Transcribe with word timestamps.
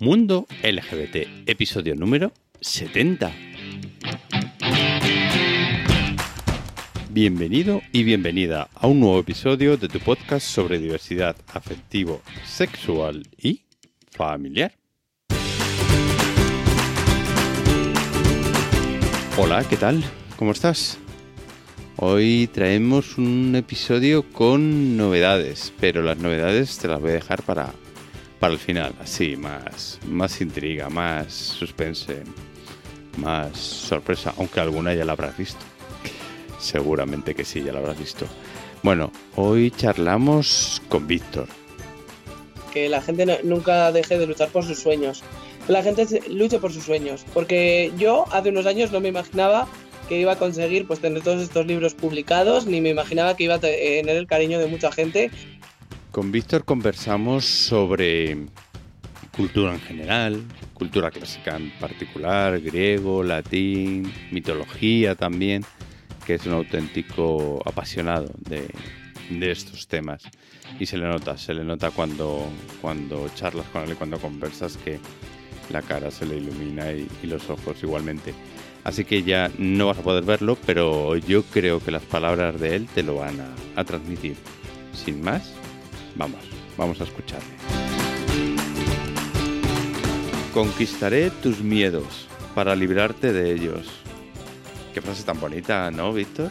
Mundo 0.00 0.46
LGBT, 0.62 1.48
episodio 1.48 1.94
número 1.96 2.32
70. 2.60 3.32
Bienvenido 7.10 7.82
y 7.92 8.04
bienvenida 8.04 8.68
a 8.74 8.86
un 8.86 9.00
nuevo 9.00 9.18
episodio 9.18 9.76
de 9.76 9.88
tu 9.88 9.98
podcast 9.98 10.46
sobre 10.46 10.78
diversidad 10.78 11.36
afectivo, 11.52 12.22
sexual 12.44 13.26
y 13.36 13.62
familiar. 14.10 14.72
Hola, 19.36 19.64
¿qué 19.68 19.76
tal? 19.76 20.04
¿Cómo 20.36 20.52
estás? 20.52 20.98
Hoy 22.00 22.48
traemos 22.52 23.18
un 23.18 23.56
episodio 23.56 24.22
con 24.32 24.96
novedades, 24.96 25.72
pero 25.80 26.00
las 26.00 26.16
novedades 26.16 26.78
te 26.78 26.86
las 26.86 27.00
voy 27.00 27.10
a 27.10 27.14
dejar 27.14 27.42
para, 27.42 27.72
para 28.38 28.52
el 28.52 28.60
final, 28.60 28.94
así, 29.02 29.34
más, 29.34 29.98
más 30.06 30.40
intriga, 30.40 30.88
más 30.90 31.32
suspense, 31.32 32.22
más 33.16 33.58
sorpresa, 33.58 34.32
aunque 34.38 34.60
alguna 34.60 34.94
ya 34.94 35.04
la 35.04 35.14
habrás 35.14 35.36
visto. 35.36 35.58
Seguramente 36.60 37.34
que 37.34 37.44
sí, 37.44 37.64
ya 37.64 37.72
la 37.72 37.80
habrás 37.80 37.98
visto. 37.98 38.26
Bueno, 38.84 39.10
hoy 39.34 39.72
charlamos 39.72 40.80
con 40.88 41.08
Víctor. 41.08 41.48
Que 42.72 42.88
la 42.88 43.02
gente 43.02 43.40
nunca 43.42 43.90
deje 43.90 44.20
de 44.20 44.26
luchar 44.28 44.50
por 44.50 44.64
sus 44.64 44.78
sueños. 44.78 45.24
La 45.66 45.82
gente 45.82 46.06
luche 46.30 46.60
por 46.60 46.72
sus 46.72 46.84
sueños. 46.84 47.24
Porque 47.34 47.92
yo 47.98 48.24
hace 48.30 48.50
unos 48.50 48.66
años 48.66 48.92
no 48.92 49.00
me 49.00 49.08
imaginaba 49.08 49.66
que 50.08 50.18
iba 50.18 50.32
a 50.32 50.36
conseguir 50.36 50.86
pues 50.86 51.00
tener 51.00 51.22
todos 51.22 51.42
estos 51.42 51.66
libros 51.66 51.94
publicados, 51.94 52.66
ni 52.66 52.80
me 52.80 52.90
imaginaba 52.90 53.36
que 53.36 53.44
iba 53.44 53.54
a 53.54 53.60
tener 53.60 54.16
el 54.16 54.26
cariño 54.26 54.58
de 54.58 54.66
mucha 54.66 54.90
gente. 54.90 55.30
Con 56.10 56.32
Víctor 56.32 56.64
conversamos 56.64 57.44
sobre 57.44 58.36
cultura 59.36 59.74
en 59.74 59.80
general, 59.80 60.42
cultura 60.74 61.10
clásica 61.10 61.56
en 61.56 61.70
particular, 61.78 62.60
griego, 62.60 63.22
latín, 63.22 64.12
mitología 64.32 65.14
también, 65.14 65.64
que 66.26 66.34
es 66.34 66.46
un 66.46 66.54
auténtico 66.54 67.62
apasionado 67.64 68.30
de, 68.38 68.68
de 69.30 69.50
estos 69.50 69.86
temas. 69.86 70.22
Y 70.80 70.86
se 70.86 70.98
le 70.98 71.04
nota, 71.06 71.38
se 71.38 71.54
le 71.54 71.64
nota 71.64 71.90
cuando, 71.90 72.48
cuando 72.80 73.28
charlas 73.34 73.66
con 73.68 73.84
él 73.84 73.92
y 73.92 73.94
cuando 73.94 74.18
conversas 74.18 74.76
que 74.76 74.98
la 75.70 75.82
cara 75.82 76.10
se 76.10 76.26
le 76.26 76.38
ilumina 76.38 76.92
y, 76.92 77.08
y 77.22 77.26
los 77.26 77.48
ojos 77.48 77.82
igualmente. 77.82 78.34
Así 78.88 79.04
que 79.04 79.22
ya 79.22 79.50
no 79.58 79.88
vas 79.88 79.98
a 79.98 80.02
poder 80.02 80.24
verlo, 80.24 80.56
pero 80.64 81.14
yo 81.14 81.42
creo 81.42 81.78
que 81.78 81.90
las 81.90 82.02
palabras 82.04 82.58
de 82.58 82.74
él 82.74 82.88
te 82.94 83.02
lo 83.02 83.16
van 83.16 83.38
a, 83.38 83.54
a 83.76 83.84
transmitir. 83.84 84.34
Sin 84.94 85.20
más, 85.20 85.52
vamos, 86.16 86.40
vamos 86.78 86.98
a 87.02 87.04
escucharle. 87.04 87.50
Conquistaré 90.54 91.30
tus 91.42 91.60
miedos 91.60 92.28
para 92.54 92.74
librarte 92.74 93.34
de 93.34 93.52
ellos. 93.52 93.86
Qué 94.94 95.02
frase 95.02 95.22
tan 95.22 95.38
bonita, 95.38 95.90
¿no, 95.90 96.14
Víctor? 96.14 96.50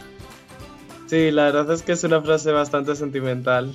Sí, 1.07 1.31
la 1.31 1.45
verdad 1.45 1.71
es 1.71 1.81
que 1.81 1.93
es 1.93 2.03
una 2.03 2.21
frase 2.21 2.51
bastante 2.51 2.95
sentimental. 2.95 3.73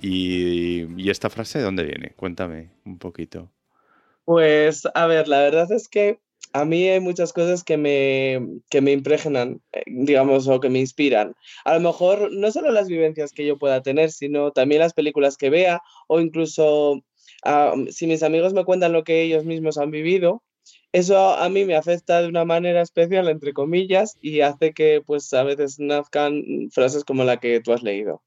¿Y, 0.00 0.84
y 0.96 1.10
esta 1.10 1.28
frase 1.28 1.58
de 1.58 1.64
dónde 1.64 1.82
viene? 1.82 2.12
Cuéntame 2.14 2.70
un 2.84 2.98
poquito. 2.98 3.50
Pues, 4.24 4.86
a 4.94 5.06
ver, 5.08 5.26
la 5.26 5.40
verdad 5.40 5.72
es 5.72 5.88
que 5.88 6.20
a 6.52 6.64
mí 6.64 6.88
hay 6.88 7.00
muchas 7.00 7.32
cosas 7.32 7.64
que 7.64 7.76
me, 7.76 8.60
que 8.70 8.80
me 8.80 8.92
impregnan, 8.92 9.60
eh, 9.72 9.82
digamos, 9.86 10.48
o 10.48 10.60
que 10.60 10.70
me 10.70 10.78
inspiran. 10.78 11.34
A 11.64 11.74
lo 11.74 11.80
mejor 11.80 12.32
no 12.32 12.50
solo 12.50 12.70
las 12.72 12.88
vivencias 12.88 13.32
que 13.32 13.46
yo 13.46 13.58
pueda 13.58 13.82
tener, 13.82 14.10
sino 14.10 14.52
también 14.52 14.80
las 14.80 14.94
películas 14.94 15.36
que 15.36 15.50
vea 15.50 15.82
o 16.08 16.20
incluso 16.20 17.02
si 17.90 18.06
mis 18.06 18.22
amigos 18.22 18.52
me 18.52 18.64
cuentan 18.64 18.92
lo 18.92 19.04
que 19.04 19.22
ellos 19.22 19.44
mismos 19.44 19.78
han 19.78 19.90
vivido, 19.90 20.42
eso 20.92 21.34
a 21.34 21.48
mí 21.48 21.64
me 21.64 21.76
afecta 21.76 22.22
de 22.22 22.28
una 22.28 22.44
manera 22.44 22.80
especial, 22.82 23.28
entre 23.28 23.52
comillas, 23.52 24.16
y 24.20 24.40
hace 24.40 24.72
que 24.72 25.02
pues 25.04 25.32
a 25.34 25.42
veces 25.42 25.78
nazcan 25.78 26.42
frases 26.72 27.04
como 27.04 27.24
la 27.24 27.38
que 27.38 27.60
tú 27.60 27.72
has 27.72 27.82
leído. 27.82 28.22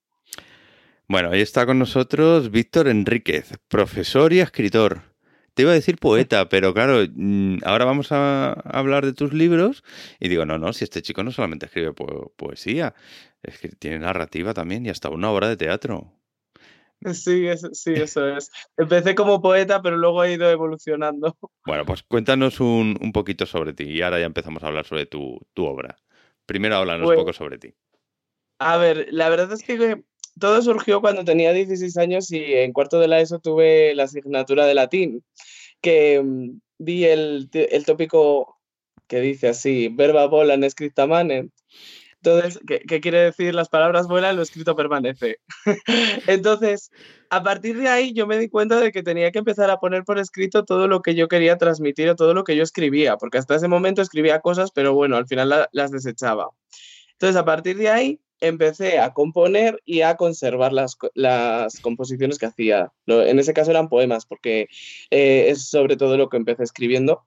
Bueno, 1.08 1.32
ahí 1.32 1.42
está 1.42 1.66
con 1.66 1.80
nosotros 1.80 2.52
Víctor 2.52 2.88
Enríquez, 2.88 3.54
profesor 3.68 4.32
y 4.32 4.40
escritor. 4.40 5.02
Te 5.60 5.64
iba 5.64 5.72
a 5.72 5.76
decir 5.76 5.98
poeta, 5.98 6.48
pero 6.48 6.74
claro, 6.74 7.04
mm, 7.14 7.58
ahora 7.66 7.84
vamos 7.84 8.14
a 8.14 8.54
hablar 8.54 9.06
de 9.06 9.12
tus 9.12 9.34
libros 9.34 9.84
y 10.18 10.30
digo, 10.30 10.46
no, 10.46 10.58
no, 10.58 10.72
si 10.72 10.86
este 10.86 11.02
chico 11.02 11.22
no 11.22 11.32
solamente 11.32 11.66
escribe 11.66 11.92
po 11.92 12.32
poesía, 12.38 12.96
es 13.44 13.60
que 13.60 13.68
tiene 13.68 14.00
narrativa 14.00 14.54
también 14.54 14.86
y 14.86 14.90
hasta 14.90 15.10
una 15.10 15.30
obra 15.30 15.50
de 15.50 15.58
teatro. 15.58 16.14
Sí, 17.12 17.46
es, 17.46 17.68
sí, 17.74 17.92
eso 17.92 18.26
es. 18.30 18.50
Empecé 18.78 19.16
como 19.16 19.42
poeta, 19.42 19.82
pero 19.82 19.98
luego 19.98 20.24
he 20.24 20.32
ido 20.32 20.50
evolucionando. 20.50 21.36
Bueno, 21.66 21.84
pues 21.86 22.04
cuéntanos 22.04 22.62
un, 22.62 22.98
un 23.02 23.12
poquito 23.12 23.46
sobre 23.46 23.74
ti 23.74 23.84
y 23.84 24.02
ahora 24.02 24.18
ya 24.18 24.28
empezamos 24.28 24.64
a 24.64 24.68
hablar 24.68 24.86
sobre 24.86 25.08
tu, 25.08 25.46
tu 25.54 25.66
obra. 25.66 25.98
Primero 26.46 26.78
háblanos 26.78 27.06
pues, 27.06 27.18
un 27.18 27.26
poco 27.26 27.34
sobre 27.34 27.58
ti. 27.58 27.74
A 28.60 28.78
ver, 28.78 29.08
la 29.12 29.28
verdad 29.28 29.52
es 29.52 29.64
que 29.64 30.06
todo 30.40 30.62
surgió 30.62 31.02
cuando 31.02 31.24
tenía 31.24 31.54
16 31.54 31.98
años 31.98 32.32
y 32.32 32.54
en 32.54 32.74
cuarto 32.74 33.00
de 33.00 33.08
la 33.08 33.20
ESO 33.20 33.40
tuve 33.40 33.94
la 33.96 34.04
asignatura 34.04 34.66
de 34.66 34.74
latín, 34.74 35.24
que 35.82 36.20
um, 36.20 36.60
vi 36.78 37.06
el, 37.06 37.50
el, 37.54 37.86
tópico 37.86 38.60
que 39.08 39.20
dice 39.22 39.50
así, 39.50 39.90
verba 39.90 40.28
volan 40.28 40.64
escrita 40.64 41.08
manen. 41.08 41.52
Entonces, 42.22 42.60
¿qué, 42.68 42.82
¿qué, 42.82 43.00
quiere 43.00 43.20
decir? 43.20 43.56
Las 43.56 43.70
palabras 43.70 44.08
vuelan, 44.08 44.36
lo 44.36 44.42
escrito 44.42 44.76
permanece. 44.76 45.38
Entonces, 46.28 46.92
a 47.30 47.42
partir 47.44 47.78
de 47.78 47.88
ahí 47.88 48.14
yo 48.14 48.28
me 48.28 48.38
di 48.38 48.50
cuenta 48.50 48.80
de 48.80 48.92
que 48.92 49.04
tenía 49.04 49.32
que 49.32 49.40
empezar 49.40 49.70
a 49.70 49.78
poner 49.78 50.04
por 50.04 50.20
escrito 50.20 50.66
todo 50.66 50.90
lo 50.90 51.02
que 51.02 51.16
yo 51.16 51.30
quería 51.30 51.58
transmitir 51.58 52.10
o 52.10 52.16
todo 52.18 52.34
lo 52.34 52.44
que 52.44 52.58
yo 52.58 52.64
escribía, 52.64 53.16
porque 53.16 53.38
hasta 53.38 53.56
ese 53.56 53.70
momento 53.70 54.02
escribía 54.02 54.42
cosas, 54.42 54.72
pero 54.72 54.94
bueno, 54.94 55.16
al 55.16 55.28
final 55.28 55.48
la, 55.48 55.70
las 55.72 55.92
desechaba. 55.92 56.50
Entonces, 57.14 57.38
a 57.38 57.46
partir 57.46 57.78
de 57.78 57.90
ahí, 57.90 58.20
empecé 58.42 59.00
a 59.00 59.14
componer 59.14 59.82
y 59.86 60.02
a 60.02 60.16
conservar 60.16 60.74
las, 60.74 60.98
las 61.14 61.80
composiciones 61.80 62.38
que 62.38 62.46
hacía. 62.46 62.92
En 63.08 63.40
ese 63.40 63.54
caso 63.54 63.72
eran 63.72 63.90
poemas, 63.90 64.26
porque 64.26 64.68
eh, 65.10 65.46
es 65.50 65.70
sobre 65.70 65.98
todo 65.98 66.18
lo 66.18 66.30
que 66.30 66.38
empecé 66.38 66.64
escribiendo. 66.64 67.26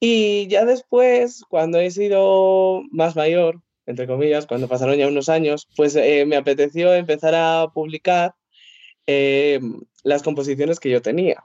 Y 0.00 0.46
ya 0.48 0.64
después, 0.64 1.44
cuando 1.48 1.78
he 1.80 1.90
sido 1.90 2.82
más 2.90 3.16
mayor, 3.16 3.62
entre 3.86 4.06
comillas, 4.06 4.46
cuando 4.46 4.68
pasaron 4.68 4.96
ya 4.96 5.08
unos 5.08 5.28
años, 5.28 5.68
pues 5.76 5.96
eh, 5.96 6.24
me 6.26 6.36
apeteció 6.36 6.94
empezar 6.94 7.34
a 7.34 7.68
publicar 7.72 8.34
eh, 9.06 9.60
las 10.02 10.22
composiciones 10.22 10.80
que 10.80 10.90
yo 10.90 11.02
tenía. 11.02 11.44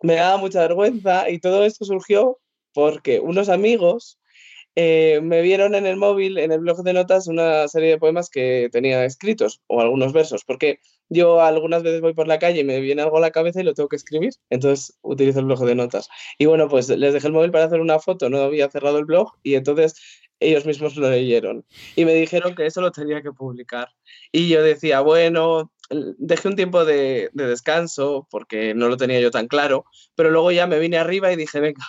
Me 0.00 0.14
daba 0.14 0.36
mucha 0.36 0.60
vergüenza 0.60 1.28
y 1.28 1.40
todo 1.40 1.64
esto 1.64 1.84
surgió 1.84 2.38
porque 2.72 3.18
unos 3.20 3.48
amigos 3.48 4.18
eh, 4.80 5.20
me 5.22 5.42
vieron 5.42 5.74
en 5.74 5.86
el 5.86 5.96
móvil, 5.96 6.38
en 6.38 6.52
el 6.52 6.60
blog 6.60 6.84
de 6.84 6.92
notas, 6.92 7.26
una 7.26 7.66
serie 7.66 7.90
de 7.90 7.98
poemas 7.98 8.30
que 8.30 8.68
tenía 8.70 9.04
escritos, 9.04 9.60
o 9.66 9.80
algunos 9.80 10.12
versos, 10.12 10.44
porque 10.44 10.78
yo 11.08 11.40
algunas 11.40 11.82
veces 11.82 12.00
voy 12.00 12.14
por 12.14 12.28
la 12.28 12.38
calle 12.38 12.60
y 12.60 12.64
me 12.64 12.78
viene 12.78 13.02
algo 13.02 13.16
a 13.16 13.20
la 13.20 13.32
cabeza 13.32 13.60
y 13.60 13.64
lo 13.64 13.74
tengo 13.74 13.88
que 13.88 13.96
escribir, 13.96 14.34
entonces 14.50 14.96
utilizo 15.02 15.40
el 15.40 15.46
blog 15.46 15.64
de 15.64 15.74
notas. 15.74 16.08
Y 16.38 16.46
bueno, 16.46 16.68
pues 16.68 16.88
les 16.90 17.12
dejé 17.12 17.26
el 17.26 17.32
móvil 17.32 17.50
para 17.50 17.64
hacer 17.64 17.80
una 17.80 17.98
foto, 17.98 18.30
no 18.30 18.38
había 18.38 18.70
cerrado 18.70 18.98
el 18.98 19.04
blog 19.04 19.32
y 19.42 19.56
entonces 19.56 19.96
ellos 20.38 20.64
mismos 20.64 20.94
lo 20.94 21.10
leyeron 21.10 21.66
y 21.96 22.04
me 22.04 22.14
dijeron 22.14 22.54
que 22.54 22.66
eso 22.66 22.80
lo 22.80 22.92
tenía 22.92 23.20
que 23.20 23.32
publicar. 23.32 23.88
Y 24.30 24.48
yo 24.48 24.62
decía, 24.62 25.00
bueno, 25.00 25.72
dejé 26.18 26.46
un 26.46 26.54
tiempo 26.54 26.84
de, 26.84 27.30
de 27.32 27.46
descanso 27.48 28.28
porque 28.30 28.74
no 28.74 28.86
lo 28.88 28.96
tenía 28.96 29.18
yo 29.18 29.32
tan 29.32 29.48
claro, 29.48 29.86
pero 30.14 30.30
luego 30.30 30.52
ya 30.52 30.68
me 30.68 30.78
vine 30.78 30.98
arriba 30.98 31.32
y 31.32 31.36
dije, 31.36 31.58
venga, 31.58 31.84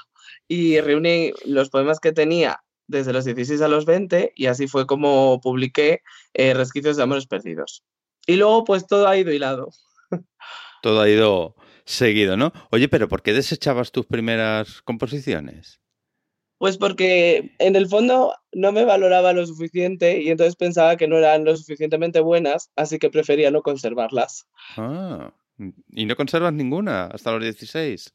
y 0.47 0.81
reuní 0.81 1.33
los 1.45 1.69
poemas 1.69 1.99
que 1.99 2.13
tenía 2.13 2.63
desde 2.89 3.13
los 3.13 3.23
16 3.23 3.61
a 3.61 3.67
los 3.67 3.85
20 3.85 4.33
y 4.35 4.47
así 4.47 4.67
fue 4.67 4.85
como 4.85 5.39
publiqué 5.41 6.01
eh, 6.33 6.53
Resquicios 6.53 6.97
de 6.97 7.03
Amores 7.03 7.27
Perdidos. 7.27 7.83
Y 8.27 8.35
luego 8.35 8.65
pues 8.65 8.85
todo 8.87 9.07
ha 9.07 9.15
ido 9.15 9.31
hilado. 9.31 9.69
Todo 10.81 11.01
ha 11.01 11.09
ido 11.09 11.55
seguido, 11.83 12.37
¿no? 12.37 12.53
Oye, 12.71 12.87
pero 12.87 13.09
¿por 13.09 13.21
qué 13.21 13.33
desechabas 13.33 13.91
tus 13.91 14.05
primeras 14.05 14.81
composiciones? 14.83 15.81
Pues 16.57 16.77
porque 16.77 17.55
en 17.59 17.75
el 17.75 17.87
fondo 17.87 18.33
no 18.53 18.71
me 18.71 18.85
valoraba 18.85 19.33
lo 19.33 19.45
suficiente 19.45 20.21
y 20.21 20.29
entonces 20.29 20.55
pensaba 20.55 20.95
que 20.95 21.07
no 21.07 21.17
eran 21.17 21.43
lo 21.43 21.55
suficientemente 21.57 22.21
buenas, 22.21 22.71
así 22.75 22.97
que 22.97 23.09
prefería 23.09 23.51
no 23.51 23.61
conservarlas. 23.61 24.47
Ah, 24.77 25.33
¿y 25.89 26.05
no 26.05 26.15
conservas 26.15 26.53
ninguna 26.53 27.05
hasta 27.07 27.31
los 27.31 27.43
16? 27.43 28.13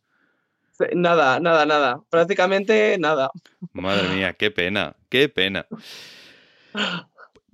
Nada, 0.95 1.41
nada, 1.41 1.67
nada. 1.67 2.03
Prácticamente 2.11 2.97
nada. 2.99 3.31
Madre 3.73 4.09
mía, 4.09 4.33
qué 4.35 4.51
pena, 4.51 4.97
qué 5.09 5.29
pena. 5.29 5.67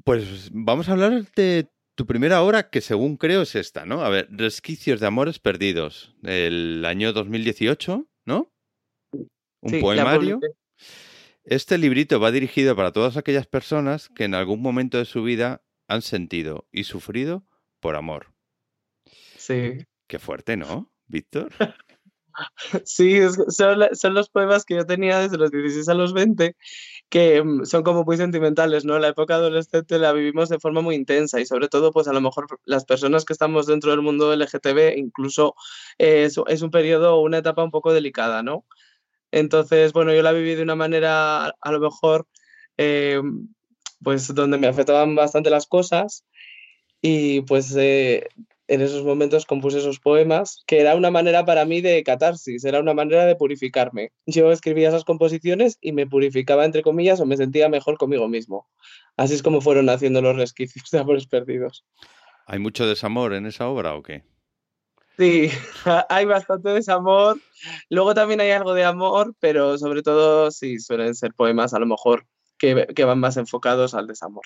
Pues 0.05 0.51
vamos 0.53 0.89
a 0.89 0.93
hablar 0.93 1.25
de 1.37 1.69
tu 1.95 2.07
primera 2.07 2.43
obra, 2.43 2.71
que 2.71 2.81
según 2.81 3.17
creo 3.17 3.43
es 3.43 3.55
esta, 3.55 3.85
¿no? 3.85 4.03
A 4.03 4.09
ver, 4.09 4.29
Resquicios 4.31 5.01
de 5.01 5.07
Amores 5.07 5.39
Perdidos, 5.39 6.15
del 6.23 6.85
año 6.87 7.13
2018, 7.13 8.07
¿no? 8.25 8.51
Un 9.13 9.71
Sí, 9.71 9.81
poemario. 9.81 10.41
Este 11.45 11.79
librito 11.79 12.21
va 12.21 12.31
dirigido 12.31 12.75
para 12.77 12.93
todas 12.93 13.17
aquellas 13.17 13.47
personas 13.47 14.09
que 14.09 14.25
en 14.25 14.35
algún 14.35 14.63
momento 14.63 14.99
de 14.99 15.05
su 15.05 15.23
vida 15.23 15.63
han 15.89 16.03
sentido 16.03 16.69
y 16.73 16.85
sufrido 16.85 17.47
por 17.81 17.97
amor. 17.97 18.33
Sí. 19.37 19.85
Qué 20.07 20.19
fuerte, 20.19 20.57
¿no, 20.57 20.93
Víctor? 21.07 21.51
Sí, 22.85 23.21
son, 23.49 24.15
los 24.15 24.31
poemas 24.31 24.65
que 24.65 24.75
yo 24.77 24.87
tenía 24.87 25.19
desde 25.19 25.39
los 25.39 25.51
16 25.51 25.89
a 25.89 25.95
los 25.95 26.13
20, 26.13 26.57
que 27.09 27.43
mm, 27.43 27.65
son 27.65 27.83
como 27.83 28.05
muy 28.05 28.17
sentimentales, 28.17 28.85
¿no? 28.85 28.99
La 28.99 29.09
época 29.09 29.35
adolescente 29.35 29.99
la 29.99 30.13
vivimos 30.13 30.49
de 30.49 30.59
forma 30.59 30.81
muy 30.81 30.95
intensa 30.95 31.41
y 31.41 31.47
sobre 31.47 31.69
todo, 31.69 31.93
pues 31.93 32.09
a 32.09 32.13
lo 32.13 32.21
mejor 32.21 32.47
las 32.65 32.85
personas 32.85 33.25
que 33.25 33.33
estamos 33.33 33.67
dentro 33.67 33.91
del 33.91 34.03
mundo 34.03 34.33
LGTB, 34.33 34.97
incluso 34.97 35.55
es, 35.99 36.37
un 36.37 36.71
periodo, 36.71 37.21
una 37.21 37.39
etapa 37.39 37.65
un 37.65 37.71
poco 37.71 37.93
delicada, 37.93 38.43
¿no? 38.43 38.65
Entonces, 39.33 39.93
bueno, 39.93 40.13
yo 40.15 40.23
la 40.23 40.33
viví 40.33 40.55
de 40.55 40.63
una 40.63 40.77
manera 40.77 41.47
a 41.61 41.73
lo 41.73 41.81
mejor, 41.81 42.27
eh, 42.77 43.21
pues 44.03 44.35
donde 44.35 44.59
me 44.59 44.67
afectaban 44.67 45.15
bastante 45.15 45.51
las 45.51 45.67
cosas 45.67 46.25
y 47.03 47.43
pues 47.43 47.75
eh, 47.77 48.29
en 48.71 48.81
esos 48.83 49.03
momentos 49.03 49.47
compuse 49.47 49.79
esos 49.79 49.99
poemas, 49.99 50.63
que 50.65 50.81
era 50.81 50.95
una 50.95 51.11
manera 51.11 51.45
para 51.45 51.65
mí 51.65 51.81
de 51.81 52.05
catarsis, 52.05 52.65
era 52.65 52.79
una 52.79 52.95
manera 52.95 53.27
de 53.27 53.35
purificarme. 53.35 54.13
Yo 54.27 54.53
escribía 54.53 54.89
esas 54.89 55.05
composiciones 55.05 55.77
y 55.81 55.91
me 55.91 56.07
purificaba, 56.07 56.65
entre 56.65 56.83
comillas, 56.83 57.19
o 57.19 57.27
me 57.27 57.37
sentía 57.37 57.69
mejor 57.69 57.99
conmigo 57.99 58.29
mismo. 58.29 58.69
Así 59.17 59.35
es 59.35 59.43
como 59.43 59.61
fueron 59.61 59.89
haciendo 59.89 60.23
los 60.23 60.37
resquicios 60.37 60.89
de 60.93 61.01
Amores 61.01 61.27
Perdidos. 61.27 61.85
¿Hay 62.47 62.61
mucho 62.61 62.87
desamor 62.87 63.35
en 63.35 63.47
esa 63.47 63.67
obra 63.67 63.97
o 63.97 64.05
qué? 64.05 64.23
Sí, 65.19 65.51
hay 66.09 66.25
bastante 66.27 66.69
desamor. 66.69 67.41
Luego 67.89 68.15
también 68.15 68.41
hay 68.41 68.53
algo 68.53 68.73
de 68.73 68.85
amor, 68.85 69.35
pero 69.41 69.79
sobre 69.79 70.05
todo 70.05 70.53
sí 70.53 70.79
suelen 70.79 71.17
ser 71.17 71.35
poemas 71.35 71.75
a 71.75 71.81
lo 71.81 71.87
mejor 71.87 72.25
que, 72.57 72.87
que 72.95 73.05
van 73.05 73.19
más 73.19 73.37
enfocados 73.37 73.95
al 73.95 74.07
desamor 74.07 74.45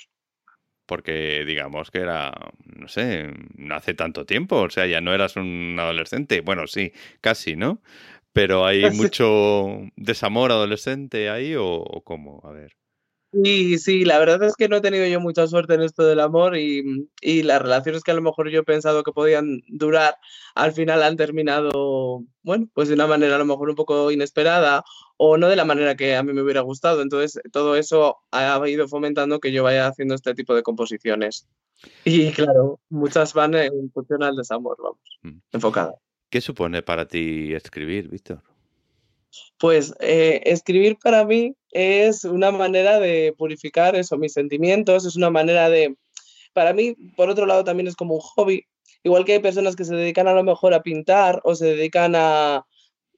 porque 0.87 1.45
digamos 1.47 1.91
que 1.91 1.99
era, 1.99 2.33
no 2.65 2.89
sé, 2.89 3.31
no 3.57 3.75
hace 3.75 3.95
tanto 3.95 4.27
tiempo, 4.27 4.57
o 4.63 4.71
sea, 4.71 4.87
ya 4.87 5.01
no 5.01 5.15
eras 5.15 5.37
un 5.37 5.77
adolescente, 5.79 6.41
bueno, 6.41 6.67
sí, 6.67 6.93
casi, 7.21 7.57
¿no? 7.57 7.81
Pero 8.33 8.67
hay 8.67 8.91
mucho 8.91 9.81
desamor 9.97 10.53
adolescente 10.53 11.31
ahí 11.31 11.55
o, 11.55 11.67
o 11.67 12.03
cómo, 12.05 12.41
a 12.45 12.53
ver. 12.53 12.77
Sí, 13.43 13.79
sí, 13.79 14.05
la 14.05 14.19
verdad 14.19 14.43
es 14.45 14.55
que 14.55 14.69
no 14.69 14.77
he 14.77 14.81
tenido 14.81 15.07
yo 15.07 15.19
mucha 15.19 15.47
suerte 15.47 15.75
en 15.75 15.83
esto 15.83 16.05
del 16.05 16.21
amor 16.21 16.57
y, 16.57 17.09
y, 17.21 17.43
las 17.43 17.61
relaciones 17.61 18.03
que 18.05 18.13
a 18.13 18.15
lo 18.15 18.23
mejor 18.23 18.49
yo 18.49 18.61
he 18.61 18.65
pensado 18.65 19.03
que 19.03 19.13
podían 19.13 19.63
durar, 19.67 20.17
al 20.55 20.73
final 20.73 21.03
han 21.03 21.17
terminado, 21.17 22.23
bueno, 22.43 22.69
pues 22.75 22.89
de 22.89 22.95
una 22.95 23.07
manera 23.07 23.35
a 23.35 23.39
lo 23.39 23.45
mejor 23.45 23.71
un 23.71 23.75
poco 23.75 24.11
inesperada 24.13 24.85
o 25.17 25.37
no 25.37 25.49
de 25.49 25.57
la 25.57 25.65
manera 25.65 25.97
que 25.97 26.15
a 26.15 26.23
mí 26.23 26.33
me 26.33 26.43
hubiera 26.43 26.61
gustado. 26.61 27.03
Entonces, 27.03 27.41
todo 27.51 27.77
eso 27.77 28.19
ha 28.31 28.69
ido 28.69 28.87
fomentando 28.87 29.41
que 29.41 29.53
yo 29.53 29.65
vaya 29.65 29.89
haciendo 29.89 30.15
este 30.15 30.35
tipo 30.35 30.55
de 30.55 30.63
composiciones. 30.63 31.49
Y 32.05 32.31
claro, 32.33 32.81
muchas 32.89 33.35
van 33.35 33.55
en 33.55 33.91
función 33.93 34.23
al 34.23 34.37
desamor, 34.37 34.77
vamos, 34.81 35.19
mm. 35.23 35.39
enfocada. 35.53 35.95
¿Qué 36.31 36.41
supone 36.41 36.83
para 36.83 37.07
ti 37.07 37.53
escribir, 37.53 38.09
Víctor? 38.09 38.43
Pues 39.59 39.95
eh, 40.01 40.43
escribir 40.45 40.97
para 41.03 41.25
mí 41.25 41.55
es 41.71 42.25
una 42.25 42.51
manera 42.51 43.01
de 43.01 43.35
purificar 43.37 43.97
eso, 43.97 44.17
mis 44.17 44.33
sentimientos, 44.33 45.05
es 45.07 45.17
una 45.17 45.31
manera 45.31 45.69
de, 45.69 45.97
para 46.53 46.73
mí, 46.73 46.95
por 47.17 47.31
otro 47.31 47.47
lado, 47.47 47.65
también 47.65 47.87
es 47.87 47.97
como 47.97 48.15
un 48.15 48.21
hobby. 48.21 48.67
Igual 49.03 49.25
que 49.25 49.35
hay 49.35 49.41
personas 49.41 49.77
que 49.77 49.85
se 49.85 49.95
dedican 49.95 50.29
a 50.29 50.35
lo 50.35 50.43
mejor 50.45 50.75
a 50.75 50.83
pintar 50.83 51.41
o 51.45 51.55
se 51.55 51.67
dedican 51.67 52.15
a, 52.17 52.67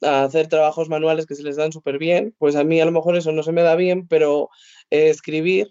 hacer 0.02 0.48
trabajos 0.48 0.90
manuales 0.90 1.24
que 1.24 1.34
se 1.34 1.42
les 1.42 1.56
dan 1.56 1.72
súper 1.72 1.98
bien, 1.98 2.34
pues 2.38 2.54
a 2.54 2.64
mí 2.64 2.78
a 2.80 2.84
lo 2.84 2.92
mejor 2.92 3.16
eso 3.16 3.32
no 3.32 3.42
se 3.42 3.52
me 3.52 3.62
da 3.62 3.76
bien, 3.76 4.06
pero 4.06 4.50
escribir 4.90 5.68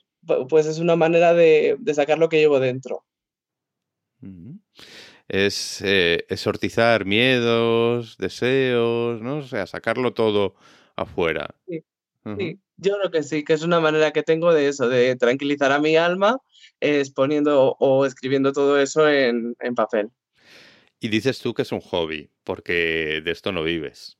pues 0.49 0.65
es 0.65 0.79
una 0.79 0.95
manera 0.95 1.35
de, 1.35 1.77
sacar 1.93 2.17
lo 2.17 2.27
que 2.27 2.39
llevo 2.39 2.59
dentro 2.59 3.05
es 5.27 5.81
eh, 5.83 6.25
exorcizar 6.29 7.05
miedos, 7.05 8.17
deseos, 8.17 9.21
¿no? 9.21 9.37
O 9.37 9.43
sea, 9.43 9.65
sacarlo 9.67 10.13
todo 10.13 10.55
afuera. 10.95 11.55
Sí, 11.67 11.83
yo 12.77 12.97
creo 12.97 13.11
que 13.11 13.23
sí, 13.23 13.43
que 13.43 13.53
es 13.53 13.61
una 13.61 13.79
manera 13.79 14.11
que 14.11 14.23
tengo 14.23 14.53
de 14.53 14.67
eso, 14.67 14.89
de 14.89 15.15
tranquilizar 15.15 15.71
a 15.71 15.79
mi 15.79 15.95
alma 15.95 16.37
exponiendo 16.79 17.75
o 17.79 18.05
escribiendo 18.05 18.51
todo 18.51 18.79
eso 18.79 19.07
en, 19.07 19.55
en 19.59 19.75
papel. 19.75 20.09
Y 20.99 21.09
dices 21.09 21.39
tú 21.39 21.53
que 21.53 21.61
es 21.61 21.71
un 21.71 21.81
hobby, 21.81 22.29
porque 22.43 23.21
de 23.23 23.31
esto 23.31 23.51
no 23.51 23.63
vives. 23.63 24.17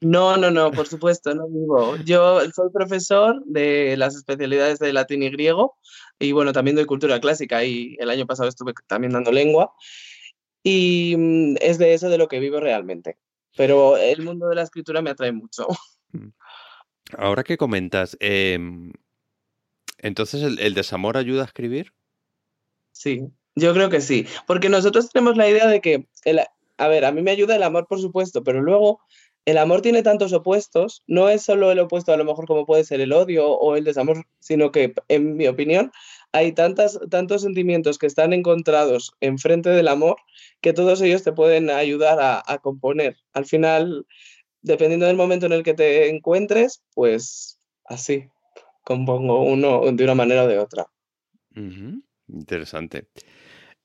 No, 0.00 0.36
no, 0.36 0.50
no, 0.50 0.72
por 0.72 0.86
supuesto, 0.88 1.34
no 1.34 1.48
vivo. 1.48 1.96
Yo 2.04 2.40
soy 2.52 2.70
profesor 2.72 3.42
de 3.44 3.96
las 3.96 4.16
especialidades 4.16 4.78
de 4.78 4.92
latín 4.92 5.22
y 5.22 5.30
griego 5.30 5.76
y 6.18 6.32
bueno, 6.32 6.52
también 6.52 6.76
doy 6.76 6.86
cultura 6.86 7.20
clásica 7.20 7.64
y 7.64 7.96
el 7.98 8.10
año 8.10 8.26
pasado 8.26 8.48
estuve 8.48 8.72
también 8.86 9.12
dando 9.12 9.32
lengua 9.32 9.72
y 10.62 11.14
mm, 11.16 11.56
es 11.60 11.78
de 11.78 11.94
eso 11.94 12.08
de 12.08 12.18
lo 12.18 12.28
que 12.28 12.40
vivo 12.40 12.60
realmente. 12.60 13.18
Pero 13.56 13.96
el 13.96 14.22
mundo 14.22 14.48
de 14.48 14.54
la 14.54 14.62
escritura 14.62 15.02
me 15.02 15.10
atrae 15.10 15.32
mucho. 15.32 15.66
Mm. 16.14 16.28
Ahora 17.16 17.42
que 17.42 17.56
comentas, 17.56 18.18
em, 18.20 18.92
entonces 19.96 20.42
¿el, 20.42 20.74
desamor 20.74 21.16
ayuda 21.16 21.40
a 21.40 21.46
escribir? 21.46 21.94
Sí, 22.92 23.28
yo 23.54 23.72
creo 23.72 23.88
que 23.88 24.02
sí, 24.02 24.26
porque 24.46 24.68
nosotros 24.68 25.08
tenemos 25.08 25.38
la 25.38 25.48
idea 25.48 25.66
de 25.68 25.80
que, 25.80 26.06
el, 26.26 26.40
a 26.76 26.88
ver, 26.88 27.06
a 27.06 27.12
mí 27.12 27.22
me 27.22 27.30
ayuda 27.30 27.56
el 27.56 27.62
amor, 27.62 27.86
por 27.86 27.98
supuesto, 27.98 28.44
pero 28.44 28.60
luego 28.60 29.00
el 29.44 29.58
amor 29.58 29.82
tiene 29.82 30.02
tantos 30.02 30.32
opuestos, 30.32 31.02
no 31.06 31.28
es 31.28 31.42
solo 31.42 31.72
el 31.72 31.78
opuesto 31.80 32.12
a 32.12 32.16
lo 32.16 32.24
mejor 32.24 32.46
como 32.46 32.66
puede 32.66 32.84
ser 32.84 33.00
el 33.00 33.12
odio 33.12 33.48
o 33.48 33.74
el 33.74 33.84
desamor, 33.84 34.24
sino 34.38 34.70
que, 34.70 34.94
en 35.08 35.36
mi 35.36 35.46
opinión, 35.48 35.92
hay 36.32 36.52
tantas, 36.52 36.98
tantos 37.10 37.42
sentimientos 37.42 37.98
que 37.98 38.06
están 38.06 38.32
encontrados 38.32 39.12
enfrente 39.20 39.70
del 39.70 39.88
amor 39.88 40.16
que 40.60 40.72
todos 40.72 41.00
ellos 41.02 41.22
te 41.22 41.32
pueden 41.32 41.70
ayudar 41.70 42.18
a, 42.20 42.58
componer. 42.58 43.16
Al 43.32 43.44
final, 43.44 44.06
dependiendo 44.62 45.06
del 45.06 45.16
momento 45.16 45.46
en 45.46 45.52
el 45.52 45.62
que 45.62 45.74
te 45.74 46.08
encuentres, 46.08 46.82
pues 46.94 47.60
así, 47.84 48.28
compongo 48.82 49.42
uno 49.42 49.82
de 49.92 50.04
una 50.04 50.14
manera 50.14 50.44
o 50.44 50.48
de 50.48 50.58
otra. 50.58 50.86
Interesante. 52.28 53.08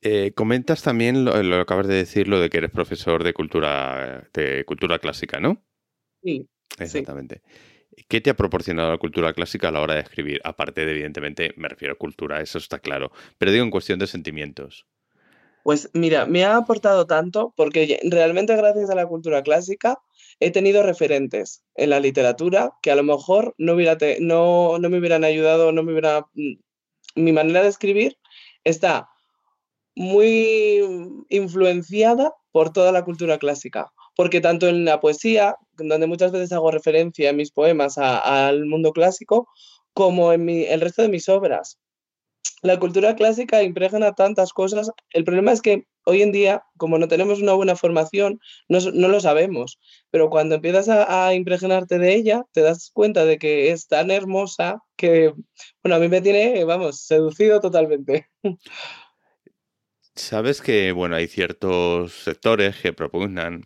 Eh, 0.02 0.32
comentas 0.34 0.84
también 0.84 1.26
lo, 1.26 1.42
lo, 1.42 1.60
acabas 1.60 1.88
de 1.88 1.96
decir, 1.96 2.28
lo 2.28 2.40
de 2.40 2.50
que 2.50 2.60
eres 2.60 2.72
profesor 2.72 3.24
de 3.24 3.34
cultura, 3.34 4.30
de 4.34 4.64
cultura 4.66 5.00
clásica, 5.00 5.40
¿no? 5.40 5.64
Sí. 6.24 6.48
Exactamente. 6.80 7.42
¿Qué 8.08 8.22
te 8.22 8.30
ha 8.30 8.36
proporcionado 8.36 8.92
la 8.92 8.98
cultura 8.98 9.34
clásica 9.34 9.70
a 9.70 9.72
la 9.72 9.82
hora 9.82 9.96
de 9.96 10.02
escribir? 10.02 10.40
Aparte 10.44 10.86
de, 10.86 10.92
evidentemente, 10.92 11.54
me 11.58 11.68
refiero 11.68 11.94
a 11.94 11.98
cultura, 11.98 12.42
eso 12.42 12.58
está 12.58 12.80
claro. 12.80 13.12
Pero 13.38 13.52
digo 13.52 13.64
en 13.64 13.72
cuestión 13.72 14.00
de 14.00 14.08
sentimientos. 14.08 14.86
Pues 15.64 15.90
mira, 15.94 16.26
me 16.26 16.46
ha 16.46 16.56
aportado 16.56 17.08
tanto 17.08 17.54
porque 17.58 18.00
realmente 18.04 18.56
gracias 18.56 18.90
a 18.90 18.96
la 18.96 19.06
cultura 19.06 19.42
clásica 19.44 20.00
he 20.40 20.52
tenido 20.52 20.84
referentes 20.84 21.64
en 21.76 21.90
la 21.90 22.00
literatura 22.00 22.72
que 22.82 22.92
a 22.92 22.96
lo 22.96 23.04
mejor 23.04 23.54
no, 23.58 23.74
hubiera 23.74 23.98
no, 24.20 24.78
no 24.80 24.90
me 24.90 25.00
hubieran 25.00 25.24
ayudado, 25.24 25.72
no 25.72 25.84
me 25.84 25.92
hubiera... 25.92 26.22
Mm, 26.36 26.54
mi 27.16 27.32
manera 27.32 27.64
de 27.64 27.70
escribir 27.70 28.18
está 28.64 29.10
muy 29.96 31.26
influenciada 31.30 32.34
por 32.52 32.72
toda 32.72 32.92
la 32.92 33.04
cultura 33.04 33.40
clásica, 33.40 33.92
porque 34.18 34.42
tanto 34.42 34.68
en 34.68 34.84
la 34.84 35.00
poesía, 35.00 35.56
donde 35.78 36.08
muchas 36.08 36.32
veces 36.32 36.52
hago 36.52 36.72
referencia 36.72 37.30
en 37.30 37.36
mis 37.36 37.52
poemas 37.52 38.00
al 38.00 38.66
mundo 38.66 38.92
clásico, 38.92 39.48
como 39.94 40.34
en 40.34 40.50
el 40.50 40.82
resto 40.82 41.04
de 41.04 41.10
mis 41.10 41.30
obras. 41.30 41.80
La 42.64 42.80
cultura 42.80 43.16
clásica 43.16 43.62
impregna 43.62 44.14
tantas 44.14 44.54
cosas. 44.54 44.90
El 45.12 45.24
problema 45.24 45.52
es 45.52 45.62
que 45.62 45.84
hoy 46.04 46.24
en 46.24 46.32
día, 46.32 46.64
como 46.78 46.98
no 46.98 47.08
tenemos 47.08 47.40
una 47.42 47.54
buena 47.54 47.76
formación, 47.76 48.40
no, 48.68 48.80
lo 48.80 49.20
sabemos. 49.20 49.78
Pero 50.10 50.32
cuando 50.32 50.56
empiezas 50.56 50.90
a, 50.90 51.28
a, 51.28 51.36
impregnarte 51.36 52.00
de 52.00 52.16
ella, 52.16 52.44
te 52.54 52.62
das 52.62 52.90
cuenta 52.92 53.24
de 53.24 53.38
que 53.38 53.72
es 53.72 53.88
tan 53.88 54.10
hermosa 54.10 54.82
que, 54.96 55.32
bueno, 55.84 55.96
a 55.96 56.00
mí 56.00 56.08
me 56.08 56.22
tiene, 56.22 56.64
vamos, 56.64 57.02
seducido 57.02 57.62
totalmente. 57.62 58.28
Sabes 60.16 60.62
que, 60.62 60.92
bueno, 60.92 61.16
hay 61.16 61.28
ciertos 61.28 62.14
sectores 62.14 62.78
que 62.78 62.94
propugnan 62.94 63.62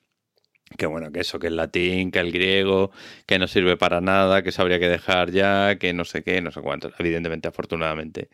que, 0.77 0.85
bueno, 0.85 1.11
que 1.11 1.21
eso, 1.21 1.39
que 1.39 1.47
el 1.47 1.55
latín, 1.55 2.11
que 2.11 2.19
el 2.19 2.31
griego, 2.31 2.91
que 3.25 3.39
no 3.39 3.47
sirve 3.47 3.77
para 3.77 4.01
nada, 4.01 4.43
que 4.43 4.51
se 4.51 4.61
habría 4.61 4.79
que 4.79 4.89
dejar 4.89 5.31
ya, 5.31 5.77
que 5.77 5.93
no 5.93 6.05
sé 6.05 6.23
qué, 6.23 6.41
no 6.41 6.51
sé 6.51 6.61
cuánto. 6.61 6.91
Evidentemente, 6.97 7.47
afortunadamente, 7.47 8.29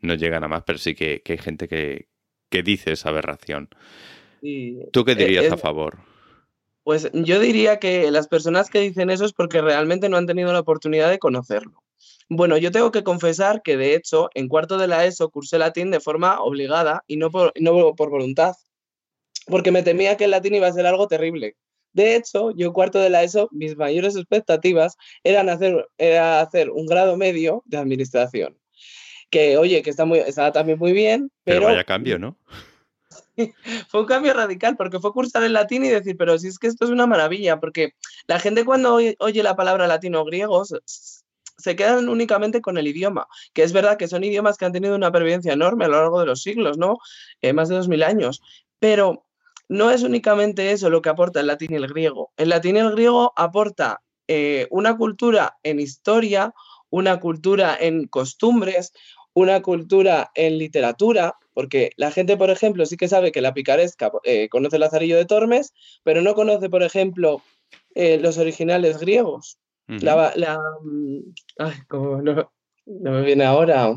no 0.00 0.14
llegan 0.14 0.44
a 0.44 0.48
más, 0.48 0.62
pero 0.64 0.78
sí 0.78 0.94
que, 0.94 1.22
hay 1.26 1.38
gente 1.38 1.68
que, 1.68 2.08
dice 2.62 2.92
esa 2.92 3.08
aberración. 3.08 3.68
¿Tú 4.92 5.04
qué 5.04 5.12
e, 5.12 5.16
dirías 5.16 5.52
a 5.52 5.56
favor? 5.56 5.98
Pues 6.84 7.10
yo 7.12 7.38
diría 7.40 7.78
que 7.78 8.10
las 8.10 8.26
personas 8.28 8.68
que 8.68 8.80
dicen 8.80 9.10
eso 9.10 9.24
es 9.24 9.32
porque 9.32 9.60
realmente 9.60 10.08
no 10.08 10.16
han 10.16 10.26
tenido 10.26 10.52
la 10.52 10.60
oportunidad 10.60 11.10
de 11.10 11.18
conocerlo. 11.18 11.82
Bueno, 12.28 12.56
yo 12.56 12.72
tengo 12.72 12.90
que 12.90 13.04
confesar 13.04 13.62
que 13.62 13.76
de 13.76 13.94
hecho 13.94 14.30
en 14.34 14.48
cuarto 14.48 14.78
de 14.78 14.88
la 14.88 15.04
ESO 15.04 15.30
cursé 15.30 15.58
latín 15.58 15.90
de 15.90 16.00
forma 16.00 16.40
obligada 16.40 17.04
y 17.06 17.16
no 17.16 17.30
por, 17.30 17.52
no 17.60 17.94
por 17.94 18.10
voluntad, 18.10 18.54
porque 19.46 19.70
me 19.70 19.82
temía 19.82 20.16
que 20.16 20.24
el 20.24 20.30
latín 20.32 20.54
iba 20.54 20.66
a 20.66 20.72
ser 20.72 20.86
algo 20.86 21.08
terrible. 21.08 21.56
De 21.92 22.16
hecho, 22.16 22.50
yo 22.52 22.72
cuarto 22.72 22.98
de 22.98 23.10
la 23.10 23.22
ESO, 23.22 23.48
mis 23.52 23.76
mayores 23.76 24.16
expectativas 24.16 24.96
eran 25.24 25.48
hacer, 25.48 25.88
era 25.98 26.40
hacer 26.40 26.70
un 26.70 26.86
grado 26.86 27.16
medio 27.16 27.62
de 27.66 27.78
administración. 27.78 28.56
Que, 29.30 29.56
oye, 29.56 29.82
que 29.82 29.90
está, 29.90 30.04
muy, 30.04 30.18
está 30.18 30.52
también 30.52 30.78
muy 30.78 30.92
bien, 30.92 31.30
pero... 31.44 31.60
Pero 31.60 31.70
vaya 31.70 31.84
cambio, 31.84 32.18
¿no? 32.18 32.36
fue 33.88 34.00
un 34.00 34.06
cambio 34.06 34.34
radical 34.34 34.76
porque 34.76 35.00
fue 35.00 35.12
cursar 35.12 35.42
el 35.44 35.52
latín 35.52 35.84
y 35.84 35.88
decir, 35.88 36.16
pero 36.16 36.38
si 36.38 36.48
es 36.48 36.58
que 36.58 36.66
esto 36.66 36.84
es 36.84 36.90
una 36.90 37.06
maravilla, 37.06 37.60
porque 37.60 37.94
la 38.26 38.38
gente 38.38 38.64
cuando 38.64 38.94
oye, 38.94 39.42
la 39.42 39.56
palabra 39.56 39.86
latino 39.86 40.20
o 40.20 40.24
griego 40.24 40.64
se 40.64 41.76
quedan 41.76 42.08
únicamente 42.08 42.60
con 42.60 42.78
el 42.78 42.86
idioma, 42.86 43.26
que 43.52 43.62
es 43.62 43.72
verdad 43.72 43.96
que 43.96 44.08
son 44.08 44.24
idiomas 44.24 44.56
que 44.56 44.64
han 44.64 44.72
tenido 44.72 44.94
una 44.94 45.12
pervivencia 45.12 45.52
enorme 45.52 45.84
a 45.84 45.88
lo 45.88 45.96
largo 45.96 46.20
de 46.20 46.26
los 46.26 46.42
siglos, 46.42 46.78
¿no? 46.78 46.98
Eh, 47.40 47.52
más 47.52 47.68
de 47.68 47.76
dos 47.76 47.88
mil 47.88 48.02
años, 48.02 48.42
pero 48.78 49.24
no 49.68 49.90
es 49.90 50.02
únicamente 50.02 50.72
eso 50.72 50.90
lo 50.90 51.02
que 51.02 51.08
aporta 51.08 51.40
el 51.40 51.46
latín 51.46 51.72
y 51.72 51.76
el 51.76 51.86
griego. 51.86 52.32
El 52.36 52.50
latín 52.50 52.76
y 52.76 52.80
el 52.80 52.92
griego 52.92 53.32
aporta 53.36 54.02
eh, 54.28 54.66
una 54.70 54.96
cultura 54.96 55.58
en 55.62 55.80
historia, 55.80 56.54
una 56.90 57.20
cultura 57.20 57.76
en 57.80 58.06
costumbres, 58.06 58.92
una 59.34 59.62
cultura 59.62 60.30
en 60.34 60.58
literatura, 60.58 61.34
porque 61.54 61.90
la 61.96 62.10
gente, 62.10 62.36
por 62.36 62.50
ejemplo, 62.50 62.86
sí 62.86 62.96
que 62.96 63.08
sabe 63.08 63.32
que 63.32 63.40
la 63.40 63.54
picaresca 63.54 64.10
eh, 64.24 64.48
conoce 64.48 64.76
el 64.76 64.80
Lazarillo 64.80 65.16
de 65.16 65.24
Tormes, 65.24 65.72
pero 66.02 66.22
no 66.22 66.34
conoce, 66.34 66.68
por 66.68 66.82
ejemplo, 66.82 67.42
eh, 67.94 68.18
los 68.18 68.38
originales 68.38 68.98
griegos. 68.98 69.58
La, 69.86 70.32
mm, 70.82 71.18
ay, 71.58 71.74
no, 71.90 72.50
me 72.86 73.22
viene 73.22 73.44
ahora. 73.44 73.94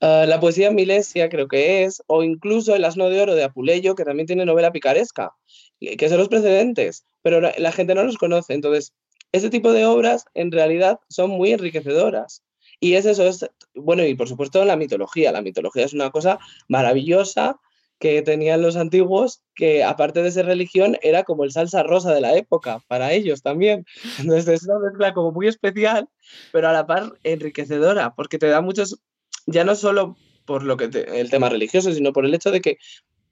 Ah, 0.00 0.24
la 0.28 0.38
poesía 0.38 0.70
milesia 0.70 1.28
creo 1.28 1.48
que 1.48 1.84
es, 1.84 2.02
o 2.06 2.22
incluso 2.22 2.74
el 2.74 2.84
asno 2.84 3.10
de 3.10 3.20
oro 3.20 3.34
de 3.34 3.44
Apuleyo, 3.44 3.94
que 3.94 4.04
también 4.04 4.26
tiene 4.26 4.44
novela 4.44 4.72
picaresca, 4.72 5.32
que 5.80 6.08
son 6.08 6.18
los 6.18 6.28
precedentes, 6.28 7.04
pero 7.22 7.40
la 7.40 7.72
gente 7.72 7.94
no 7.94 8.04
los 8.04 8.16
conoce. 8.16 8.54
Entonces, 8.54 8.94
ese 9.32 9.50
tipo 9.50 9.72
de 9.72 9.86
obras 9.86 10.24
en 10.34 10.52
realidad 10.52 11.00
son 11.08 11.30
muy 11.30 11.52
enriquecedoras. 11.52 12.42
Y 12.80 12.94
es 12.94 13.06
eso, 13.06 13.26
es, 13.26 13.44
bueno, 13.74 14.04
y 14.04 14.14
por 14.14 14.28
supuesto 14.28 14.64
la 14.64 14.76
mitología. 14.76 15.32
La 15.32 15.42
mitología 15.42 15.84
es 15.84 15.92
una 15.92 16.10
cosa 16.10 16.38
maravillosa 16.68 17.58
que 17.98 18.22
tenían 18.22 18.62
los 18.62 18.76
antiguos, 18.76 19.42
que 19.56 19.82
aparte 19.82 20.22
de 20.22 20.30
ser 20.30 20.46
religión, 20.46 20.96
era 21.02 21.24
como 21.24 21.42
el 21.42 21.50
salsa 21.50 21.82
rosa 21.82 22.14
de 22.14 22.20
la 22.20 22.36
época, 22.36 22.80
para 22.86 23.12
ellos 23.12 23.42
también. 23.42 23.84
Entonces 24.20 24.48
es 24.48 24.68
una 24.68 24.78
mezcla 24.78 25.12
como 25.12 25.32
muy 25.32 25.48
especial, 25.48 26.08
pero 26.52 26.68
a 26.68 26.72
la 26.72 26.86
par 26.86 27.12
enriquecedora, 27.24 28.14
porque 28.14 28.38
te 28.38 28.46
da 28.46 28.60
muchos, 28.60 29.00
ya 29.48 29.64
no 29.64 29.74
solo 29.74 30.16
por 30.44 30.62
lo 30.62 30.76
que 30.76 30.84
el 30.84 31.30
tema 31.30 31.48
religioso, 31.48 31.92
sino 31.92 32.12
por 32.12 32.24
el 32.24 32.34
hecho 32.34 32.50
de 32.50 32.60
que 32.60 32.78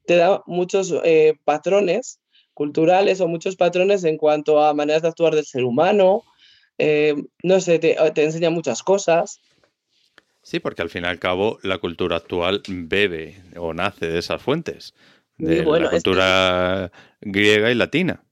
te 0.07 0.17
da 0.17 0.43
muchos 0.47 0.95
eh, 1.05 1.35
patrones 1.45 2.21
culturales 2.55 3.21
o 3.21 3.29
muchos 3.29 3.57
patrones 3.57 4.05
en 4.05 4.17
cuanto 4.17 4.63
a 4.63 4.73
maneras 4.73 5.03
de 5.03 5.09
actuar 5.09 5.35
del 5.35 5.45
ser 5.45 5.65
humano, 5.65 6.23
eh, 6.79 7.15
no 7.43 7.61
sé, 7.61 7.79
te, 7.79 7.97
enseña 8.23 8.51
muchas 8.51 8.83
cosas. 8.83 9.41
Sí, 10.43 10.59
porque 10.61 10.83
al 10.83 10.89
fin 10.89 11.05
y 11.05 11.07
al 11.07 11.19
cabo 11.19 11.59
la 11.63 11.79
cultura 11.79 12.17
actual 12.17 12.63
bebe 12.67 13.43
o 13.59 13.75
nace 13.75 14.07
de 14.07 14.19
esas 14.19 14.41
fuentes, 14.41 14.95
de 15.37 15.65
la 15.65 15.91
cultura 15.91 16.93
griega 17.21 17.71
y 17.71 17.75
latina. 17.75 18.26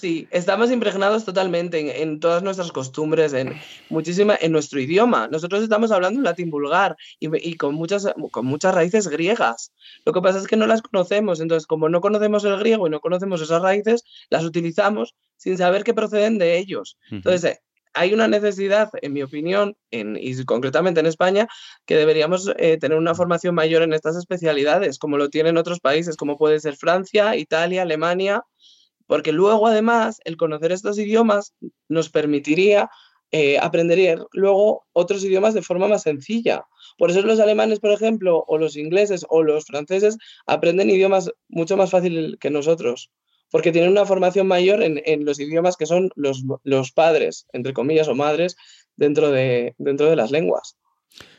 Sí, 0.00 0.26
estamos 0.30 0.70
impregnados 0.70 1.26
totalmente 1.26 2.00
en, 2.00 2.20
todas 2.20 2.42
nuestras 2.42 2.72
costumbres, 2.72 3.34
en 3.34 3.52
muchísima, 3.90 4.34
en 4.40 4.50
nuestro 4.50 4.80
idioma. 4.80 5.28
Nosotros 5.28 5.62
estamos 5.62 5.90
hablando 5.90 6.18
en 6.18 6.24
latín 6.24 6.48
vulgar 6.48 6.96
y, 7.18 7.56
con, 7.58 7.74
muchas, 7.74 8.08
con 8.30 8.46
muchas 8.46 8.74
raíces 8.74 9.08
griegas. 9.08 9.74
Lo 10.06 10.14
que 10.14 10.22
pasa 10.22 10.38
es 10.38 10.46
que 10.46 10.56
no 10.56 10.66
las 10.66 10.80
conocemos. 10.80 11.40
Entonces, 11.40 11.66
como 11.66 11.90
no 11.90 12.00
conocemos 12.00 12.44
el 12.44 12.56
griego 12.58 12.86
y 12.86 12.90
no 12.90 13.00
conocemos 13.00 13.42
esas 13.42 13.60
raíces, 13.60 14.02
las 14.30 14.42
utilizamos 14.42 15.14
sin 15.36 15.58
saber 15.58 15.84
que 15.84 15.92
proceden 15.92 16.38
de 16.38 16.56
ellos. 16.56 16.96
Entonces, 17.10 17.44
eh, 17.44 17.58
hay 17.92 18.14
una 18.14 18.26
necesidad, 18.26 18.88
en 19.02 19.12
mi 19.12 19.22
opinión, 19.22 19.76
en, 19.90 20.16
y 20.18 20.42
concretamente 20.46 21.00
en 21.00 21.06
España, 21.06 21.46
que 21.84 21.96
deberíamos 21.96 22.50
eh, 22.56 22.78
tener 22.78 22.96
una 22.96 23.14
formación 23.14 23.54
mayor 23.54 23.82
en 23.82 23.92
estas 23.92 24.16
especialidades, 24.16 24.98
como 24.98 25.18
lo 25.18 25.28
tienen 25.28 25.58
otros 25.58 25.78
países, 25.78 26.16
como 26.16 26.38
puede 26.38 26.58
ser 26.58 26.76
Francia, 26.76 27.36
Italia, 27.36 27.82
Alemania 27.82 28.44
porque 29.10 29.32
luego 29.32 29.66
además 29.66 30.20
el 30.24 30.36
conocer 30.36 30.70
estos 30.70 30.96
idiomas 30.96 31.52
nos 31.88 32.10
permitiría 32.10 32.90
eh, 33.32 33.58
aprender 33.58 34.24
luego 34.30 34.86
otros 34.92 35.24
idiomas 35.24 35.52
de 35.52 35.62
forma 35.62 35.88
más 35.88 36.02
sencilla. 36.02 36.64
Por 36.96 37.10
eso 37.10 37.20
los 37.22 37.40
alemanes, 37.40 37.80
por 37.80 37.90
ejemplo, 37.90 38.44
o 38.46 38.56
los 38.56 38.76
ingleses 38.76 39.26
o 39.28 39.42
los 39.42 39.64
franceses 39.66 40.16
aprenden 40.46 40.90
idiomas 40.90 41.32
mucho 41.48 41.76
más 41.76 41.90
fácil 41.90 42.38
que 42.40 42.50
nosotros, 42.50 43.10
porque 43.50 43.72
tienen 43.72 43.90
una 43.90 44.06
formación 44.06 44.46
mayor 44.46 44.80
en, 44.80 45.24
los 45.24 45.40
idiomas 45.40 45.76
que 45.76 45.86
son 45.86 46.10
los, 46.14 46.92
padres, 46.92 47.48
entre 47.52 47.72
comillas, 47.72 48.06
o 48.06 48.14
madres 48.14 48.56
dentro 48.94 49.32
de, 49.32 49.74
dentro 49.78 50.08
de 50.08 50.14
las 50.14 50.30
lenguas. 50.30 50.76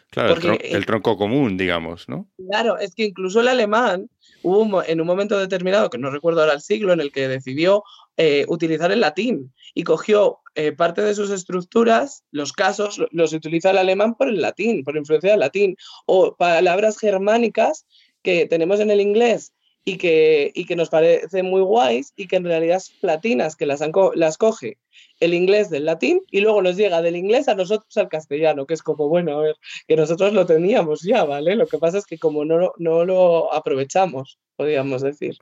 Claro, 0.10 0.36
el, 0.60 0.86
tronco 0.86 1.16
común, 1.16 1.56
digamos, 1.56 2.10
¿no? 2.10 2.28
Claro, 2.50 2.78
es 2.78 2.94
que 2.96 3.06
incluso 3.06 3.40
el 3.40 3.48
alemán 3.48 4.10
hubo 4.44 4.84
en 4.84 5.02
un 5.02 5.08
momento 5.08 5.38
determinado, 5.38 5.90
que 5.90 5.98
no 5.98 6.10
recuerdo 6.10 6.42
ahora 6.42 6.54
el 6.54 6.62
siglo, 6.62 6.94
en 6.94 7.02
el 7.02 7.12
que 7.12 7.28
decidió 7.28 7.84
eh, 8.18 8.46
utilizar 8.48 8.92
el 8.92 9.02
latín 9.02 9.54
y 9.74 9.84
cogió 9.84 10.40
eh, 10.56 10.72
parte 10.72 11.02
de 11.02 11.16
sus 11.16 11.30
estructuras, 11.32 12.24
los 12.32 12.54
casos, 12.54 13.02
los 13.12 13.34
utiliza 13.34 13.72
el 13.72 13.78
alemán 13.78 14.16
por 14.16 14.28
el 14.28 14.42
latín, 14.42 14.84
por 14.84 14.98
influencia 14.98 15.32
del 15.32 15.40
latín, 15.40 15.78
o 16.06 16.36
palabras 16.36 16.98
germánicas 16.98 17.86
que 18.22 18.46
tenemos 18.46 18.80
en 18.80 18.92
el 18.92 19.02
inglés 19.02 19.54
y 19.84 19.98
que, 19.98 20.52
y 20.54 20.66
que 20.66 20.76
nos 20.76 20.90
parecen 20.90 21.48
muy 21.48 21.62
guays 21.62 22.14
y 22.16 22.28
que 22.28 22.36
en 22.36 22.46
realidad 22.46 22.80
son 22.80 22.96
latinas, 23.02 23.56
que 23.56 23.66
las, 23.66 23.82
las 24.16 24.38
coge 24.38 24.78
el 25.20 25.34
inglés 25.34 25.70
del 25.70 25.86
latín 25.86 26.22
y 26.30 26.42
luego 26.42 26.62
nos 26.62 26.76
llega 26.76 27.02
del 27.02 27.16
inglés 27.16 27.48
a 27.48 27.56
nosotros 27.56 27.96
al 27.98 28.10
castellano, 28.10 28.66
que 28.66 28.74
es 28.74 28.84
como, 28.84 29.08
bueno, 29.08 29.40
a 29.40 29.42
ver, 29.42 29.56
que 29.88 29.96
nosotros 29.96 30.34
lo 30.34 30.46
teníamos 30.46 31.02
ya, 31.02 31.24
¿vale? 31.24 31.56
Lo 31.56 31.68
que 31.68 31.78
pasa 31.78 31.98
es 31.98 32.06
que 32.06 32.18
como 32.18 32.46
no, 32.46 32.74
no 32.78 33.06
lo 33.06 33.54
aprovechamos, 33.54 34.40
podríamos 34.56 35.02
decir. 35.02 35.38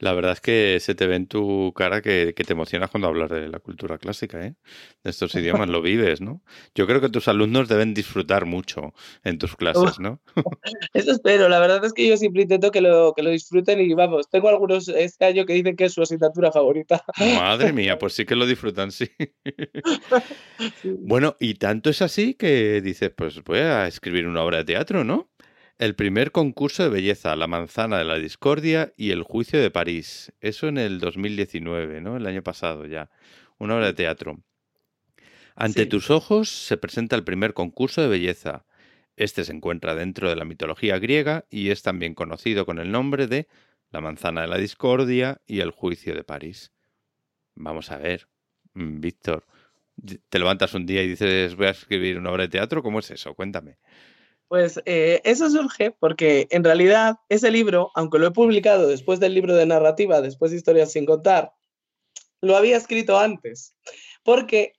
La 0.00 0.12
verdad 0.12 0.32
es 0.32 0.40
que 0.40 0.78
se 0.80 0.94
te 0.94 1.06
ve 1.06 1.16
en 1.16 1.26
tu 1.26 1.72
cara 1.74 2.00
que, 2.02 2.32
te 2.32 2.52
emocionas 2.52 2.90
cuando 2.90 3.08
hablas 3.08 3.30
de 3.30 3.48
la 3.48 3.58
cultura 3.58 3.98
clásica, 3.98 4.44
¿eh? 4.44 4.54
De 5.02 5.10
estos 5.10 5.34
idiomas, 5.34 5.68
lo 5.68 5.82
vives, 5.82 6.20
¿no? 6.20 6.42
Yo 6.74 6.86
creo 6.86 7.00
que 7.00 7.08
tus 7.08 7.26
alumnos 7.26 7.68
deben 7.68 7.94
disfrutar 7.94 8.46
mucho 8.46 8.94
en 9.24 9.38
tus 9.38 9.56
clases, 9.56 9.98
¿no? 9.98 10.20
Eso 10.94 11.10
espero. 11.10 11.48
La 11.48 11.58
verdad 11.58 11.84
es 11.84 11.92
que 11.92 12.06
yo 12.06 12.16
siempre 12.16 12.42
intento 12.42 12.70
que 12.70 12.80
lo, 12.80 13.12
que 13.14 13.22
lo 13.22 13.30
disfruten 13.30 13.80
y 13.80 13.92
vamos, 13.94 14.28
tengo 14.30 14.48
algunos 14.48 14.86
este 14.88 15.24
año 15.24 15.44
que 15.46 15.54
dicen 15.54 15.74
que 15.74 15.86
es 15.86 15.94
su 15.94 16.02
asignatura 16.02 16.52
favorita. 16.52 17.04
Madre 17.18 17.72
mía, 17.72 17.98
pues 17.98 18.12
sí 18.12 18.24
que 18.24 18.36
lo 18.36 18.46
disfrutan, 18.46 18.92
sí. 18.92 19.10
Bueno, 20.84 21.36
y 21.40 21.54
tanto 21.54 21.90
es 21.90 22.02
así 22.02 22.34
que 22.34 22.80
dices, 22.80 23.10
pues 23.16 23.42
voy 23.42 23.58
a 23.58 23.86
escribir 23.88 24.26
una 24.26 24.42
obra 24.42 24.58
de 24.58 24.64
teatro, 24.64 25.02
¿no? 25.02 25.28
El 25.78 25.94
primer 25.94 26.32
concurso 26.32 26.82
de 26.82 26.88
belleza, 26.88 27.36
La 27.36 27.46
manzana 27.46 27.98
de 27.98 28.04
la 28.04 28.16
discordia 28.16 28.92
y 28.96 29.12
El 29.12 29.22
juicio 29.22 29.60
de 29.60 29.70
París. 29.70 30.32
Eso 30.40 30.66
en 30.66 30.76
el 30.76 30.98
2019, 30.98 32.00
¿no? 32.00 32.16
El 32.16 32.26
año 32.26 32.42
pasado 32.42 32.84
ya. 32.84 33.10
Una 33.58 33.76
obra 33.76 33.86
de 33.86 33.94
teatro. 33.94 34.40
Ante 35.54 35.86
tus 35.86 36.10
ojos 36.10 36.48
se 36.48 36.76
presenta 36.78 37.14
el 37.14 37.22
primer 37.22 37.54
concurso 37.54 38.02
de 38.02 38.08
belleza. 38.08 38.64
Este 39.14 39.44
se 39.44 39.52
encuentra 39.52 39.94
dentro 39.94 40.28
de 40.28 40.34
la 40.34 40.44
mitología 40.44 40.98
griega 40.98 41.44
y 41.48 41.70
es 41.70 41.82
también 41.82 42.14
conocido 42.14 42.66
con 42.66 42.80
el 42.80 42.90
nombre 42.90 43.28
de 43.28 43.46
La 43.92 44.00
manzana 44.00 44.40
de 44.40 44.48
la 44.48 44.58
discordia 44.58 45.40
y 45.46 45.60
El 45.60 45.70
juicio 45.70 46.12
de 46.12 46.24
París. 46.24 46.72
Vamos 47.54 47.92
a 47.92 47.98
ver, 47.98 48.28
mm, 48.74 48.98
Víctor, 48.98 49.46
te 50.28 50.38
levantas 50.40 50.74
un 50.74 50.86
día 50.86 51.04
y 51.04 51.08
dices 51.08 51.54
voy 51.54 51.66
a 51.66 51.70
escribir 51.70 52.18
una 52.18 52.30
obra 52.30 52.42
de 52.42 52.48
teatro, 52.48 52.82
¿cómo 52.82 52.98
es 52.98 53.12
eso? 53.12 53.34
Cuéntame. 53.34 53.78
Pues 54.48 54.80
eh, 54.86 55.20
eso 55.24 55.50
surge 55.50 55.90
porque 55.90 56.46
en 56.50 56.64
realidad 56.64 57.16
ese 57.28 57.50
libro, 57.50 57.90
aunque 57.94 58.18
lo 58.18 58.28
he 58.28 58.30
publicado 58.32 58.88
después 58.88 59.20
del 59.20 59.34
libro 59.34 59.54
de 59.54 59.66
narrativa, 59.66 60.22
después 60.22 60.50
de 60.50 60.56
Historias 60.56 60.92
sin 60.92 61.04
contar, 61.04 61.52
lo 62.40 62.56
había 62.56 62.76
escrito 62.76 63.18
antes, 63.18 63.74
porque 64.22 64.72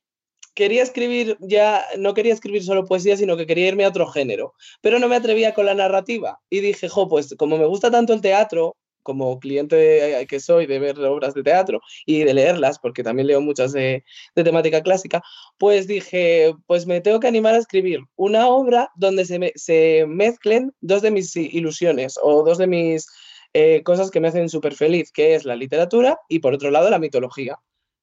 quería 0.56 0.82
escribir 0.82 1.38
ya, 1.40 1.86
no 1.98 2.14
quería 2.14 2.34
escribir 2.34 2.64
solo 2.64 2.86
poesía, 2.86 3.16
sino 3.16 3.38
que 3.38 3.46
quería 3.46 3.68
irme 3.68 3.86
a 3.86 3.90
otro 3.90 4.08
género, 4.08 4.54
pero 4.82 4.98
no 4.98 5.08
me 5.08 5.16
atrevía 5.16 5.54
con 5.54 5.68
la 5.68 5.76
narrativa 5.76 6.40
y 6.50 6.62
dije, 6.62 6.90
jo, 6.90 7.08
pues 7.08 7.36
como 7.38 7.58
me 7.58 7.66
gusta 7.66 7.92
tanto 7.92 8.14
el 8.14 8.22
teatro, 8.22 8.76
como 9.10 9.40
cliente 9.40 10.24
que 10.30 10.40
soy 10.40 10.68
de 10.68 10.78
ver 10.78 11.00
obras 11.00 11.34
de 11.34 11.42
teatro 11.42 11.82
y 12.06 12.24
de 12.26 12.36
leerlas, 12.36 12.78
porque 12.78 13.02
también 13.02 13.26
leo 13.26 13.42
muchas 13.42 13.74
de, 13.74 14.04
temática 14.36 14.84
clásica, 14.84 15.24
pues 15.58 15.88
dije, 15.88 16.54
pues 16.68 16.86
me 16.86 17.02
tengo 17.02 17.20
que 17.20 17.28
animar 17.28 17.56
a 17.56 17.58
escribir 17.58 18.02
una 18.16 18.48
obra 18.50 18.92
donde 18.96 19.26
se, 19.26 19.52
se 19.56 20.06
mezclen 20.08 20.72
dos 20.80 21.02
de 21.02 21.10
mis 21.10 21.36
ilusiones 21.36 22.20
o 22.22 22.44
dos 22.44 22.60
de 22.60 22.68
mis 22.68 23.08
eh, 23.56 23.82
cosas 23.82 24.12
que 24.12 24.20
me 24.20 24.28
hacen 24.28 24.48
súper 24.48 24.76
feliz, 24.76 25.12
que 25.12 25.34
es 25.34 25.44
la 25.44 25.56
literatura 25.56 26.20
y 26.30 26.38
por 26.38 26.54
otro 26.54 26.70
lado 26.70 26.92
la 26.92 27.00
mitología. 27.00 27.58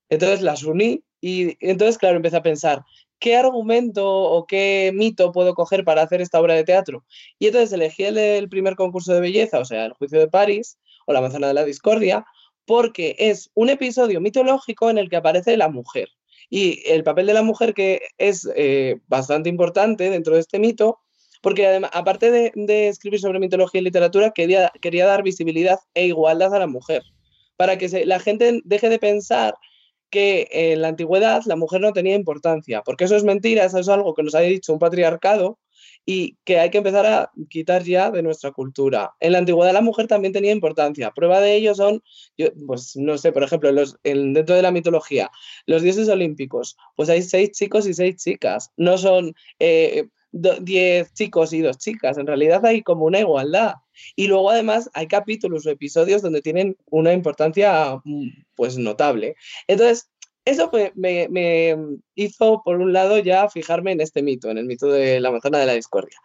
Entonces 0.09 0.43
las 0.43 0.65
uní 0.65 1.05
y 1.21 1.57
entonces, 1.61 1.99
claro, 1.99 2.17
empecé 2.17 2.37
a 2.37 2.43
pensar, 2.43 2.83
¿qué 3.19 3.37
argumento 3.37 4.07
o 4.09 4.47
qué 4.47 4.91
mito 4.95 5.33
puedo 5.33 5.55
coger 5.55 5.85
para 5.85 6.03
hacer 6.03 6.21
esta 6.21 6.41
obra 6.41 6.55
de 6.55 6.65
teatro? 6.65 7.05
Y 7.39 7.47
entonces 7.47 7.73
elegí 7.73 8.05
el, 8.05 8.49
primer 8.49 8.77
concurso 8.77 9.15
de 9.15 9.21
belleza, 9.21 9.59
o 9.61 9.65
sea, 9.65 9.87
el 9.87 9.93
juicio 9.93 10.19
de 10.19 10.29
París 10.29 10.79
o 11.07 11.13
la 11.13 11.21
manzana 11.21 11.49
de 11.49 11.55
la 11.55 11.65
discordia, 11.65 12.27
porque 12.67 13.17
es 13.19 13.51
un 13.55 13.71
episodio 13.71 14.21
mitológico 14.21 14.91
en 14.91 14.99
el 14.99 15.09
que 15.09 15.17
aparece 15.17 15.57
la 15.57 15.69
mujer. 15.69 16.09
Y 16.51 16.83
el 16.87 17.03
papel 17.03 17.27
de 17.27 17.35
la 17.35 17.43
mujer, 17.43 17.75
que 17.75 18.03
es 18.19 18.49
eh, 18.55 19.01
bastante 19.09 19.49
importante 19.49 20.11
dentro 20.11 20.35
de 20.35 20.41
este 20.41 20.59
mito, 20.59 21.01
porque 21.43 21.67
además, 21.67 21.91
aparte 21.95 22.31
de, 22.31 22.89
escribir 22.89 23.21
sobre 23.21 23.39
mitología 23.39 23.81
y 23.81 23.85
literatura, 23.85 24.33
quería, 24.33 24.73
quería 24.81 25.07
dar 25.07 25.23
visibilidad 25.23 25.79
e 25.95 26.07
igualdad 26.07 26.55
a 26.55 26.59
la 26.59 26.67
mujer, 26.67 27.03
para 27.57 27.79
que 27.79 28.05
la 28.05 28.19
gente 28.19 28.61
deje 28.65 28.89
de 28.89 28.99
pensar 28.99 29.55
que 30.11 30.49
en 30.51 30.83
la 30.83 30.89
antigüedad 30.89 31.43
la 31.47 31.57
mujer 31.57 31.81
no 31.81 31.93
tenía 31.93 32.15
importancia, 32.15 32.83
porque 32.83 33.05
eso 33.05 33.17
es 33.17 33.25
mentira, 33.25 33.65
eso 33.65 33.79
es 33.79 33.89
algo 33.89 34.15
que 34.15 34.23
nos 34.23 34.35
ha 34.35 34.41
dicho 34.41 34.73
un 34.73 34.79
patriarcado 34.79 35.59
y 36.05 36.37
que 36.45 36.59
hay 36.59 36.71
que 36.71 36.79
empezar 36.79 37.07
a 37.07 37.31
quitar 37.51 37.83
ya 37.83 38.11
de 38.11 38.23
nuestra 38.23 38.53
cultura. 38.53 39.15
En 39.21 39.33
la 39.33 39.39
antigüedad 39.39 39.73
la 39.73 39.81
mujer 39.81 40.07
también 40.07 40.33
tenía 40.33 40.53
importancia. 40.53 41.11
Prueba 41.11 41.41
de 41.41 41.55
ello 41.57 41.75
son, 41.75 42.03
pues 42.67 42.97
no 42.97 43.19
sé, 43.19 43.33
por 43.33 43.43
ejemplo, 43.43 43.73
los, 43.73 43.97
dentro 44.03 44.55
de 44.55 44.63
la 44.63 44.71
mitología, 44.71 45.31
los 45.67 45.83
dioses 45.83 46.09
olímpicos, 46.09 46.77
pues 46.95 47.09
hay 47.09 47.23
seis 47.23 47.53
chicos 47.53 47.87
y 47.87 47.95
seis 47.95 48.17
chicas, 48.17 48.71
no 48.77 48.99
son 48.99 49.35
eh, 49.59 50.09
diez 50.33 51.13
chicos 51.15 51.53
y 51.53 51.61
dos 51.61 51.79
chicas, 51.79 52.19
en 52.19 52.27
realidad 52.27 52.65
hay 52.65 52.83
como 52.83 53.07
una 53.07 53.21
igualdad. 53.21 53.75
Y 54.15 54.27
luego 54.27 54.51
además 54.51 54.91
hay 54.93 55.07
capítulos 55.07 55.67
o 55.67 55.71
episodios 55.71 56.23
donde 56.23 56.43
tienen 56.43 56.77
una 56.91 57.13
importancia 57.13 57.97
mm, 58.05 58.29
pues 58.55 58.77
notable. 58.77 59.37
Entonces, 59.67 60.11
eso 60.47 60.71
me, 60.95 61.77
hizo, 62.15 62.63
por 62.65 62.81
un 62.81 62.93
lado, 62.93 63.19
ya 63.19 63.49
fijarme 63.51 63.93
en 63.93 64.01
este 64.01 64.23
mito, 64.23 64.49
en 64.49 64.59
el 64.59 64.65
mito 64.65 64.87
de 64.87 65.21
la 65.21 65.33
manzana 65.33 65.59
de 65.59 65.67
la 65.67 65.75
discordia. 65.75 66.17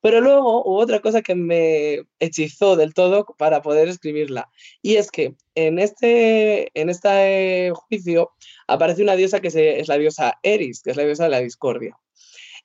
Pero 0.00 0.20
luego 0.20 0.62
hubo 0.64 0.78
otra 0.78 1.00
cosa 1.00 1.22
que 1.22 1.34
me 1.34 2.02
hechizó 2.20 2.76
del 2.76 2.94
todo 2.94 3.26
para 3.36 3.62
poder 3.62 3.88
escribirla. 3.88 4.48
Y 4.80 4.96
es 4.96 5.10
que 5.10 5.34
en 5.54 5.78
este, 5.78 6.70
en 6.78 6.88
este 6.88 7.72
juicio 7.74 8.30
aparece 8.68 9.02
una 9.02 9.16
diosa 9.16 9.40
que 9.40 9.48
es 9.48 9.88
la 9.88 9.98
diosa 9.98 10.38
Eris, 10.42 10.82
que 10.82 10.92
es 10.92 10.96
la 10.96 11.04
diosa 11.04 11.24
de 11.24 11.30
la 11.30 11.40
discordia. 11.40 11.96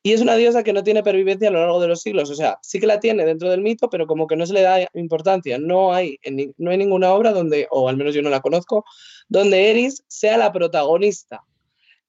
Y 0.02 0.14
es 0.14 0.22
una 0.22 0.36
diosa 0.36 0.64
que 0.64 0.72
no 0.72 0.84
tiene 0.84 1.04
pervivencia 1.04 1.50
a 1.50 1.52
lo 1.52 1.60
largo 1.60 1.82
de 1.82 1.90
los 1.90 2.02
siglos. 2.02 2.30
O 2.30 2.36
sea, 2.36 2.58
sí 2.62 2.80
que 2.80 2.88
la 2.88 3.02
tiene 3.02 3.26
dentro 3.26 3.50
del 3.50 3.62
mito, 3.62 3.90
pero 3.90 4.08
como 4.08 4.28
que 4.28 4.38
no 4.38 4.46
se 4.46 4.54
le 4.54 4.62
da 4.62 4.88
importancia. 4.94 5.58
No 5.60 5.94
hay, 5.94 6.18
no 6.58 6.72
hay 6.72 6.78
ninguna 6.78 7.12
obra 7.12 7.34
donde, 7.34 7.68
o 7.70 7.90
al 7.90 7.98
menos 7.98 8.16
yo 8.16 8.22
no 8.22 8.30
la 8.30 8.40
conozco, 8.40 8.86
donde 9.28 9.70
Eris 9.70 10.04
sea 10.08 10.38
la 10.38 10.54
protagonista. 10.54 11.44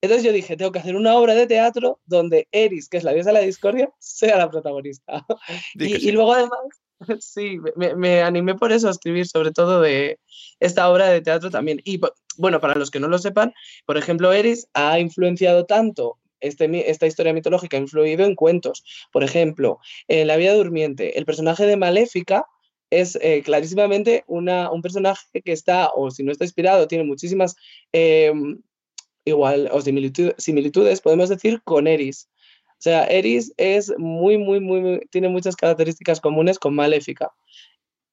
Entonces 0.00 0.24
yo 0.24 0.32
dije, 0.32 0.56
tengo 0.56 0.72
que 0.72 0.78
hacer 0.78 0.94
una 0.94 1.16
obra 1.16 1.34
de 1.34 1.46
teatro 1.46 2.00
donde 2.06 2.48
Eris, 2.52 2.88
que 2.88 2.96
es 2.96 3.04
la 3.04 3.12
diosa 3.12 3.30
de 3.30 3.34
la 3.34 3.40
discordia, 3.40 3.90
sea 3.98 4.38
la 4.38 4.50
protagonista. 4.50 5.26
Y, 5.74 6.12
luego 6.12 6.32
además, 6.32 6.60
sí, 7.18 7.58
me, 7.76 7.96
me, 7.96 8.22
animé 8.22 8.54
por 8.54 8.72
eso 8.72 8.86
a 8.86 8.92
escribir 8.92 9.26
sobre 9.26 9.50
todo 9.50 9.80
de 9.80 10.18
esta 10.60 10.88
obra 10.88 11.08
de 11.08 11.20
teatro 11.20 11.50
también. 11.50 11.80
Y 11.84 12.00
bueno, 12.38 12.60
para 12.60 12.76
los 12.76 12.90
que 12.90 13.00
no 13.00 13.08
lo 13.08 13.18
sepan, 13.18 13.52
por 13.84 13.98
ejemplo, 13.98 14.32
Eris 14.32 14.68
ha 14.74 14.98
influenciado 15.00 15.66
tanto 15.66 16.19
este, 16.40 16.90
esta 16.90 17.06
historia 17.06 17.32
mitológica 17.32 17.76
ha 17.76 17.80
influido 17.80 18.24
en 18.24 18.34
cuentos. 18.34 18.84
Por 19.12 19.24
ejemplo, 19.24 19.78
en 20.08 20.26
La 20.26 20.36
vida 20.36 20.54
durmiente, 20.54 21.18
el 21.18 21.26
personaje 21.26 21.66
de 21.66 21.76
Maléfica 21.76 22.46
es 22.90 23.16
eh, 23.22 23.42
clarísimamente 23.44 24.24
una, 24.26 24.70
un 24.70 24.82
personaje 24.82 25.42
que 25.44 25.52
está, 25.52 25.90
o 25.94 26.10
si 26.10 26.22
no 26.22 26.32
está 26.32 26.44
inspirado, 26.44 26.88
tiene 26.88 27.04
muchísimas 27.04 27.56
em, 27.92 28.60
igual 29.24 29.68
o 29.72 29.80
similitudes, 29.80 31.00
podemos 31.00 31.28
decir, 31.28 31.62
con 31.62 31.86
Eris. 31.86 32.28
O 32.66 32.82
sea, 32.82 33.04
Eris 33.04 33.52
es 33.56 33.92
muy, 33.98 34.38
muy, 34.38 34.58
muy, 34.60 35.00
tiene 35.10 35.28
muchas 35.28 35.54
características 35.54 36.20
comunes 36.20 36.58
con 36.58 36.74
Maléfica. 36.74 37.30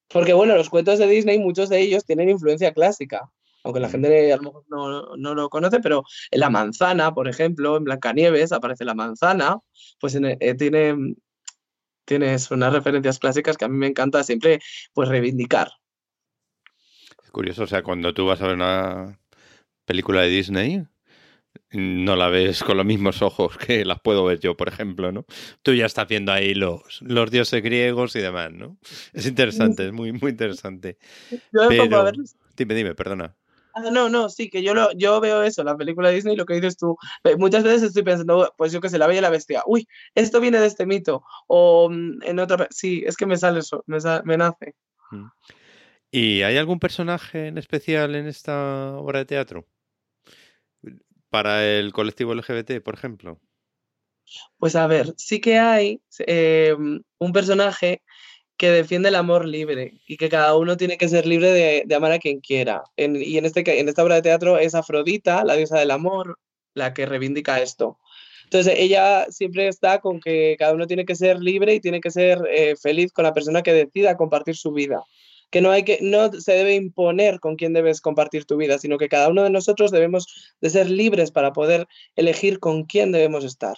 Porque, 0.10 0.34
bueno, 0.34 0.56
los 0.56 0.70
cuentos 0.70 1.00
de 1.00 1.08
Disney, 1.08 1.40
muchos 1.40 1.70
de 1.70 1.80
ellos 1.82 2.06
tienen 2.06 2.30
influencia 2.30 2.74
clásica 2.74 3.32
aunque 3.68 3.82
la 3.82 3.90
gente 3.90 4.32
a 4.32 4.38
lo 4.38 4.44
mejor 4.44 4.64
no, 4.70 5.36
lo 5.36 5.50
conoce, 5.50 5.82
pero 5.82 6.06
en 6.32 6.40
la 6.40 6.50
manzana, 6.50 7.14
por 7.14 7.28
ejemplo, 7.28 7.76
en 7.76 7.84
Blancanieves 7.84 8.54
aparece 8.54 8.86
la 8.86 8.94
manzana, 8.94 9.58
pues 10.00 10.16
eh, 10.16 10.56
tiene, 10.58 11.16
tienes 12.06 12.50
unas 12.50 12.72
referencias 12.72 13.20
clásicas 13.20 13.58
que 13.58 13.66
a 13.66 13.68
mí 13.68 13.78
me 13.78 13.88
encanta 13.88 14.24
siempre 14.24 14.60
pues 14.94 15.10
reivindicar. 15.10 15.70
Es 17.22 17.30
curioso, 17.30 17.64
o 17.64 17.68
sea, 17.68 17.84
cuando 17.84 18.14
tú 18.14 18.26
vas 18.26 18.42
a 18.42 18.48
ver 18.48 18.56
una 18.56 19.20
película 19.84 20.22
de 20.22 20.30
Disney, 20.30 20.84
no 21.72 22.16
la 22.16 22.30
ves 22.30 22.64
con 22.64 22.78
los 22.78 22.86
mismos 22.86 23.22
ojos 23.22 23.58
que 23.58 23.84
las 23.84 24.00
puedo 24.00 24.24
ver 24.24 24.40
yo, 24.40 24.56
por 24.56 24.70
ejemplo, 24.70 25.12
¿no? 25.12 25.26
Tú 25.62 25.74
ya 25.74 25.88
estás 25.88 26.08
viendo 26.08 26.32
ahí 26.32 26.54
los, 26.54 27.02
los 27.02 27.32
dioses 27.32 27.62
griegos 27.62 28.16
y 28.16 28.20
demás, 28.20 28.54
¿no? 28.54 28.78
Es 29.12 29.26
interesante, 29.26 29.88
es 29.88 29.92
muy, 29.92 30.14
muy 30.14 30.32
interesante. 30.32 30.98
Yo 31.52 31.68
Pero... 31.68 32.12
Dime, 32.58 32.74
dime, 32.74 32.96
perdona. 32.96 33.36
Ah, 33.78 33.92
no, 33.92 34.10
no, 34.10 34.28
sí, 34.28 34.50
que 34.50 34.64
yo, 34.64 34.74
lo, 34.74 34.92
yo 34.94 35.22
veo 35.22 35.44
eso, 35.44 35.64
la 35.64 35.78
película 35.78 36.10
de 36.10 36.16
Disney, 36.16 36.36
lo 36.36 36.46
que 36.46 36.56
dices 36.56 36.78
tú. 36.78 36.98
Muchas 37.38 37.64
veces 37.64 37.84
estoy 37.84 38.02
pensando, 38.02 38.52
pues 38.58 38.72
yo 38.72 38.82
que 38.82 38.90
sé, 38.90 38.98
la 38.98 39.06
bella 39.06 39.20
y 39.20 39.22
la 39.22 39.30
bestia. 39.30 39.62
Uy, 39.68 39.88
esto 40.16 40.40
viene 40.40 40.60
de 40.60 40.66
este 40.66 40.88
mito. 40.88 41.24
O 41.48 41.88
mm, 41.88 42.24
en 42.24 42.40
otra. 42.40 42.68
Sí, 42.72 43.04
es 43.06 43.16
que 43.16 43.28
me 43.28 43.38
sale 43.38 43.60
eso, 43.60 43.84
me, 43.86 44.00
me 44.24 44.38
nace. 44.38 44.74
Mm. 45.12 45.28
¿Y 46.10 46.42
hay 46.42 46.58
algún 46.58 46.80
personaje 46.80 47.48
en 47.48 47.60
especial 47.60 48.16
en 48.16 48.26
esta 48.26 48.98
obra 48.98 49.20
de 49.20 49.26
teatro? 49.26 49.68
Para 51.30 51.64
el 51.64 51.94
colectivo 51.94 52.34
LGBT, 52.34 52.82
por 52.82 52.96
ejemplo. 52.96 53.40
Pues 54.58 54.76
a 54.76 54.88
ver, 54.88 55.14
sí 55.18 55.40
que 55.40 55.60
hay 55.60 56.02
eh, 56.26 56.76
un 56.76 57.32
personaje 57.32 58.02
que 58.58 58.72
defiende 58.72 59.10
el 59.10 59.16
amor 59.16 59.46
libre 59.46 59.94
y 60.08 60.18
que 60.18 60.30
cada 60.30 60.56
uno 60.56 60.78
tiene 60.78 60.98
que 60.98 61.08
ser 61.08 61.26
libre 61.26 61.52
de, 61.86 61.96
amar 61.96 62.12
a 62.12 62.20
quien 62.20 62.40
quiera. 62.40 62.84
y 62.96 63.38
en, 63.38 63.46
este, 63.46 63.80
en 63.80 63.88
esta 63.88 64.04
obra 64.04 64.16
de 64.16 64.24
teatro 64.24 64.58
es 64.58 64.76
Afrodita, 64.76 65.44
la 65.44 65.56
diosa 65.56 65.80
del 65.80 65.92
amor, 65.92 66.40
la 66.74 66.94
que 66.94 67.06
reivindica 67.06 67.62
esto. 67.62 68.00
Entonces 68.46 68.76
ella 68.78 69.28
siempre 69.30 69.68
está 69.68 70.00
con 70.00 70.20
que 70.22 70.56
cada 70.58 70.74
uno 70.74 70.88
tiene 70.88 71.06
que 71.06 71.16
ser 71.16 71.40
libre 71.40 71.76
y 71.76 71.82
tiene 71.82 72.00
que 72.00 72.12
ser 72.12 72.40
eh, 72.50 72.76
feliz 72.78 73.12
con 73.12 73.24
la 73.24 73.34
persona 73.34 73.62
que 73.62 73.74
decida 73.74 74.18
compartir 74.18 74.56
su 74.56 74.72
vida. 74.72 75.04
Que 75.50 75.62
no, 75.62 75.72
hay 75.72 75.84
que 75.84 76.00
no 76.02 76.32
se 76.32 76.54
debe 76.54 76.76
imponer 76.76 77.40
con 77.40 77.56
quién 77.58 77.74
debes 77.74 78.02
compartir 78.02 78.46
tu 78.46 78.58
vida, 78.58 78.78
sino 78.80 78.98
que 78.98 79.10
cada 79.10 79.30
uno 79.30 79.44
de 79.44 79.50
nosotros 79.50 79.92
debemos 79.92 80.56
de 80.62 80.70
ser 80.70 80.90
libres 80.90 81.32
para 81.32 81.54
poder 81.54 81.88
elegir 82.16 82.60
con 82.60 82.86
quién 82.86 83.12
debemos 83.12 83.44
estar. 83.44 83.76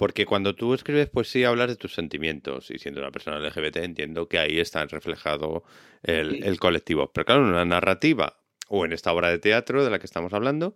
Porque 0.00 0.24
cuando 0.24 0.54
tú 0.54 0.72
escribes 0.72 1.10
poesía 1.10 1.50
hablas 1.50 1.68
de 1.68 1.76
tus 1.76 1.92
sentimientos 1.92 2.70
y 2.70 2.78
siendo 2.78 3.02
una 3.02 3.10
persona 3.10 3.38
LGBT 3.38 3.76
entiendo 3.84 4.28
que 4.28 4.38
ahí 4.38 4.58
está 4.58 4.86
reflejado 4.86 5.62
el, 6.02 6.58
colectivo. 6.58 7.12
Pero 7.12 7.26
claro, 7.26 7.42
en 7.42 7.48
una 7.48 7.66
narrativa 7.66 8.40
o 8.68 8.86
en 8.86 8.94
esta 8.94 9.12
obra 9.12 9.28
de 9.28 9.38
teatro 9.38 9.84
de 9.84 9.90
la 9.90 9.98
que 9.98 10.06
estamos 10.06 10.32
hablando, 10.32 10.74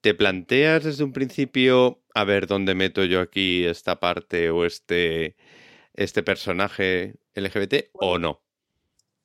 ¿te 0.00 0.14
planteas 0.14 0.84
desde 0.84 1.04
un 1.04 1.12
principio 1.12 2.00
a 2.14 2.24
ver 2.24 2.46
dónde 2.46 2.74
meto 2.74 3.04
yo 3.04 3.20
aquí 3.20 3.66
esta 3.66 4.00
parte 4.00 4.48
o 4.48 4.64
este, 4.64 5.36
este 5.92 6.22
personaje 6.22 7.16
LGBT 7.34 7.90
o 7.92 8.18
no? 8.18 8.40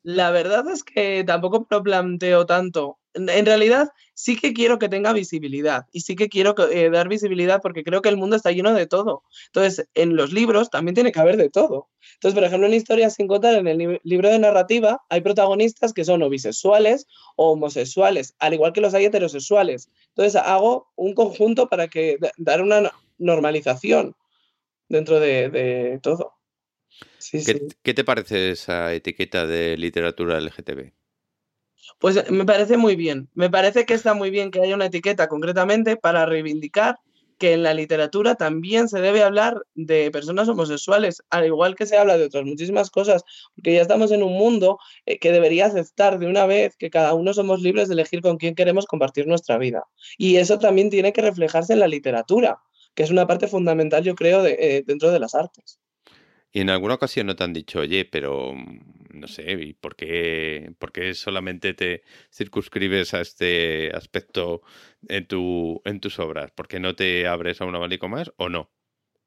La 0.03 0.31
verdad 0.31 0.67
es 0.69 0.83
que 0.83 1.23
tampoco 1.23 1.61
me 1.61 1.77
lo 1.77 1.81
planteo 1.81 2.45
tanto 2.45 2.99
en 3.17 3.45
realidad 3.45 3.89
sí 4.17 4.35
que 4.35 4.51
quiero 4.51 4.79
que 4.79 4.89
tenga 4.89 5.13
visibilidad 5.13 5.85
y 5.91 6.01
sí 6.01 6.15
que 6.15 6.27
quiero 6.27 6.55
eh, 6.71 6.89
dar 6.89 7.07
visibilidad 7.07 7.61
porque 7.61 7.83
creo 7.83 8.01
que 8.01 8.09
el 8.09 8.17
mundo 8.17 8.35
está 8.35 8.51
lleno 8.51 8.73
de 8.73 8.87
todo. 8.87 9.23
Entonces, 9.47 9.87
en 9.93 10.15
los 10.15 10.33
libros 10.33 10.71
también 10.71 10.95
tiene 10.95 11.11
que 11.11 11.19
haber 11.19 11.37
de 11.37 11.51
todo. 11.51 11.87
Entonces, 12.15 12.33
por 12.33 12.43
ejemplo, 12.43 12.67
en 12.67 12.73
Historias 12.73 13.13
sin 13.13 13.27
contar, 13.27 13.53
en 13.53 13.67
el 13.67 13.99
libro 14.03 14.29
de 14.29 14.39
narrativa, 14.39 15.03
hay 15.09 15.21
protagonistas 15.21 15.93
que 15.93 16.03
son 16.03 16.23
o 16.23 16.29
bisexuales 16.29 17.05
o 17.35 17.51
homosexuales, 17.51 18.33
al 18.39 18.55
igual 18.55 18.73
que 18.73 18.81
los 18.81 18.95
hay 18.95 19.05
heterosexuales. 19.05 19.89
Entonces, 20.09 20.35
hago 20.35 20.87
un 20.95 21.13
conjunto 21.13 21.69
para 21.69 21.87
que 21.87 22.17
dar 22.37 22.63
una 22.63 22.91
normalización 23.19 24.15
dentro 24.89 25.19
de, 25.19 25.99
todo. 26.01 26.33
¿Qué 27.83 27.93
te 27.93 28.03
parece 28.03 28.49
esa 28.49 28.93
etiqueta 28.95 29.45
de 29.45 29.77
literatura 29.77 30.39
LGTB? 30.39 30.91
Pues 31.99 32.29
me 32.29 32.45
parece 32.45 32.77
muy 32.77 32.95
bien. 32.95 33.29
Me 33.33 33.49
parece 33.49 33.85
que 33.85 33.93
está 33.93 34.13
muy 34.13 34.29
bien 34.29 34.51
que 34.51 34.61
haya 34.61 34.75
una 34.75 34.85
etiqueta 34.87 35.27
concretamente 35.27 35.97
para 35.97 36.25
reivindicar 36.25 36.97
que 37.37 37.53
en 37.53 37.63
la 37.63 37.73
literatura 37.73 38.35
también 38.35 38.87
se 38.89 38.99
debe 38.99 39.23
hablar 39.23 39.61
de 39.75 40.09
personas 40.11 40.49
homosexuales, 40.49 41.23
al 41.29 41.45
igual 41.45 41.75
que 41.75 41.85
se 41.85 41.97
habla 41.97 42.17
de 42.17 42.25
otras 42.25 42.45
muchísimas 42.45 42.89
cosas, 42.89 43.23
porque 43.55 43.73
ya 43.73 43.81
estamos 43.81 44.11
en 44.11 44.23
un 44.23 44.33
mundo 44.33 44.79
eh, 45.05 45.19
que 45.19 45.31
debería 45.31 45.67
aceptar 45.67 46.19
de 46.19 46.27
una 46.27 46.45
vez 46.45 46.75
que 46.77 46.89
cada 46.89 47.13
uno 47.13 47.33
somos 47.33 47.61
libres 47.61 47.87
de 47.87 47.93
elegir 47.93 48.21
con 48.21 48.37
quién 48.37 48.55
queremos 48.55 48.85
compartir 48.85 49.27
nuestra 49.27 49.57
vida. 49.57 49.85
Y 50.17 50.37
eso 50.37 50.57
también 50.57 50.89
tiene 50.89 51.13
que 51.13 51.21
reflejarse 51.21 51.73
en 51.73 51.79
la 51.79 51.87
literatura, 51.87 52.59
que 52.95 53.03
es 53.03 53.11
una 53.11 53.27
parte 53.27 53.47
fundamental, 53.47 54.03
yo 54.03 54.15
creo, 54.15 54.45
eh, 54.45 54.83
dentro 54.85 55.11
de 55.11 55.19
las 55.19 55.35
artes. 55.35 55.79
Y 56.51 56.61
en 56.61 56.69
alguna 56.71 56.95
ocasión 56.95 57.27
no 57.27 57.35
te 57.35 57.43
han 57.43 57.53
dicho, 57.53 57.79
oye, 57.79 58.05
pero 58.05 58.55
no 59.19 59.27
sé, 59.27 59.51
¿y 59.51 59.73
por 59.73 59.95
qué, 59.95 60.73
por 60.79 60.91
qué 60.91 61.13
solamente 61.13 61.73
te 61.73 62.03
circunscribes 62.33 63.13
a 63.13 63.21
este 63.21 63.91
aspecto 63.95 64.61
en, 65.07 65.27
tu, 65.27 65.81
en 65.85 65.99
tus 65.99 66.19
obras? 66.19 66.51
¿Por 66.51 66.67
qué 66.67 66.79
no 66.79 66.95
te 66.95 67.27
abres 67.27 67.61
a 67.61 67.65
un 67.65 67.75
abanico 67.75 68.07
más 68.07 68.31
o 68.37 68.49
no? 68.49 68.69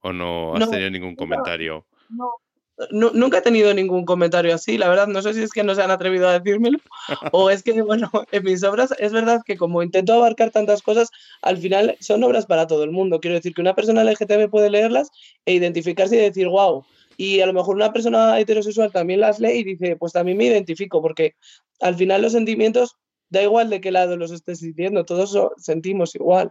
¿O 0.01 0.13
no 0.13 0.55
has 0.57 0.71
tenido 0.71 0.91
ningún 0.91 1.15
comentario? 1.15 1.87
No, 2.09 3.11
nunca 3.13 3.39
he 3.39 3.43
tenido 3.43 3.75
ningún 3.75 4.05
comentario 4.05 4.55
así, 4.55 4.79
la 4.79 4.89
verdad, 4.89 5.07
no 5.07 5.21
sé 5.21 5.35
si 5.35 5.43
es 5.43 5.53
que 5.53 5.63
no 5.63 5.75
se 5.75 5.83
han 5.83 5.91
atrevido 5.91 6.29
a 6.29 6.39
decírmelo 6.39 6.79
o 7.33 7.51
es 7.51 7.63
que, 7.63 7.83
bueno, 7.83 8.11
en 8.33 8.45
mis 8.45 8.63
obras 8.65 8.95
es 8.99 9.13
verdad 9.13 9.43
que 9.45 9.57
como 9.57 9.83
intento 9.83 10.15
abarcar 10.15 10.51
tantas 10.51 10.83
cosas, 10.83 11.11
al 11.43 11.59
final 11.59 11.97
son 12.01 12.25
obras 12.25 12.47
para 12.47 12.67
todo 12.67 12.85
el 12.85 12.91
mundo. 12.91 13.21
Quiero 13.21 13.37
decir 13.37 13.55
que 13.55 13.61
una 13.61 13.75
persona 13.75 14.03
LGTB 14.03 14.49
puede 14.49 14.71
leerlas 14.71 15.11
e 15.45 15.55
identificarse 15.55 16.17
y 16.17 16.21
decir, 16.21 16.49
wow, 16.49 16.85
y 17.21 17.43
a 17.43 17.47
lo 17.47 17.53
mejor 17.53 17.77
una 17.77 17.93
persona 17.93 18.41
heterosexual 18.41 18.91
también 18.93 19.21
las 19.21 19.41
lee 19.41 19.59
y 19.59 19.65
dice, 19.65 19.95
pues 19.97 20.15
también 20.15 20.39
me 20.39 20.47
identifico, 20.47 21.03
porque 21.03 21.35
al 21.79 21.95
final 21.95 22.23
los 22.23 22.33
sentimientos, 22.33 22.97
da 23.29 23.43
igual 23.43 23.69
de 23.69 23.83
qué 23.83 23.91
lado 23.91 24.17
los 24.17 24.31
estés 24.31 24.61
diciendo, 24.61 25.05
todos 25.05 25.37
sentimos 25.59 26.15
igual. 26.15 26.51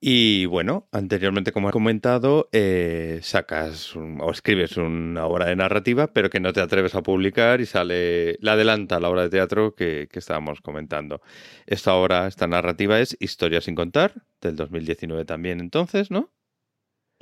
Y 0.00 0.46
bueno, 0.46 0.86
anteriormente, 0.92 1.50
como 1.50 1.68
he 1.68 1.72
comentado, 1.72 2.48
eh, 2.52 3.18
sacas 3.22 3.96
o 3.96 4.30
escribes 4.30 4.76
una 4.76 5.26
obra 5.26 5.46
de 5.46 5.56
narrativa, 5.56 6.12
pero 6.12 6.30
que 6.30 6.38
no 6.38 6.52
te 6.52 6.60
atreves 6.60 6.94
a 6.94 7.02
publicar 7.02 7.60
y 7.60 7.66
sale, 7.66 8.36
la 8.40 8.52
adelanta 8.52 9.00
la 9.00 9.10
obra 9.10 9.22
de 9.22 9.30
teatro 9.30 9.74
que, 9.74 10.08
estábamos 10.12 10.60
comentando. 10.60 11.22
Esta 11.66 11.94
obra, 11.94 12.28
esta 12.28 12.46
narrativa 12.46 13.00
es 13.00 13.16
Historia 13.18 13.60
sin 13.60 13.74
contar, 13.74 14.22
del 14.40 14.54
2019 14.54 15.24
también 15.24 15.58
entonces, 15.58 16.12
¿no? 16.12 16.30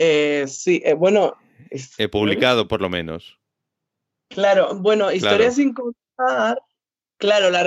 Eh, 0.04 0.46
sí, 0.48 0.82
eh, 0.84 0.94
bueno. 0.94 1.36
He 1.96 2.08
publicado 2.08 2.66
por 2.66 2.80
lo 2.80 2.88
menos. 2.88 3.38
Claro, 4.28 4.74
bueno, 4.74 5.12
Historia 5.12 5.50
sin 5.50 5.72
contar 5.74 6.58
Claro, 7.22 7.50
la 7.50 7.64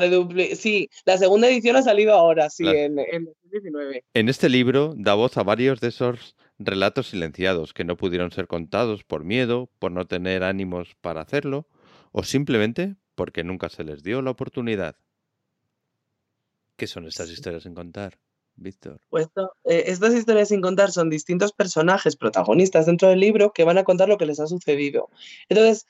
sí, 0.57 0.89
la 1.05 1.17
segunda 1.17 1.47
edición 1.47 1.77
ha 1.77 1.81
salido 1.81 2.13
ahora, 2.13 2.49
sí, 2.49 2.67
en, 2.67 2.99
en 2.99 3.23
2019. 3.23 4.03
En 4.13 4.27
este 4.27 4.49
libro 4.49 4.93
da 4.97 5.13
voz 5.13 5.37
a 5.37 5.43
varios 5.43 5.79
de 5.79 5.87
esos 5.87 6.35
relatos 6.59 7.07
silenciados 7.07 7.73
que 7.73 7.85
no 7.85 7.95
pudieron 7.95 8.31
ser 8.31 8.47
contados 8.47 9.05
por 9.05 9.23
miedo, 9.23 9.69
por 9.79 9.93
no 9.93 10.07
tener 10.07 10.43
ánimos 10.43 10.95
para 10.99 11.21
hacerlo, 11.21 11.69
o 12.11 12.23
simplemente 12.23 12.97
porque 13.15 13.45
nunca 13.45 13.69
se 13.69 13.85
les 13.85 14.03
dio 14.03 14.21
la 14.21 14.31
oportunidad. 14.31 14.97
¿Qué 16.75 16.85
son 16.85 17.07
estas 17.07 17.29
historias 17.29 17.63
sin 17.63 17.75
contar, 17.75 18.19
Víctor? 18.57 19.01
Pues 19.09 19.27
estas 19.65 20.13
historias 20.13 20.49
sin 20.49 20.61
contar 20.61 20.91
son 20.91 21.09
distintos 21.09 21.51
personajes 21.51 22.15
protagonistas 22.15 22.85
dentro 22.85 23.09
del 23.09 23.19
libro 23.19 23.51
que 23.53 23.63
van 23.63 23.77
a 23.77 23.83
contar 23.83 24.07
lo 24.09 24.17
que 24.17 24.25
les 24.25 24.39
ha 24.39 24.47
sucedido. 24.47 25.09
Entonces, 25.49 25.85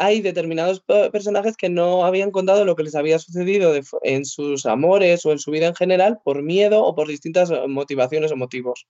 hay 0.00 0.20
determinados 0.20 0.80
personajes 1.12 1.56
que 1.56 1.68
no 1.68 2.04
habían 2.04 2.30
contado 2.30 2.64
lo 2.64 2.76
que 2.76 2.84
les 2.84 2.94
había 2.94 3.18
sucedido 3.18 3.74
en 4.02 4.24
sus 4.24 4.64
amores 4.64 5.26
o 5.26 5.32
en 5.32 5.40
su 5.40 5.50
vida 5.50 5.66
en 5.66 5.74
general 5.74 6.20
por 6.24 6.42
miedo 6.42 6.84
o 6.84 6.94
por 6.94 7.08
distintas 7.08 7.50
motivaciones 7.66 8.30
o 8.30 8.36
motivos. 8.36 8.86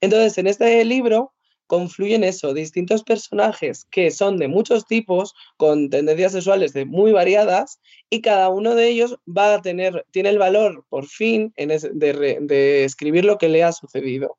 Entonces, 0.00 0.36
en 0.38 0.46
este 0.46 0.84
libro 0.84 1.32
confluyen 1.66 2.24
eso, 2.24 2.54
distintos 2.54 3.02
personajes 3.02 3.86
que 3.90 4.10
son 4.10 4.36
de 4.36 4.48
muchos 4.48 4.86
tipos, 4.86 5.34
con 5.56 5.90
tendencias 5.90 6.32
sexuales 6.32 6.72
de 6.72 6.84
muy 6.84 7.12
variadas, 7.12 7.80
y 8.10 8.20
cada 8.20 8.48
uno 8.48 8.74
de 8.74 8.88
ellos 8.88 9.18
va 9.26 9.54
a 9.54 9.62
tener, 9.62 10.06
tiene 10.10 10.30
el 10.30 10.38
valor, 10.38 10.84
por 10.88 11.06
fin, 11.06 11.52
de, 11.56 12.38
de 12.40 12.84
escribir 12.84 13.24
lo 13.24 13.38
que 13.38 13.48
le 13.48 13.64
ha 13.64 13.72
sucedido. 13.72 14.38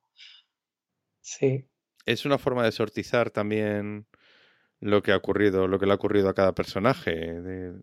Sí. 1.21 1.65
Es 2.05 2.25
una 2.25 2.37
forma 2.37 2.63
de 2.63 2.71
sortizar 2.71 3.31
también 3.31 4.05
lo 4.79 5.01
que 5.01 5.11
ha 5.11 5.17
ocurrido, 5.17 5.67
lo 5.67 5.79
que 5.79 5.85
le 5.85 5.93
ha 5.93 5.95
ocurrido 5.95 6.29
a 6.29 6.35
cada 6.35 6.53
personaje 6.53 7.11
de, 7.11 7.73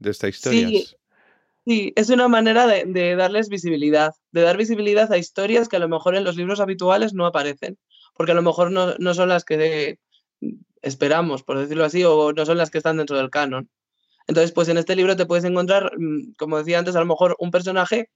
esta 0.00 0.28
historia. 0.28 0.68
Sí, 1.64 1.92
es 1.94 2.10
una 2.10 2.28
manera 2.28 2.66
de, 2.66 3.16
darles 3.16 3.48
visibilidad, 3.48 4.12
de 4.32 4.42
dar 4.42 4.56
visibilidad 4.56 5.10
a 5.12 5.18
historias 5.18 5.68
que 5.68 5.76
a 5.76 5.78
lo 5.78 5.88
mejor 5.88 6.16
en 6.16 6.24
los 6.24 6.36
libros 6.36 6.60
habituales 6.60 7.14
no 7.14 7.24
aparecen, 7.24 7.78
porque 8.22 8.30
a 8.30 8.36
lo 8.36 8.42
mejor 8.42 8.70
no, 8.70 9.14
son 9.14 9.28
las 9.28 9.44
que 9.44 9.98
esperamos, 10.80 11.42
por 11.42 11.58
decirlo 11.58 11.84
así, 11.84 12.04
o 12.04 12.32
no 12.32 12.46
son 12.46 12.56
las 12.56 12.70
que 12.70 12.78
están 12.78 12.98
dentro 12.98 13.16
del 13.16 13.30
canon. 13.30 13.68
Entonces, 14.28 14.52
pues 14.52 14.68
en 14.68 14.78
este 14.78 14.94
libro 14.94 15.16
te 15.16 15.26
puedes 15.26 15.44
encontrar, 15.44 15.90
mm, 15.98 16.34
como 16.38 16.56
decía 16.58 16.78
antes, 16.78 16.94
a 16.94 17.00
lo 17.00 17.06
mejor 17.06 17.34
un 17.40 17.50
personaje 17.50 18.10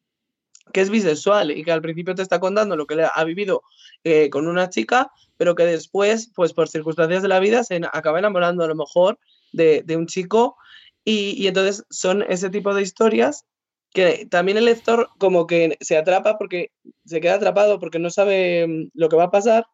que 0.73 0.81
es 0.81 0.91
bisexual 0.91 1.51
y 1.51 1.65
que 1.65 1.73
al 1.73 1.83
principio 1.83 2.15
te 2.15 2.23
está 2.23 2.39
contando 2.39 2.77
lo 2.77 2.87
que 2.87 3.05
ha 3.13 3.25
vivido 3.25 3.65
eh, 4.05 4.31
con 4.31 4.47
una 4.47 4.71
chica, 4.71 5.11
pero 5.39 5.57
que 5.57 5.65
después, 5.65 6.31
pues 6.37 6.53
por 6.53 6.69
circunstancias 6.69 7.23
de 7.23 7.29
la 7.29 7.41
vida, 7.41 7.65
se 7.65 7.81
acaba 7.93 8.21
enamorando 8.21 8.63
a 8.63 8.69
lo 8.69 8.77
mejor 8.77 9.19
de, 9.53 9.85
un 9.97 10.07
chico 10.07 10.57
y, 11.05 11.49
entonces 11.49 11.85
son 11.91 12.23
ese 12.29 12.49
tipo 12.49 12.73
de 12.75 12.83
historias 12.83 13.45
que 13.93 14.25
también 14.31 14.57
el 14.57 14.67
lector 14.67 15.09
como 15.19 15.49
que 15.49 15.77
se 15.81 15.97
atrapa 15.97 16.39
porque 16.39 16.71
se 17.05 17.21
queda 17.21 17.35
atrapado 17.35 17.81
porque 17.81 17.99
no 17.99 18.11
sabe 18.11 18.69
mm, 18.69 18.91
lo 18.95 19.09
que 19.09 19.17
va 19.17 19.25
a 19.25 19.31
pasar 19.33 19.67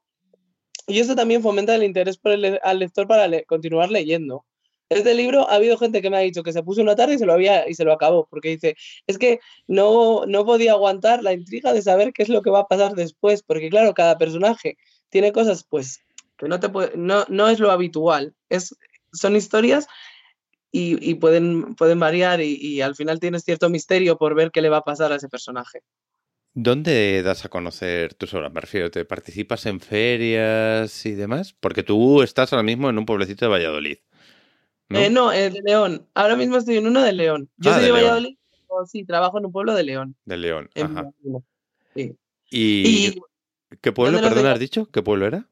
y 0.86 0.98
eso 1.00 1.14
también 1.14 1.42
fomenta 1.42 1.74
el 1.74 1.84
interés 1.84 2.18
por 2.18 2.32
el, 2.32 2.58
al 2.62 2.78
lector 2.78 3.06
para 3.06 3.42
continuar 3.44 3.90
leyendo. 3.90 4.44
Este 4.88 5.14
libro 5.14 5.48
ha 5.48 5.54
habido 5.54 5.78
gente 5.78 6.02
que 6.02 6.10
me 6.10 6.18
ha 6.18 6.20
dicho 6.20 6.42
que 6.42 6.52
se 6.52 6.62
puso 6.62 6.82
una 6.82 6.96
tarde 6.96 7.14
y 7.14 7.18
se 7.18 7.24
lo 7.24 7.32
había 7.32 7.68
y 7.68 7.74
se 7.74 7.84
lo 7.84 7.92
acabó, 7.92 8.26
porque 8.28 8.50
dice, 8.50 8.76
es 9.06 9.16
que 9.16 9.40
no, 9.66 10.26
no 10.26 10.44
podía 10.44 10.72
aguantar 10.72 11.22
la 11.22 11.32
intriga 11.32 11.72
de 11.72 11.80
saber 11.80 12.12
qué 12.12 12.22
es 12.22 12.28
lo 12.28 12.42
que 12.42 12.50
va 12.50 12.60
a 12.60 12.68
pasar 12.68 12.94
después, 12.94 13.42
porque 13.42 13.70
claro, 13.70 13.94
cada 13.94 14.18
personaje 14.18 14.76
tiene 15.08 15.32
cosas 15.32 15.64
pues 15.64 16.00
que 16.36 16.46
no, 16.48 16.60
te 16.60 16.68
no, 16.96 17.24
no 17.28 17.48
es 17.48 17.58
lo 17.58 17.70
habitual, 17.70 18.34
es, 18.50 18.76
son 19.12 19.36
historias 19.36 19.86
y, 20.74 21.14
pueden, 21.16 21.74
pueden 21.74 22.00
variar 22.00 22.40
y, 22.40 22.56
y, 22.56 22.80
al 22.80 22.94
final 22.94 23.20
tienes 23.20 23.44
cierto 23.44 23.68
misterio 23.68 24.16
por 24.16 24.34
ver 24.34 24.50
qué 24.50 24.62
le 24.62 24.70
va 24.70 24.78
a 24.78 24.84
pasar 24.84 25.12
a 25.12 25.16
ese 25.16 25.28
personaje. 25.28 25.82
¿Dónde 26.54 27.22
das 27.22 27.44
a 27.44 27.48
conocer 27.48 28.14
tus 28.14 28.34
obras? 28.34 28.52
Me 28.52 28.60
refiero, 28.60 28.90
¿te 28.90 29.04
participas 29.04 29.64
en 29.66 29.80
ferias 29.80 31.06
y 31.06 31.12
demás? 31.12 31.54
Porque 31.58 31.82
tú 31.82 32.22
estás 32.22 32.52
ahora 32.52 32.62
mismo 32.62 32.90
en 32.90 32.98
un 32.98 33.06
pueblecito 33.06 33.46
de 33.46 33.50
Valladolid. 33.50 33.98
¿no? 34.90 34.98
Eh, 34.98 35.08
no, 35.08 35.32
eh, 35.32 35.48
de 35.48 35.62
León. 35.62 36.06
Ahora 36.14 36.36
mismo 36.36 36.58
estoy 36.58 36.76
en 36.76 36.86
uno 36.86 37.02
de 37.02 37.12
León. 37.12 37.48
Yo 37.56 37.70
ah, 37.70 37.76
soy 37.76 37.84
de, 37.84 37.92
Valladolid, 37.92 38.36
sí, 38.86 39.04
trabajo 39.04 39.38
en 39.38 39.46
un 39.46 39.52
pueblo 39.52 39.74
de 39.74 39.82
León. 39.82 40.14
De 40.26 40.36
León, 40.36 40.68
ajá. 40.74 41.10
Sí. 41.94 42.16
¿Y, 42.50 43.20
qué 43.80 43.92
pueblo, 43.92 44.20
perdón, 44.20 44.46
has 44.46 44.60
dicho? 44.60 44.90
¿Qué 44.90 45.02
pueblo 45.02 45.26
era? 45.26 45.48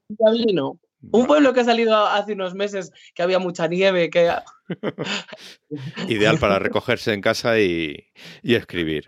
Un 1.03 1.27
pueblo 1.27 1.53
que 1.53 1.61
ha 1.61 1.65
salido 1.65 1.97
hace 2.07 2.35
unos 2.35 2.55
meses, 2.55 2.93
que 3.15 3.23
había 3.23 3.39
mucha 3.39 3.67
nieve, 3.69 4.11
que... 4.11 4.31
Ideal 6.09 6.39
para 6.39 6.59
recogerse 6.59 7.13
en 7.13 7.21
casa 7.21 7.59
y, 7.59 8.07
y, 8.43 8.55
escribir. 8.55 9.05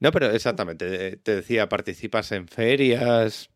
No, 0.00 0.10
pero 0.10 0.30
exactamente, 0.30 1.16
te 1.18 1.36
decía, 1.36 1.68
participas 1.68 2.32
en 2.32 2.48
ferias, 2.48 3.50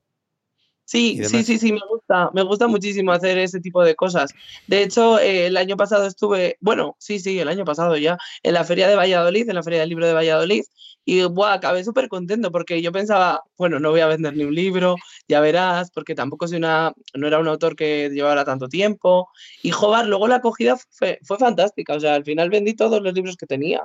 Sí, 0.88 1.20
sí, 1.22 1.44
sí, 1.44 1.59
sí, 1.59 1.70
me 1.70 1.83
gusta, 1.87 2.31
me 2.33 2.42
gusta 2.42 2.66
muchísimo 2.66 3.12
hacer 3.12 3.37
ese 3.37 3.61
tipo 3.61 3.85
de 3.85 3.94
cosas. 3.94 4.33
De 4.66 4.83
hecho, 4.83 5.18
eh, 5.18 5.44
el 5.44 5.59
año 5.59 5.77
pasado 5.77 6.07
estuve, 6.07 6.57
bueno, 6.62 6.96
sí, 6.98 7.18
sí, 7.18 7.38
el 7.38 7.48
año 7.48 7.66
pasado 7.66 7.98
ya, 7.98 8.16
en 8.42 8.55
la 8.55 8.64
feria 8.64 8.88
de 8.88 8.96
Valladolid, 8.96 9.46
en 9.46 9.55
la 9.55 9.62
feria 9.62 9.81
del 9.81 9.90
libro 9.90 10.07
de 10.07 10.14
Valladolid, 10.14 10.62
y 11.05 11.22
buah, 11.24 11.53
acabé 11.53 11.85
súper 11.85 12.09
contento 12.09 12.51
porque 12.51 12.81
yo 12.81 12.90
pensaba, 12.90 13.42
bueno, 13.59 13.79
no 13.81 13.90
voy 13.90 14.01
a 14.01 14.07
vender 14.07 14.35
ni 14.35 14.44
un 14.44 14.55
libro, 14.55 14.96
ya 15.29 15.40
verás, 15.40 15.90
porque 15.90 16.14
tampoco 16.14 16.48
soy 16.48 16.57
una, 16.57 16.94
no 17.12 17.27
era 17.27 17.38
un 17.38 17.48
autor 17.48 17.77
que 17.77 18.09
llevara 18.09 18.46
tanto 18.46 18.66
tiempo. 18.68 19.29
Y 19.62 19.70
joder, 19.70 20.07
luego 20.07 20.27
la 20.27 20.37
acogida 20.37 20.79
fue, 20.90 21.18
fue 21.22 21.37
fantástica, 21.37 21.94
o 21.94 22.01
sea, 22.01 22.14
al 22.14 22.24
final 22.24 22.48
vendí 22.48 22.74
todos 22.74 23.03
los 23.03 23.12
libros 23.12 23.37
que 23.37 23.46
tenía. 23.46 23.83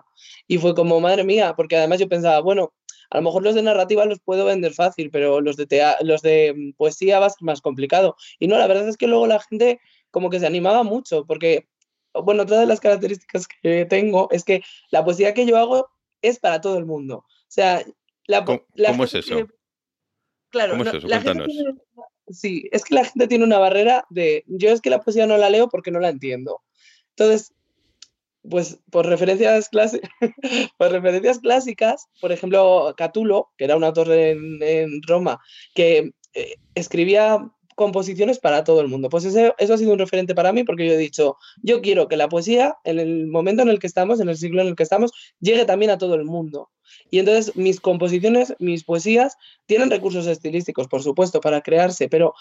Y 0.47 0.57
fue 0.57 0.73
como, 0.73 1.01
madre 1.01 1.25
mía, 1.25 1.53
porque 1.55 1.75
además 1.75 1.99
yo 1.99 2.07
pensaba, 2.07 2.39
bueno, 2.39 2.73
a 3.09 3.17
lo 3.17 3.23
mejor 3.23 3.43
los 3.43 3.55
de 3.55 3.61
narrativa 3.61 4.05
los 4.05 4.19
puedo 4.19 4.45
vender 4.45 4.73
fácil, 4.73 5.09
pero 5.11 5.41
los 5.41 5.57
de, 5.57 5.95
los 6.01 6.21
de 6.21 6.53
mm, 6.55 6.73
poesía 6.73 7.19
va 7.19 7.27
a 7.27 7.29
ser 7.29 7.43
más 7.43 7.61
complicado. 7.61 8.15
Y 8.39 8.47
no, 8.47 8.57
la 8.57 8.67
verdad 8.67 8.87
es 8.87 8.97
que 8.97 9.07
luego 9.07 9.27
la 9.27 9.39
gente 9.39 9.79
como 10.11 10.29
que 10.29 10.39
se 10.39 10.47
animaba 10.47 10.83
mucho, 10.83 11.25
porque, 11.25 11.67
bueno, 12.13 12.43
otra 12.43 12.59
de 12.59 12.67
las 12.67 12.79
características 12.79 13.47
que 13.47 13.85
tengo 13.85 14.27
es 14.31 14.43
que 14.43 14.61
la 14.91 15.03
poesía 15.03 15.33
que 15.33 15.45
yo 15.45 15.57
hago 15.57 15.89
es 16.21 16.39
para 16.39 16.61
todo 16.61 16.77
el 16.77 16.85
mundo. 16.85 17.17
O 17.17 17.25
sea, 17.47 17.83
la, 18.27 18.45
¿Cómo, 18.45 19.03
es 19.03 19.13
eso? 19.15 19.47
claro, 20.49 20.71
¿Cómo 20.71 20.83
es 20.83 20.93
eso? 20.93 21.07
sí, 22.29 22.69
es 22.71 22.85
que 22.85 22.95
la 22.95 23.05
gente 23.05 23.27
tiene 23.27 23.43
una 23.43 23.57
barrera 23.57 24.05
de, 24.09 24.43
yo 24.47 24.69
es 24.69 24.81
que 24.81 24.89
la 24.89 25.01
poesía 25.01 25.25
no 25.25 25.37
la 25.37 25.49
leo 25.49 25.67
porque 25.67 25.91
no 25.91 25.99
la 25.99 26.09
entiendo. 26.09 26.61
Entonces, 27.09 27.53
pues 28.49 28.79
por 28.91 29.05
referencias, 29.05 29.69
por 30.77 30.91
referencias 30.91 31.39
clásicas, 31.39 32.07
por 32.21 32.31
ejemplo, 32.31 32.93
Catulo, 32.97 33.51
que 33.57 33.65
era 33.65 33.75
un 33.75 33.83
autor 33.83 34.11
en, 34.11 35.01
Roma, 35.03 35.39
que 35.73 36.11
eh, 36.33 36.55
escribía 36.75 37.49
composiciones 37.75 38.39
para 38.39 38.63
todo 38.63 38.81
el 38.81 38.87
mundo. 38.87 39.09
Pues 39.09 39.25
eso 39.25 39.55
ha 39.57 39.77
sido 39.77 39.93
un 39.93 39.99
referente 39.99 40.35
para 40.35 40.53
mí 40.53 40.63
porque 40.63 40.85
yo 40.85 40.93
he 40.93 40.97
dicho, 40.97 41.37
yo 41.61 41.81
quiero 41.81 42.07
que 42.07 42.17
la 42.17 42.29
poesía, 42.29 42.77
en 42.83 42.99
el 42.99 43.27
momento 43.27 43.63
en 43.63 43.69
el 43.69 43.79
que 43.79 43.87
estamos, 43.87 44.19
en 44.19 44.29
el 44.29 44.37
siglo 44.37 44.61
en 44.61 44.67
el 44.67 44.75
que 44.75 44.83
estamos, 44.83 45.11
llegue 45.39 45.65
también 45.65 45.91
a 45.91 45.97
todo 45.97 46.15
el 46.15 46.25
mundo. 46.25 46.69
Y 47.09 47.19
entonces 47.19 47.55
mis 47.55 47.79
composiciones, 47.79 48.55
mis 48.59 48.83
poesías, 48.83 49.37
tienen 49.65 49.89
recursos 49.89 50.27
estilísticos, 50.27 50.87
por 50.87 51.01
supuesto, 51.01 51.41
para 51.41 51.61
crearse, 51.61 52.09
pero 52.09 52.33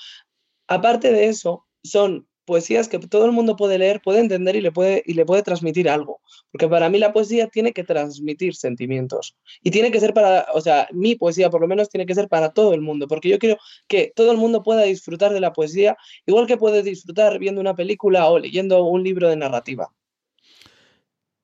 aparte 0.66 1.12
de 1.12 1.26
eso, 1.28 1.66
son 1.82 2.28
poesías 2.44 2.88
que 2.88 2.98
todo 2.98 3.26
el 3.26 3.32
mundo 3.32 3.56
puede 3.56 3.78
leer, 3.78 4.00
puede 4.02 4.20
entender 4.20 4.56
y 4.56 4.60
le 4.60 4.72
puede, 4.72 5.02
y 5.06 5.14
le 5.14 5.24
puede 5.24 5.42
transmitir 5.42 5.88
algo. 5.88 6.20
Porque 6.50 6.68
para 6.68 6.88
mí 6.88 6.98
la 6.98 7.12
poesía 7.12 7.48
tiene 7.48 7.72
que 7.72 7.84
transmitir 7.84 8.54
sentimientos. 8.54 9.36
Y 9.62 9.70
tiene 9.70 9.90
que 9.90 10.00
ser 10.00 10.14
para, 10.14 10.46
o 10.54 10.60
sea, 10.60 10.88
mi 10.92 11.14
poesía 11.14 11.50
por 11.50 11.60
lo 11.60 11.68
menos 11.68 11.88
tiene 11.88 12.06
que 12.06 12.14
ser 12.14 12.28
para 12.28 12.50
todo 12.50 12.74
el 12.74 12.80
mundo. 12.80 13.08
Porque 13.08 13.28
yo 13.28 13.38
quiero 13.38 13.58
que 13.88 14.12
todo 14.14 14.32
el 14.32 14.38
mundo 14.38 14.62
pueda 14.62 14.82
disfrutar 14.82 15.32
de 15.32 15.40
la 15.40 15.52
poesía, 15.52 15.96
igual 16.26 16.46
que 16.46 16.56
puede 16.56 16.82
disfrutar 16.82 17.38
viendo 17.38 17.60
una 17.60 17.74
película 17.74 18.28
o 18.28 18.38
leyendo 18.38 18.84
un 18.84 19.02
libro 19.02 19.28
de 19.28 19.36
narrativa. 19.36 19.92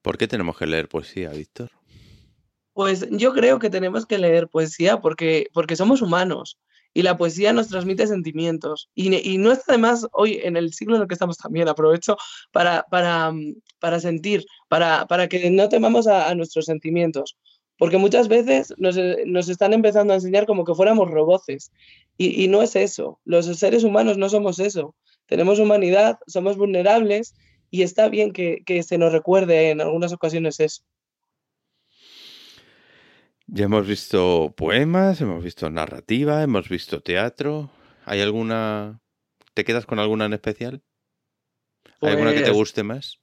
¿Por 0.02 0.16
qué 0.16 0.26
tenemos 0.28 0.56
que 0.56 0.66
leer 0.66 0.88
poesía, 0.88 1.30
Víctor? 1.30 1.70
Pues 2.72 3.08
yo 3.10 3.32
creo 3.34 3.58
que 3.58 3.70
tenemos 3.70 4.06
que 4.06 4.18
leer 4.18 4.48
poesía 4.48 5.00
porque, 5.00 5.48
porque 5.52 5.74
somos 5.74 6.00
humanos 6.00 6.58
y 6.94 7.02
la 7.02 7.16
poesía 7.16 7.52
nos 7.52 7.68
transmite 7.68 8.06
sentimientos. 8.06 8.88
Y, 8.94 9.38
no 9.38 9.52
está 9.52 9.72
de 9.72 9.78
más 9.78 10.06
hoy, 10.12 10.40
en 10.42 10.56
el 10.56 10.72
siglo 10.72 10.96
en 10.96 11.02
el 11.02 11.08
que 11.08 11.14
estamos 11.14 11.36
también, 11.36 11.68
aprovecho 11.68 12.16
para, 12.52 12.84
para, 12.90 13.30
mm, 13.30 13.56
para 13.78 14.00
sentir, 14.00 14.44
para, 14.68 15.06
para, 15.06 15.28
que 15.28 15.50
no 15.50 15.68
temamos 15.68 16.06
a, 16.06 16.34
nuestros 16.34 16.66
sentimientos. 16.66 17.36
Porque 17.76 17.98
muchas 17.98 18.26
veces 18.26 18.74
nos, 18.78 18.96
eh, 18.96 19.22
nos, 19.26 19.48
están 19.48 19.72
empezando 19.72 20.12
a 20.12 20.16
enseñar 20.16 20.46
como 20.46 20.64
que 20.64 20.74
fuéramos 20.74 21.10
roboces. 21.10 21.70
Y, 22.16 22.42
y 22.42 22.48
no 22.48 22.62
es 22.62 22.74
eso. 22.74 23.20
Los 23.24 23.46
seres 23.46 23.84
humanos 23.84 24.18
no 24.18 24.28
somos 24.28 24.58
eso. 24.58 24.96
Tenemos 25.26 25.60
humanidad, 25.60 26.18
somos 26.26 26.56
vulnerables 26.56 27.34
y 27.70 27.82
está 27.82 28.08
bien 28.08 28.32
que, 28.32 28.62
que 28.64 28.82
se 28.82 28.98
nos 28.98 29.12
recuerde 29.12 29.70
en 29.70 29.80
algunas 29.80 30.12
ocasiones 30.12 30.58
eso. 30.58 30.82
Ya 33.50 33.64
hemos 33.64 33.86
visto 33.86 34.52
poemas, 34.54 35.22
hemos 35.22 35.42
visto 35.42 35.70
narrativa, 35.70 36.42
hemos 36.42 36.68
visto 36.68 37.00
teatro. 37.00 37.70
¿Hay 38.04 38.20
alguna... 38.20 39.00
¿Te 39.54 39.64
quedas 39.64 39.86
con 39.86 39.98
alguna 39.98 40.26
en 40.26 40.34
especial? 40.34 40.82
¿Hay 42.02 42.10
alguna 42.10 42.32
que 42.32 42.40
te 42.40 42.44
pues 42.44 42.56
guste 42.56 42.82
más? 42.82 43.20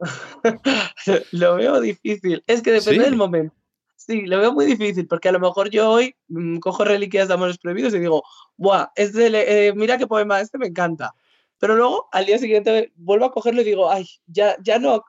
lo 1.32 1.56
veo 1.56 1.80
difícil. 1.82 2.42
Es 2.46 2.62
que 2.62 2.72
depende 2.72 3.04
del 3.04 3.16
momento. 3.16 3.54
Sí, 3.96 4.22
lo 4.22 4.38
veo 4.38 4.52
muy 4.52 4.64
difícil, 4.64 5.06
porque 5.06 5.28
a 5.28 5.32
lo 5.32 5.40
mejor 5.40 5.68
yo 5.68 5.90
hoy 5.90 6.16
mm, 6.28 6.58
cojo 6.58 6.84
reliquias 6.84 7.28
de 7.28 7.34
amores 7.34 7.58
prohibidos 7.58 7.92
y 7.92 7.98
digo, 7.98 8.22
¡buah! 8.56 8.88
Este, 8.94 9.74
mira 9.74 9.98
qué 9.98 10.06
poema, 10.06 10.40
este 10.40 10.56
me 10.56 10.68
encanta. 10.68 11.14
Pero 11.58 11.76
luego 11.76 12.08
al 12.12 12.24
día 12.24 12.38
siguiente 12.38 12.92
vuelvo 12.96 13.26
a 13.26 13.32
cogerlo 13.32 13.60
y 13.60 13.64
digo, 13.64 13.90
¡ay! 13.90 14.06
Ya, 14.26 14.56
ya 14.62 14.78
no 14.78 15.04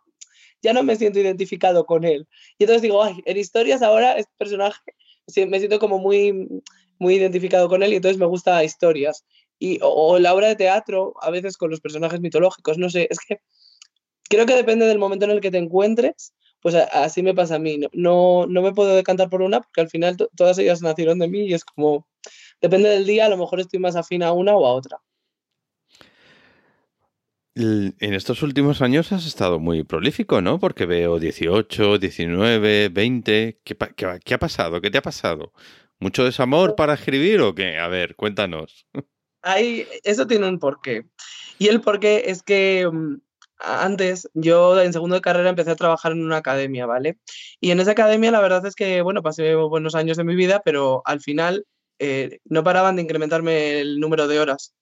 ya 0.67 0.73
no 0.73 0.83
me 0.83 0.97
siento 0.97 1.19
identificado 1.19 1.85
con 1.85 2.03
él. 2.03 2.27
Y 2.57 2.65
entonces 2.65 2.81
digo, 2.81 3.01
ay, 3.01 3.21
en 3.25 3.37
historias 3.37 3.81
ahora 3.81 4.17
este 4.17 4.33
personaje 4.37 4.81
me 5.47 5.59
siento 5.59 5.79
como 5.79 5.97
muy, 5.97 6.61
muy 6.99 7.15
identificado 7.15 7.69
con 7.69 7.83
él 7.83 7.93
y 7.93 7.95
entonces 7.95 8.17
me 8.17 8.25
gusta 8.25 8.65
historias. 8.65 9.25
Y, 9.59 9.79
o, 9.81 10.19
la 10.19 10.33
obra 10.33 10.47
de 10.47 10.57
teatro, 10.57 11.13
a 11.21 11.31
veces 11.31 11.55
con 11.55 11.69
los 11.71 11.79
personajes 11.79 12.19
mitológicos, 12.19 12.77
no 12.77 12.89
sé, 12.89 13.07
es 13.09 13.17
que 13.25 13.39
creo 14.29 14.45
que 14.45 14.55
depende 14.55 14.85
del 14.85 14.99
momento 14.99 15.23
en 15.23 15.31
el 15.31 15.39
que 15.39 15.51
te 15.51 15.57
encuentres, 15.57 16.33
pues 16.61 16.75
así 16.75 17.23
me 17.23 17.33
pasa 17.33 17.55
a 17.55 17.59
mí. 17.59 17.79
No, 17.93 18.45
no, 18.45 18.61
me 18.61 18.73
puedo 18.73 18.93
decantar 18.93 19.29
por 19.29 19.41
una 19.41 19.61
porque 19.61 19.79
al 19.81 19.89
final 19.89 20.17
todas 20.35 20.57
ellas 20.57 20.81
nacieron 20.81 21.17
de 21.19 21.29
mí 21.29 21.45
y 21.47 21.53
es 21.53 21.63
como, 21.63 22.05
depende 22.59 22.89
del 22.89 23.05
día, 23.05 23.27
a 23.27 23.29
lo 23.29 23.37
mejor 23.37 23.61
estoy 23.61 23.79
más 23.79 23.95
afín 23.95 24.21
a 24.21 24.33
una 24.33 24.53
o 24.53 24.65
a 24.65 24.73
otra. 24.73 24.99
En 27.59 28.13
estos 28.13 28.43
últimos 28.43 28.83
años 28.83 29.11
has 29.11 29.25
estado 29.25 29.57
muy 29.57 29.83
prolífico, 29.83 30.41
¿no? 30.41 30.59
Porque 30.59 30.85
veo 30.85 31.17
18, 31.17 31.97
19, 31.97 32.89
20. 32.89 33.61
¿Qué, 33.63 33.77
qué, 34.23 34.33
ha 34.35 34.37
pasado? 34.37 34.79
¿Qué 34.79 34.91
te 34.91 34.99
ha 34.99 35.01
pasado? 35.01 35.53
¿Mucho 35.99 36.23
desamor 36.23 36.75
para 36.75 36.93
escribir 36.93 37.41
o 37.41 37.55
qué? 37.55 37.79
A 37.79 37.87
ver, 37.87 38.15
cuéntanos. 38.15 38.85
Ahí, 39.41 39.87
eso 40.03 40.27
tiene 40.27 40.47
un 40.47 40.59
porqué. 40.59 41.07
Y 41.57 41.69
el 41.69 41.81
porqué 41.81 42.25
es 42.27 42.43
que 42.43 42.87
mm, 42.91 43.21
antes, 43.57 44.29
yo 44.35 44.79
en 44.79 44.93
segundo 44.93 45.15
de 45.15 45.21
carrera 45.21 45.49
empecé 45.49 45.71
a 45.71 45.75
trabajar 45.75 46.11
en 46.11 46.23
una 46.23 46.37
academia, 46.37 46.85
¿vale? 46.85 47.17
Y 47.59 47.71
en 47.71 47.79
esa 47.79 47.91
academia 47.91 48.29
la 48.29 48.41
verdad 48.41 48.67
es 48.67 48.75
que, 48.75 49.01
bueno, 49.01 49.23
pasé 49.23 49.55
buenos 49.55 49.95
años 49.95 50.17
de 50.17 50.23
mi 50.23 50.35
vida, 50.35 50.61
pero 50.63 51.01
al 51.05 51.21
final 51.21 51.65
eh, 51.97 52.39
no 52.45 52.63
paraban 52.63 52.97
de 52.97 53.01
incrementarme 53.01 53.79
el 53.79 53.99
número 53.99 54.27
de 54.27 54.39
horas. 54.39 54.75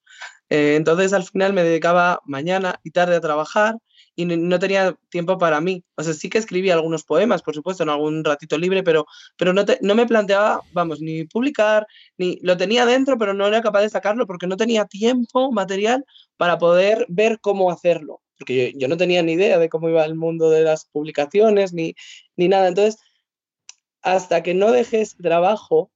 Eh, 0.49 0.75
entonces 0.75 1.13
al 1.13 1.23
final 1.23 1.53
me 1.53 1.63
dedicaba 1.63 2.21
mañana 2.25 2.79
y 2.83 2.91
tarde 2.91 3.15
a 3.15 3.21
trabajar 3.21 3.77
y 4.15 4.25
no, 4.25 4.59
tenía 4.59 4.95
tiempo 5.09 5.37
para 5.37 5.59
mí. 5.59 5.83
O 5.95 6.03
sea, 6.03 6.13
sí 6.13 6.29
que 6.29 6.37
escribía 6.37 6.73
algunos 6.73 7.03
poemas, 7.03 7.41
por 7.41 7.53
supuesto, 7.53 7.83
en 7.83 7.89
algún 7.89 8.23
ratito 8.23 8.57
libre, 8.57 8.81
pero, 8.83 9.05
pero 9.37 9.53
no, 9.53 9.65
no 9.81 9.95
me 9.95 10.05
planteaba, 10.05 10.61
vamos, 10.71 11.01
ni 11.01 11.25
publicar, 11.25 11.85
ni 12.17 12.39
lo 12.41 12.55
tenía 12.55 12.85
dentro, 12.85 13.17
pero 13.17 13.33
no 13.33 13.45
era 13.47 13.61
capaz 13.61 13.81
de 13.81 13.89
sacarlo 13.89 14.25
porque 14.25 14.47
no 14.47 14.57
tenía 14.57 14.85
tiempo 14.85 15.51
material 15.51 16.05
para 16.37 16.57
poder 16.57 17.05
ver 17.09 17.39
cómo 17.41 17.71
hacerlo. 17.71 18.21
Porque 18.37 18.73
yo, 18.77 18.87
no 18.87 18.97
tenía 18.97 19.21
ni 19.23 19.33
idea 19.33 19.59
de 19.59 19.69
cómo 19.69 19.89
iba 19.89 20.05
el 20.05 20.15
mundo 20.15 20.49
de 20.49 20.63
las 20.63 20.85
publicaciones 20.85 21.73
ni, 21.73 21.95
ni 22.37 22.47
nada. 22.47 22.67
Entonces, 22.69 22.97
hasta 24.01 24.43
que 24.43 24.53
no 24.53 24.71
dejé 24.71 25.01
ese 25.01 25.17
trabajo, 25.17 25.91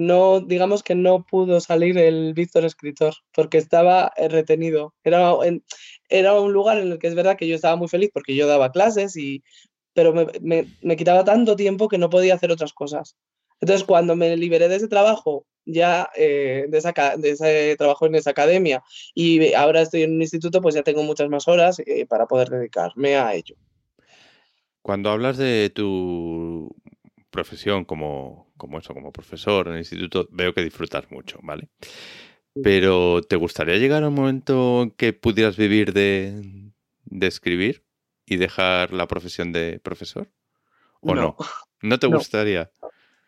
no, 0.00 0.40
digamos 0.40 0.82
que 0.82 0.94
no 0.94 1.24
pudo 1.24 1.60
salir 1.60 1.98
el 1.98 2.32
Víctor 2.32 2.64
escritor, 2.64 3.14
porque 3.32 3.58
estaba 3.58 4.12
eh, 4.16 4.28
retenido. 4.28 4.94
Era, 5.04 5.32
era 6.08 6.40
un 6.40 6.52
lugar 6.52 6.78
en 6.78 6.92
el 6.92 6.98
que 6.98 7.06
es 7.06 7.14
verdad 7.14 7.36
que 7.36 7.46
yo 7.46 7.54
estaba 7.54 7.76
muy 7.76 7.88
feliz 7.88 8.10
porque 8.12 8.34
yo 8.34 8.46
daba 8.46 8.72
clases, 8.72 9.14
y, 9.16 9.42
pero 9.92 10.14
me, 10.14 10.96
quitaba 10.96 11.24
tanto 11.24 11.54
tiempo 11.54 11.88
que 11.88 11.98
no 11.98 12.08
podía 12.08 12.34
hacer 12.34 12.50
otras 12.50 12.72
cosas. 12.72 13.16
Entonces, 13.60 13.84
cuando 13.84 14.16
me 14.16 14.36
liberé 14.38 14.68
de 14.68 14.76
ese 14.76 14.88
trabajo, 14.88 15.44
ya 15.66 16.08
eh, 16.16 16.64
de, 16.68 16.80
de, 17.18 17.30
ese 17.30 17.76
trabajo 17.76 18.06
en 18.06 18.14
esa 18.14 18.30
academia, 18.30 18.82
y 19.14 19.52
ahora 19.52 19.82
estoy 19.82 20.04
en 20.04 20.14
un 20.14 20.22
instituto, 20.22 20.62
pues 20.62 20.74
ya 20.74 20.82
tengo 20.82 21.02
muchas 21.02 21.28
más 21.28 21.46
horas 21.46 21.78
eh, 21.80 22.06
para 22.06 22.26
poder 22.26 22.48
dedicarme 22.48 23.16
a 23.16 23.34
ello. 23.34 23.56
Cuando 24.80 25.10
hablas 25.10 25.36
de 25.36 25.70
tu 25.74 26.74
profesión 27.28 27.84
como, 27.84 28.49
como 28.60 28.78
eso, 28.78 28.92
como 28.92 29.10
profesor 29.10 29.66
en 29.66 29.72
el 29.72 29.78
instituto, 29.80 30.28
veo 30.30 30.52
que 30.52 30.62
disfrutas 30.62 31.10
mucho, 31.10 31.40
¿vale? 31.42 31.68
Pero 32.62 33.22
¿te 33.22 33.36
gustaría 33.36 33.78
llegar 33.78 34.04
a 34.04 34.08
un 34.08 34.14
momento 34.14 34.82
en 34.82 34.90
que 34.90 35.12
pudieras 35.12 35.56
vivir 35.56 35.92
de, 35.92 36.70
escribir 37.20 37.84
y 38.26 38.36
dejar 38.36 38.92
la 38.92 39.08
profesión 39.08 39.50
de 39.52 39.80
profesor? 39.80 40.28
¿O 41.00 41.14
no? 41.14 41.36
¿No, 41.80 41.98
te 41.98 42.06
gustaría? 42.06 42.70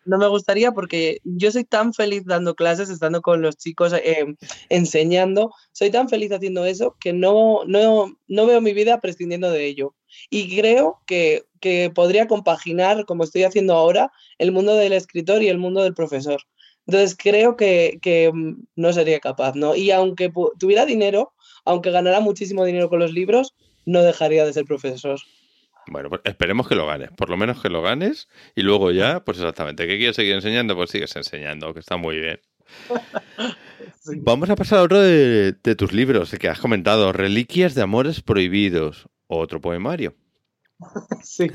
No 0.05 0.17
me 0.17 0.27
gustaría 0.27 0.71
porque 0.71 1.19
yo 1.23 1.51
soy 1.51 1.63
tan 1.63 1.93
feliz 1.93 2.23
dando 2.25 2.55
clases, 2.55 2.89
estando 2.89 3.21
con 3.21 3.41
los 3.41 3.57
chicos, 3.57 3.93
eh, 3.93 4.35
enseñando, 4.69 5.51
soy 5.71 5.91
tan 5.91 6.09
feliz 6.09 6.31
haciendo 6.31 6.65
eso 6.65 6.95
que 6.99 7.13
no, 7.13 7.61
no, 7.65 8.17
no 8.27 8.45
veo 8.45 8.61
mi 8.61 8.73
vida 8.73 8.99
prescindiendo 8.99 9.49
de 9.51 9.65
ello. 9.65 9.95
Y 10.29 10.55
creo 10.55 11.01
que, 11.05 11.45
podría 11.95 12.27
compaginar, 12.27 13.05
como 13.05 13.23
estoy 13.23 13.43
haciendo 13.43 13.73
ahora, 13.73 14.11
el 14.37 14.51
mundo 14.51 14.75
del 14.75 14.93
escritor 14.93 15.41
y 15.41 15.47
el 15.47 15.57
mundo 15.57 15.81
del 15.83 15.93
profesor. 15.93 16.41
Entonces 16.85 17.15
creo 17.17 17.55
que, 17.55 18.31
mm, 18.33 18.63
no 18.75 18.93
sería 18.93 19.19
capaz, 19.19 19.55
¿no? 19.55 19.75
Y 19.75 19.91
aunque 19.91 20.31
tuviera 20.59 20.85
dinero, 20.85 21.33
aunque 21.65 21.91
ganara 21.91 22.19
muchísimo 22.19 22.65
dinero 22.65 22.89
con 22.89 22.99
los 22.99 23.13
libros, 23.13 23.55
no 23.85 24.01
dejaría 24.03 24.45
de 24.45 24.53
ser 24.53 24.65
profesor. 24.65 25.19
Bueno, 25.87 26.09
pues 26.09 26.21
esperemos 26.23 26.67
que 26.67 26.75
lo 26.75 26.87
ganes, 26.87 27.11
por 27.11 27.29
lo 27.29 27.37
menos 27.37 27.61
que 27.61 27.69
lo 27.69 27.81
ganes 27.81 28.29
y 28.55 28.61
luego 28.61 28.91
ya, 28.91 29.23
pues 29.23 29.37
exactamente, 29.37 29.87
¿qué 29.87 29.97
quieres 29.97 30.15
seguir 30.15 30.33
enseñando? 30.33 30.75
Pues 30.75 30.89
sigues 30.91 31.15
enseñando, 31.15 31.73
que 31.73 31.79
está 31.79 31.97
muy 31.97 32.17
bien. 32.17 32.39
Vamos 34.21 34.49
a 34.49 34.55
pasar 34.55 34.79
a 34.79 34.83
otro 34.83 34.99
de, 34.99 35.53
de, 35.53 35.75
tus 35.75 35.93
libros 35.93 36.31
que 36.39 36.49
has 36.49 36.59
comentado, 36.59 37.11
Reliquias 37.11 37.75
de 37.75 37.81
Amores 37.81 38.21
Prohibidos, 38.21 39.07
otro 39.27 39.61
poemario. 39.61 40.15
Sí. 41.23 41.47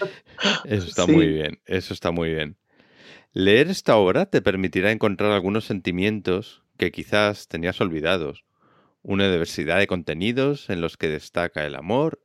Eso 0.64 0.86
está 0.86 1.06
muy 1.06 1.26
bien, 1.26 1.60
eso 1.66 1.92
está 1.92 2.10
muy 2.12 2.30
bien. 2.30 2.56
Leer 3.32 3.68
esta 3.68 3.96
obra 3.96 4.26
te 4.26 4.40
permitirá 4.40 4.90
encontrar 4.90 5.32
algunos 5.32 5.64
sentimientos 5.64 6.62
que 6.78 6.90
quizás 6.90 7.48
tenías 7.48 7.80
olvidados, 7.80 8.44
una 9.02 9.30
diversidad 9.30 9.78
de 9.78 9.86
contenidos 9.86 10.70
en 10.70 10.80
los 10.80 10.96
que 10.96 11.08
destaca 11.08 11.66
el 11.66 11.74
amor 11.74 12.20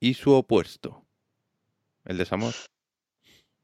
y 0.00 0.14
su 0.14 0.32
opuesto, 0.32 1.04
el 2.04 2.18
desamor. 2.18 2.54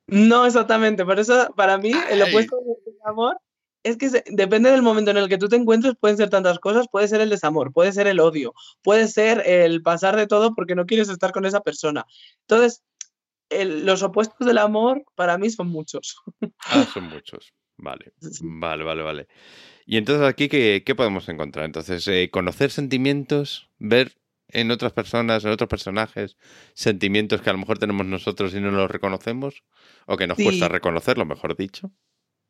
No 0.06 0.44
exactamente, 0.44 1.04
por 1.04 1.18
eso 1.18 1.52
para 1.56 1.78
mí 1.78 1.92
el 2.10 2.22
opuesto 2.22 2.56
del 2.84 2.96
amor 3.04 3.38
es 3.84 3.98
que 3.98 4.08
depende 4.30 4.70
del 4.70 4.82
momento 4.82 5.10
en 5.10 5.18
el 5.18 5.28
que 5.28 5.38
tú 5.38 5.48
te 5.48 5.56
encuentres, 5.56 5.94
pueden 6.00 6.16
ser 6.16 6.30
tantas 6.30 6.58
cosas, 6.58 6.86
puede 6.90 7.06
ser 7.06 7.20
el 7.20 7.30
desamor, 7.30 7.72
puede 7.72 7.92
ser 7.92 8.06
el 8.06 8.18
odio, 8.18 8.54
puede 8.82 9.08
ser 9.08 9.42
el 9.46 9.82
pasar 9.82 10.16
de 10.16 10.26
todo 10.26 10.54
porque 10.54 10.74
no 10.74 10.86
quieres 10.86 11.10
estar 11.10 11.32
con 11.32 11.44
esa 11.44 11.60
persona. 11.60 12.06
Entonces, 12.40 12.82
los 13.50 14.02
opuestos 14.02 14.46
del 14.46 14.58
amor 14.58 15.04
para 15.14 15.36
mí 15.36 15.50
son 15.50 15.68
muchos. 15.68 16.16
Ah, 16.64 16.86
son 16.94 17.04
muchos. 17.04 17.52
Vale, 17.76 18.12
vale, 18.40 18.84
vale, 18.84 19.02
vale. 19.02 19.28
Y 19.84 19.98
entonces 19.98 20.26
aquí, 20.26 20.48
¿qué, 20.48 20.94
podemos 20.96 21.28
encontrar? 21.28 21.66
Entonces, 21.66 22.06
eh, 22.08 22.30
conocer 22.30 22.70
sentimientos, 22.70 23.68
ver 23.78 24.16
en 24.48 24.70
otras 24.70 24.92
personas, 24.92 25.44
en 25.44 25.50
otros 25.50 25.68
personajes, 25.68 26.36
sentimientos 26.74 27.40
que 27.40 27.50
a 27.50 27.52
lo 27.52 27.58
mejor 27.58 27.78
tenemos 27.78 28.06
nosotros 28.06 28.54
y 28.54 28.60
no 28.60 28.70
los 28.70 28.90
reconocemos, 28.90 29.62
o 30.06 30.16
que 30.16 30.26
nos 30.26 30.38
cuesta 30.38 30.68
reconocerlo, 30.68 31.24
mejor 31.24 31.56
dicho. 31.56 31.90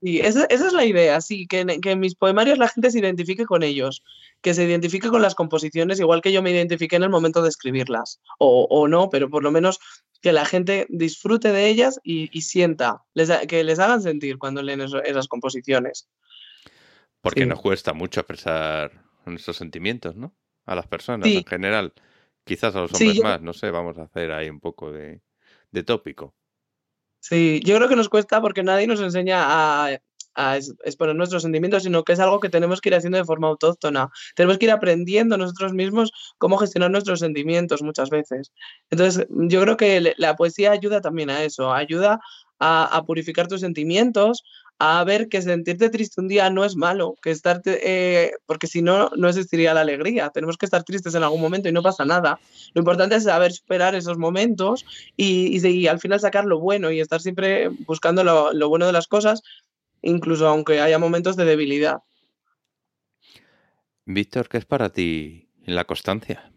Y 0.00 0.20
esa, 0.20 0.44
es 0.50 0.72
la 0.74 0.84
idea, 0.84 1.20
sí, 1.22 1.46
que 1.46 1.60
en, 1.60 2.00
mis 2.00 2.14
poemarios 2.14 2.58
la 2.58 2.68
gente 2.68 2.90
se 2.90 2.98
identifique 2.98 3.46
con 3.46 3.62
ellos, 3.62 4.02
que 4.42 4.52
se 4.52 4.64
identifique 4.64 5.08
con 5.08 5.22
las 5.22 5.34
composiciones, 5.34 5.98
igual 5.98 6.20
que 6.20 6.30
yo 6.30 6.42
me 6.42 6.50
identifiqué 6.50 6.96
en 6.96 7.04
el 7.04 7.08
momento 7.08 7.40
de 7.40 7.48
escribirlas, 7.48 8.20
o, 8.38 8.86
no, 8.86 9.08
pero 9.08 9.30
por 9.30 9.42
lo 9.42 9.50
menos 9.50 9.78
que 10.20 10.32
la 10.32 10.44
gente 10.44 10.86
disfrute 10.90 11.52
de 11.52 11.68
ellas 11.68 12.00
y, 12.02 12.28
sienta, 12.42 13.02
que 13.48 13.64
les 13.64 13.78
hagan 13.78 14.02
sentir 14.02 14.36
cuando 14.36 14.62
leen 14.62 14.82
esas 14.82 15.26
composiciones. 15.26 16.06
Porque 17.22 17.46
nos 17.46 17.62
cuesta 17.62 17.94
mucho 17.94 18.20
expresar 18.20 19.04
nuestros 19.24 19.56
sentimientos, 19.56 20.16
¿no? 20.16 20.34
A 20.66 20.74
las 20.74 20.86
personas 20.86 21.28
en 21.28 21.44
general. 21.44 21.92
Quizás 22.44 22.74
a 22.76 22.80
los 22.80 22.92
hombres 22.92 23.22
más, 23.22 23.42
no 23.42 23.52
sé, 23.52 23.70
vamos 23.70 23.98
a 23.98 24.02
hacer 24.02 24.32
ahí 24.32 24.48
un 24.48 24.60
poco 24.60 24.92
de 24.92 25.20
tópico. 25.84 26.34
Sí, 27.24 27.62
yo 27.64 27.76
creo 27.76 27.88
que 27.88 27.96
nos 27.96 28.10
cuesta 28.10 28.42
porque 28.42 28.62
nadie 28.62 28.86
nos 28.86 29.00
enseña 29.00 29.44
a, 29.46 29.98
exponer 30.84 31.14
nuestros 31.16 31.42
sentimientos, 31.42 31.84
sino 31.84 32.02
que 32.02 32.12
es 32.12 32.20
algo 32.20 32.38
que 32.40 32.50
tenemos 32.50 32.80
que 32.80 32.90
ir 32.90 32.96
haciendo 32.96 33.16
de 33.16 33.24
forma 33.24 33.48
autóctona. 33.48 34.10
Tenemos 34.34 34.58
que 34.58 34.66
ir 34.66 34.72
aprendiendo 34.72 35.38
nosotros 35.38 35.72
mismos 35.72 36.10
cómo 36.38 36.58
gestionar 36.58 36.90
nuestros 36.90 37.20
sentimientos 37.20 37.82
muchas 37.82 38.10
veces. 38.10 38.52
Entonces, 38.90 39.26
yo 39.30 39.62
creo 39.62 39.76
que 39.78 40.12
la 40.18 40.36
poesía 40.36 40.72
ayuda 40.72 41.00
también 41.00 41.30
a 41.30 41.44
eso, 41.44 41.72
ayuda 41.72 42.20
a 42.58 43.02
purificar 43.06 43.46
tus 43.46 43.60
sentimientos, 43.60 44.42
a 44.78 45.04
ver 45.04 45.28
que 45.28 45.40
sentirte 45.40 45.88
triste 45.88 46.20
un 46.20 46.28
día 46.28 46.50
no 46.50 46.64
es 46.64 46.76
malo, 46.76 47.16
que 47.22 47.30
estarte, 47.30 47.80
eh, 47.84 48.32
porque 48.46 48.66
si 48.66 48.82
no, 48.82 49.10
no 49.16 49.28
existiría 49.28 49.74
la 49.74 49.82
alegría. 49.82 50.30
Tenemos 50.30 50.56
que 50.58 50.66
estar 50.66 50.82
tristes 50.82 51.14
en 51.14 51.22
algún 51.22 51.40
momento 51.40 51.68
y 51.68 51.72
no 51.72 51.82
pasa 51.82 52.04
nada. 52.04 52.38
Lo 52.74 52.80
importante 52.80 53.16
es 53.16 53.24
saber 53.24 53.52
superar 53.52 53.94
esos 53.94 54.18
momentos 54.18 54.84
y, 55.16 55.66
y, 55.66 55.86
al 55.86 56.00
final 56.00 56.20
sacar 56.20 56.44
lo 56.44 56.58
bueno 56.58 56.90
y 56.90 57.00
estar 57.00 57.20
siempre 57.20 57.68
buscando 57.86 58.24
lo, 58.24 58.52
lo 58.52 58.68
bueno 58.68 58.86
de 58.86 58.92
las 58.92 59.06
cosas, 59.06 59.42
incluso 60.02 60.48
aunque 60.48 60.80
haya 60.80 60.98
momentos 60.98 61.36
de 61.36 61.44
debilidad. 61.44 61.98
Víctor, 64.06 64.48
¿qué 64.48 64.58
es 64.58 64.66
para 64.66 64.90
ti 64.90 65.48
la 65.64 65.84
constancia? 65.84 66.53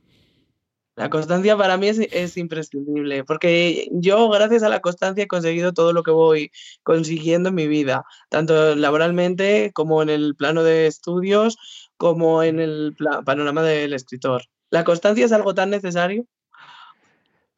La 0.98 1.12
constancia 1.12 1.56
para 1.56 1.78
mí 1.78 1.90
es, 1.90 2.38
imprescindible, 2.38 3.24
porque 3.24 3.88
yo 3.92 4.30
gracias 4.30 4.64
a 4.64 4.70
la 4.70 4.80
constancia 4.80 5.26
he 5.26 5.28
conseguido 5.28 5.72
todo 5.72 5.94
lo 5.94 6.02
que 6.02 6.10
voy 6.10 6.52
consiguiendo 6.82 7.50
en 7.50 7.56
mi 7.56 7.68
vida, 7.68 8.04
tanto 8.30 8.76
laboralmente 8.76 9.70
como 9.76 10.02
en 10.02 10.10
el 10.10 10.36
plano 10.36 10.64
de 10.64 10.88
estudios, 10.88 11.92
como 11.98 12.42
en 12.42 12.60
el 12.60 12.96
panorama 13.26 13.62
del 13.62 13.94
escritor. 13.94 14.46
¿La 14.72 14.84
constancia 14.84 15.24
es 15.24 15.32
algo 15.32 15.54
tan 15.54 15.70
necesario? 15.70 16.26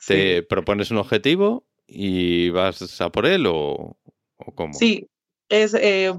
¿Te 0.05 0.43
propones 0.43 0.91
un 0.91 0.97
objetivo 0.97 1.65
y 1.87 2.49
vas 2.49 2.99
a 2.99 3.09
por 3.09 3.25
él 3.25 3.45
o, 3.47 3.95
cómo? 4.53 4.73
Sí, 4.73 5.07
es, 5.47 5.73
eh, 5.75 6.13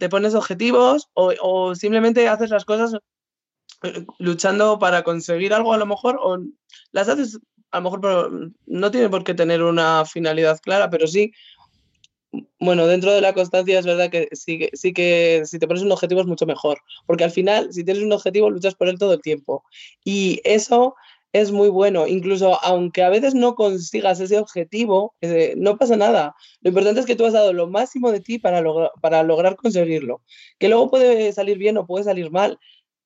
te 0.00 0.08
pones 0.08 0.34
objetivos 0.34 1.08
o, 1.14 1.32
o 1.40 1.76
simplemente 1.76 2.26
haces 2.26 2.50
las 2.50 2.64
cosas 2.64 2.98
luchando 4.18 4.78
para 4.78 5.02
conseguir 5.02 5.52
algo 5.52 5.72
a 5.72 5.78
lo 5.78 5.86
mejor 5.86 6.18
o 6.20 6.38
las 6.92 7.08
haces 7.08 7.38
a 7.70 7.78
lo 7.78 7.90
mejor 7.90 8.52
no 8.66 8.90
tiene 8.90 9.08
por 9.08 9.24
qué 9.24 9.34
tener 9.34 9.62
una 9.62 10.04
finalidad 10.04 10.60
clara, 10.60 10.90
pero 10.90 11.08
sí, 11.08 11.32
bueno, 12.60 12.86
dentro 12.86 13.12
de 13.12 13.20
la 13.20 13.32
constancia 13.34 13.78
es 13.78 13.84
verdad 13.84 14.10
que 14.10 14.28
sí, 14.32 14.58
que 14.58 14.70
sí 14.74 14.92
que 14.92 15.42
si 15.44 15.58
te 15.58 15.66
pones 15.66 15.82
un 15.82 15.90
objetivo 15.90 16.20
es 16.20 16.26
mucho 16.26 16.46
mejor, 16.46 16.78
porque 17.06 17.24
al 17.24 17.32
final 17.32 17.72
si 17.72 17.84
tienes 17.84 18.02
un 18.04 18.12
objetivo 18.12 18.48
luchas 18.48 18.76
por 18.76 18.88
él 18.88 18.98
todo 18.98 19.14
el 19.14 19.22
tiempo 19.22 19.64
y 20.04 20.40
eso 20.44 20.94
es 21.32 21.50
muy 21.50 21.68
bueno, 21.68 22.06
incluso 22.06 22.62
aunque 22.64 23.02
a 23.02 23.08
veces 23.08 23.34
no 23.34 23.56
consigas 23.56 24.20
ese 24.20 24.38
objetivo, 24.38 25.16
eh, 25.20 25.54
no 25.56 25.76
pasa 25.76 25.96
nada. 25.96 26.36
Lo 26.60 26.68
importante 26.68 27.00
es 27.00 27.06
que 27.06 27.16
tú 27.16 27.26
has 27.26 27.32
dado 27.32 27.52
lo 27.52 27.66
máximo 27.66 28.12
de 28.12 28.20
ti 28.20 28.38
para, 28.38 28.62
para 29.00 29.24
lograr 29.24 29.56
conseguirlo. 29.56 30.22
Que 30.60 30.68
luego 30.68 30.90
puede 30.90 31.32
salir 31.32 31.58
bien 31.58 31.76
o 31.76 31.86
puede 31.86 32.04
salir 32.04 32.30
mal, 32.30 32.56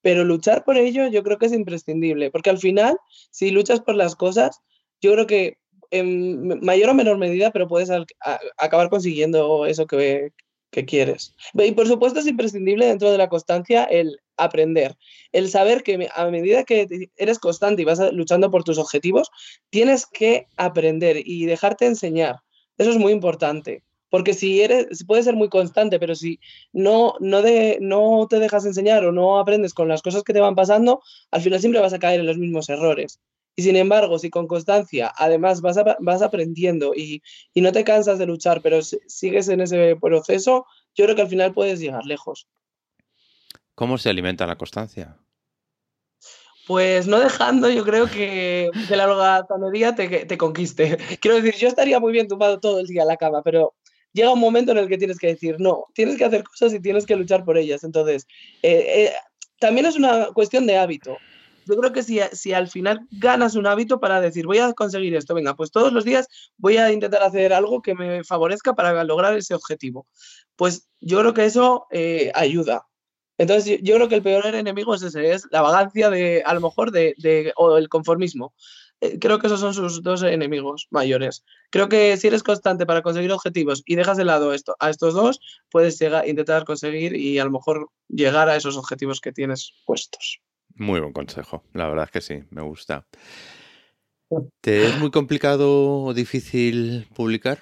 pero 0.02 0.24
luchar 0.24 0.64
por 0.64 0.76
ello 0.76 1.08
yo 1.08 1.22
creo 1.22 1.38
que 1.38 1.46
es 1.46 1.52
imprescindible, 1.52 2.30
porque 2.30 2.50
al 2.50 2.58
final, 2.58 2.96
si 3.30 3.50
luchas 3.50 3.80
por 3.80 3.94
las 3.94 4.16
cosas, 4.16 4.60
yo 5.00 5.12
creo 5.12 5.26
que 5.26 5.58
en 5.90 6.60
mayor 6.64 6.90
o 6.90 6.94
menor 6.94 7.18
medida, 7.18 7.50
pero 7.50 7.68
puedes 7.68 7.90
acabar 8.58 8.90
consiguiendo 8.90 9.64
eso 9.66 9.86
que, 9.86 10.32
que 10.70 10.84
quieres. 10.84 11.34
Y 11.54 11.72
por 11.72 11.86
supuesto 11.88 12.20
es 12.20 12.26
imprescindible 12.26 12.86
dentro 12.86 13.10
de 13.10 13.18
la 13.18 13.28
constancia 13.28 13.84
el 13.84 14.20
aprender, 14.36 14.96
el 15.32 15.48
saber 15.48 15.82
que 15.82 16.08
a 16.14 16.26
medida 16.26 16.64
que 16.64 17.10
eres 17.16 17.38
constante 17.38 17.82
y 17.82 17.84
vas 17.84 18.00
luchando 18.12 18.50
por 18.50 18.64
tus 18.64 18.78
objetivos, 18.78 19.30
tienes 19.70 20.06
que 20.06 20.46
aprender 20.56 21.22
y 21.24 21.46
dejarte 21.46 21.86
enseñar. 21.86 22.36
Eso 22.76 22.90
es 22.90 22.96
muy 22.98 23.12
importante. 23.12 23.82
Porque 24.10 24.34
si 24.34 24.62
eres, 24.62 25.04
puede 25.06 25.22
ser 25.22 25.34
muy 25.34 25.48
constante, 25.48 25.98
pero 25.98 26.14
si 26.14 26.40
no, 26.72 27.14
no, 27.20 27.42
de, 27.42 27.78
no 27.80 28.26
te 28.28 28.38
dejas 28.38 28.64
enseñar 28.64 29.04
o 29.04 29.12
no 29.12 29.38
aprendes 29.38 29.74
con 29.74 29.88
las 29.88 30.02
cosas 30.02 30.22
que 30.22 30.32
te 30.32 30.40
van 30.40 30.54
pasando, 30.54 31.02
al 31.30 31.42
final 31.42 31.60
siempre 31.60 31.80
vas 31.80 31.92
a 31.92 31.98
caer 31.98 32.20
en 32.20 32.26
los 32.26 32.38
mismos 32.38 32.68
errores. 32.68 33.20
Y 33.54 33.62
sin 33.62 33.74
embargo, 33.74 34.20
si 34.20 34.30
con 34.30 34.46
constancia 34.46 35.12
además 35.16 35.60
vas, 35.60 35.76
vas 35.98 36.22
aprendiendo 36.22 36.92
y, 36.94 37.22
y, 37.52 37.60
no 37.60 37.72
te 37.72 37.82
cansas 37.82 38.18
de 38.18 38.26
luchar, 38.26 38.62
pero 38.62 38.80
sigues 38.82 39.48
en 39.48 39.60
ese 39.60 39.96
proceso, 40.00 40.64
yo 40.94 41.04
creo 41.04 41.16
que 41.16 41.22
al 41.22 41.28
final 41.28 41.52
puedes 41.52 41.80
llegar 41.80 42.04
lejos. 42.06 42.46
¿Cómo 43.74 43.98
se 43.98 44.10
alimenta 44.10 44.46
la 44.46 44.56
constancia? 44.56 45.16
Pues 46.68 47.06
no 47.08 47.18
dejando, 47.18 47.68
yo 47.70 47.84
creo 47.84 48.06
que 48.06 48.70
de 48.88 48.96
la 48.96 49.10
holgazanería 49.10 49.94
te, 49.94 50.26
te 50.26 50.38
conquiste. 50.38 50.96
Quiero 51.20 51.40
decir, 51.40 51.54
yo 51.54 51.66
estaría 51.66 51.98
muy 51.98 52.12
bien 52.12 52.28
tumbado 52.28 52.60
todo 52.60 52.78
el 52.78 52.86
día 52.86 53.02
en 53.02 53.08
la 53.08 53.16
cama, 53.16 53.42
pero 53.42 53.74
llega 54.18 54.32
un 54.32 54.40
momento 54.40 54.72
en 54.72 54.78
el 54.78 54.88
que 54.88 54.98
tienes 54.98 55.18
que 55.18 55.28
decir, 55.28 55.56
no, 55.58 55.86
tienes 55.94 56.16
que 56.16 56.24
hacer 56.24 56.44
cosas 56.44 56.74
y 56.74 56.80
tienes 56.80 57.06
que 57.06 57.16
luchar 57.16 57.44
por 57.44 57.56
ellas. 57.56 57.84
Entonces, 57.84 58.26
eh, 58.62 58.84
eh, 59.04 59.12
también 59.60 59.86
es 59.86 59.96
una 59.96 60.26
cuestión 60.34 60.66
de 60.66 60.76
hábito. 60.76 61.16
Yo 61.66 61.76
creo 61.76 61.92
que 61.92 62.02
si, 62.02 62.18
si 62.32 62.52
al 62.52 62.68
final 62.68 63.06
ganas 63.10 63.54
un 63.54 63.66
hábito 63.66 64.00
para 64.00 64.20
decir, 64.20 64.46
voy 64.46 64.58
a 64.58 64.72
conseguir 64.72 65.14
esto, 65.14 65.34
venga, 65.34 65.54
pues 65.54 65.70
todos 65.70 65.92
los 65.92 66.04
días 66.04 66.26
voy 66.56 66.78
a 66.78 66.90
intentar 66.90 67.22
hacer 67.22 67.52
algo 67.52 67.82
que 67.82 67.94
me 67.94 68.24
favorezca 68.24 68.74
para 68.74 69.04
lograr 69.04 69.36
ese 69.36 69.54
objetivo. 69.54 70.06
Pues 70.56 70.88
yo 71.00 71.20
creo 71.20 71.34
que 71.34 71.44
eso 71.44 71.86
eh, 71.90 72.32
ayuda. 72.34 72.86
Entonces, 73.36 73.80
yo, 73.82 73.94
creo 73.94 74.08
que 74.08 74.16
el 74.16 74.22
peor 74.22 74.46
enemigo 74.46 74.94
es 74.94 75.02
ese, 75.02 75.32
es 75.32 75.46
la 75.52 75.62
vagancia 75.62 76.10
de, 76.10 76.42
a 76.44 76.54
lo 76.54 76.60
mejor, 76.60 76.90
de, 76.90 77.14
de, 77.18 77.52
o 77.56 77.76
el 77.76 77.88
conformismo. 77.88 78.52
Eh, 79.00 79.18
creo 79.18 79.38
que 79.38 79.46
esos 79.46 79.60
son 79.60 79.74
sus 79.74 80.02
dos 80.02 80.22
enemigos 80.22 80.88
mayores. 80.90 81.44
Creo 81.70 81.88
que 81.88 82.16
si 82.16 82.26
eres 82.26 82.42
constante 82.42 82.86
para 82.86 83.02
conseguir 83.02 83.32
objetivos 83.32 83.82
y 83.86 83.94
dejas 83.94 84.16
de 84.16 84.24
lado 84.24 84.52
esto, 84.52 84.74
a 84.80 84.90
estos 84.90 85.14
dos, 85.14 85.40
puedes 85.70 85.98
llegar, 85.98 86.28
intentar 86.28 86.64
conseguir 86.64 87.14
y 87.14 87.38
a 87.38 87.44
lo 87.44 87.50
mejor 87.50 87.90
llegar 88.08 88.48
a 88.48 88.56
esos 88.56 88.76
objetivos 88.76 89.20
que 89.20 89.32
tienes 89.32 89.72
puestos. 89.84 90.40
Muy 90.74 91.00
buen 91.00 91.12
consejo, 91.12 91.64
la 91.72 91.88
verdad 91.88 92.04
es 92.06 92.10
que 92.10 92.20
sí, 92.20 92.44
me 92.50 92.62
gusta. 92.62 93.06
¿Te 94.60 94.86
es 94.86 94.98
muy 94.98 95.10
complicado 95.10 96.02
o 96.02 96.14
difícil 96.14 97.06
publicar? 97.14 97.60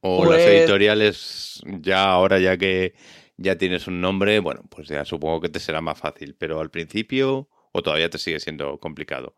¿O 0.00 0.24
las 0.24 0.42
pues 0.42 0.46
editoriales 0.46 1.62
ya 1.80 2.04
ahora 2.04 2.38
ya 2.38 2.56
que 2.56 2.94
ya 3.36 3.58
tienes 3.58 3.86
un 3.86 4.00
nombre, 4.00 4.40
bueno, 4.40 4.62
pues 4.70 4.88
ya 4.88 5.04
supongo 5.04 5.40
que 5.40 5.48
te 5.48 5.60
será 5.60 5.80
más 5.80 5.98
fácil, 5.98 6.36
pero 6.36 6.60
al 6.60 6.70
principio 6.70 7.48
o 7.72 7.82
todavía 7.82 8.08
te 8.08 8.18
sigue 8.18 8.40
siendo 8.40 8.78
complicado? 8.78 9.36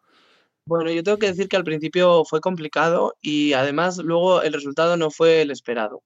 Bueno, 0.70 0.92
yo 0.92 1.02
tengo 1.02 1.18
que 1.18 1.26
decir 1.26 1.48
que 1.48 1.56
al 1.56 1.64
principio 1.64 2.24
fue 2.24 2.40
complicado 2.40 3.16
y 3.20 3.54
además 3.54 3.96
luego 3.98 4.40
el 4.42 4.52
resultado 4.52 4.96
no 4.96 5.10
fue 5.10 5.42
el 5.42 5.50
esperado. 5.50 6.04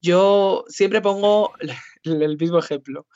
Yo 0.00 0.64
siempre 0.68 1.02
pongo 1.02 1.52
el 2.04 2.38
mismo 2.38 2.58
ejemplo. 2.58 3.06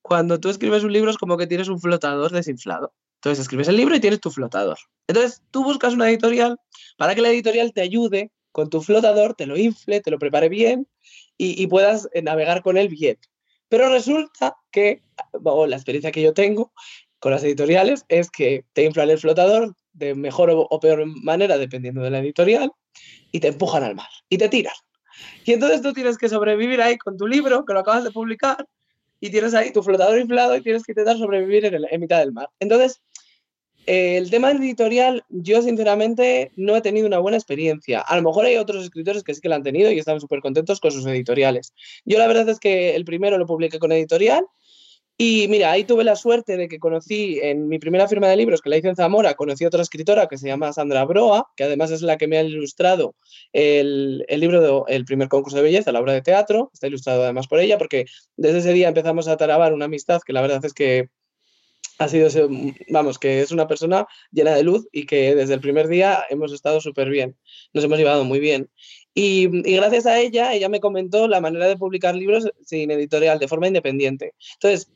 Cuando 0.00 0.40
tú 0.40 0.48
escribes 0.48 0.84
un 0.84 0.92
libro 0.94 1.10
es 1.10 1.18
como 1.18 1.36
que 1.36 1.46
tienes 1.46 1.68
un 1.68 1.78
flotador 1.78 2.32
desinflado. 2.32 2.94
Entonces 3.16 3.42
escribes 3.42 3.68
el 3.68 3.76
libro 3.76 3.94
y 3.94 4.00
tienes 4.00 4.22
tu 4.22 4.30
flotador. 4.30 4.78
Entonces 5.06 5.42
tú 5.50 5.64
buscas 5.64 5.92
una 5.92 6.08
editorial 6.08 6.56
para 6.96 7.14
que 7.14 7.20
la 7.20 7.28
editorial 7.28 7.74
te 7.74 7.82
ayude 7.82 8.32
con 8.52 8.70
tu 8.70 8.80
flotador, 8.80 9.34
te 9.34 9.44
lo 9.44 9.58
infle, 9.58 10.00
te 10.00 10.10
lo 10.10 10.18
prepare 10.18 10.48
bien 10.48 10.88
y, 11.36 11.66
puedas 11.66 12.08
eh, 12.14 12.22
navegar 12.22 12.62
con 12.62 12.78
él 12.78 12.88
bien. 12.88 13.18
Pero 13.68 13.90
resulta 13.90 14.56
que, 14.70 15.02
o 15.44 15.66
la 15.66 15.76
experiencia 15.76 16.10
que 16.10 16.22
yo 16.22 16.32
tengo 16.32 16.72
con 17.18 17.32
las 17.32 17.44
editoriales 17.44 18.06
es 18.08 18.30
que 18.30 18.64
te 18.72 18.84
inflan 18.84 19.10
el 19.10 19.18
flotador, 19.18 19.76
de 19.92 20.14
mejor 20.14 20.50
o, 20.52 20.80
peor 20.80 21.04
manera, 21.06 21.58
dependiendo 21.58 22.02
de 22.02 22.10
la 22.10 22.18
editorial, 22.18 22.70
y 23.30 23.40
te 23.40 23.48
empujan 23.48 23.82
al 23.82 23.94
mar 23.94 24.08
y 24.28 24.38
te 24.38 24.48
tiran. 24.48 24.74
Y 25.44 25.52
entonces 25.52 25.82
tú 25.82 25.92
tienes 25.92 26.18
que 26.18 26.28
sobrevivir 26.28 26.80
ahí 26.80 26.98
con 26.98 27.16
tu 27.16 27.26
libro, 27.26 27.64
que 27.64 27.72
lo 27.72 27.80
acabas 27.80 28.04
de 28.04 28.10
publicar, 28.10 28.66
y 29.20 29.30
tienes 29.30 29.54
ahí 29.54 29.72
tu 29.72 29.82
flotador 29.82 30.18
inflado 30.18 30.56
y 30.56 30.62
tienes 30.62 30.82
que 30.82 30.92
intentar 30.92 31.16
sobrevivir 31.16 31.64
en, 31.64 32.00
mitad 32.00 32.18
del 32.18 32.32
mar. 32.32 32.48
Entonces, 32.58 33.00
eh, 33.86 34.16
el 34.16 34.30
tema 34.30 34.50
editorial, 34.50 35.24
yo 35.28 35.62
sinceramente 35.62 36.50
no 36.56 36.74
he 36.74 36.80
tenido 36.80 37.06
una 37.06 37.18
buena 37.18 37.36
experiencia. 37.36 38.00
A 38.00 38.16
lo 38.16 38.22
mejor 38.22 38.46
hay 38.46 38.56
otros 38.56 38.82
escritores 38.82 39.22
que 39.22 39.34
sí 39.34 39.40
que 39.40 39.48
lo 39.48 39.54
han 39.54 39.62
tenido 39.62 39.92
y 39.92 39.98
están 39.98 40.20
súper 40.20 40.40
contentos 40.40 40.80
con 40.80 40.90
sus 40.90 41.06
editoriales. 41.06 41.72
Yo 42.04 42.18
la 42.18 42.26
verdad 42.26 42.48
es 42.48 42.58
que 42.58 42.96
el 42.96 43.04
primero 43.04 43.38
lo 43.38 43.46
publiqué 43.46 43.78
con 43.78 43.92
editorial 43.92 44.44
Y 45.24 45.46
mira, 45.46 45.70
ahí 45.70 45.84
tuve 45.84 46.02
la 46.02 46.16
suerte 46.16 46.56
de 46.56 46.66
que 46.66 46.80
conocí 46.80 47.38
en 47.40 47.68
mi 47.68 47.78
primera 47.78 48.08
firma 48.08 48.26
de 48.26 48.36
libros, 48.36 48.60
que 48.60 48.68
la 48.68 48.76
hice 48.76 48.88
en 48.88 48.96
Zamora, 48.96 49.34
conocí 49.34 49.62
a 49.62 49.68
otra 49.68 49.80
escritora 49.80 50.26
que 50.26 50.36
se 50.36 50.48
llama 50.48 50.72
Sandra 50.72 51.04
Broa, 51.04 51.48
que 51.54 51.62
además 51.62 51.92
es 51.92 52.02
la 52.02 52.18
que 52.18 52.26
me 52.26 52.38
ha 52.38 52.42
ilustrado 52.42 53.14
el, 53.52 54.26
libro 54.28 54.84
del 54.84 55.04
primer 55.04 55.28
concurso 55.28 55.58
de 55.58 55.62
belleza, 55.62 55.92
la 55.92 56.00
obra 56.00 56.12
de 56.12 56.22
teatro. 56.22 56.70
Está 56.74 56.88
ilustrado 56.88 57.22
además 57.22 57.46
por 57.46 57.60
ella, 57.60 57.78
porque 57.78 58.06
desde 58.36 58.58
ese 58.58 58.72
día 58.72 58.88
empezamos 58.88 59.28
a 59.28 59.36
tarabar 59.36 59.72
una 59.72 59.84
amistad 59.84 60.20
que 60.26 60.32
la 60.32 60.40
verdad 60.40 60.64
es 60.64 60.74
que 60.74 61.08
ha 61.98 62.08
sido, 62.08 62.28
vamos, 62.88 63.20
que 63.20 63.42
es 63.42 63.52
una 63.52 63.68
persona 63.68 64.08
llena 64.32 64.56
de 64.56 64.64
luz 64.64 64.88
y 64.90 65.06
que 65.06 65.36
desde 65.36 65.54
el 65.54 65.60
primer 65.60 65.86
día 65.86 66.24
hemos 66.30 66.52
estado 66.52 66.80
súper 66.80 67.10
bien, 67.10 67.36
nos 67.72 67.84
hemos 67.84 67.96
llevado 67.96 68.24
muy 68.24 68.40
bien. 68.40 68.70
Y, 69.14 69.46
gracias 69.76 70.06
a 70.06 70.18
ella, 70.18 70.52
ella 70.52 70.68
me 70.68 70.80
comentó 70.80 71.28
la 71.28 71.40
manera 71.40 71.68
de 71.68 71.76
publicar 71.76 72.16
libros 72.16 72.48
sin 72.64 72.90
editorial, 72.90 73.38
de 73.38 73.46
forma 73.46 73.68
independiente. 73.68 74.34
Entonces, 74.54 74.90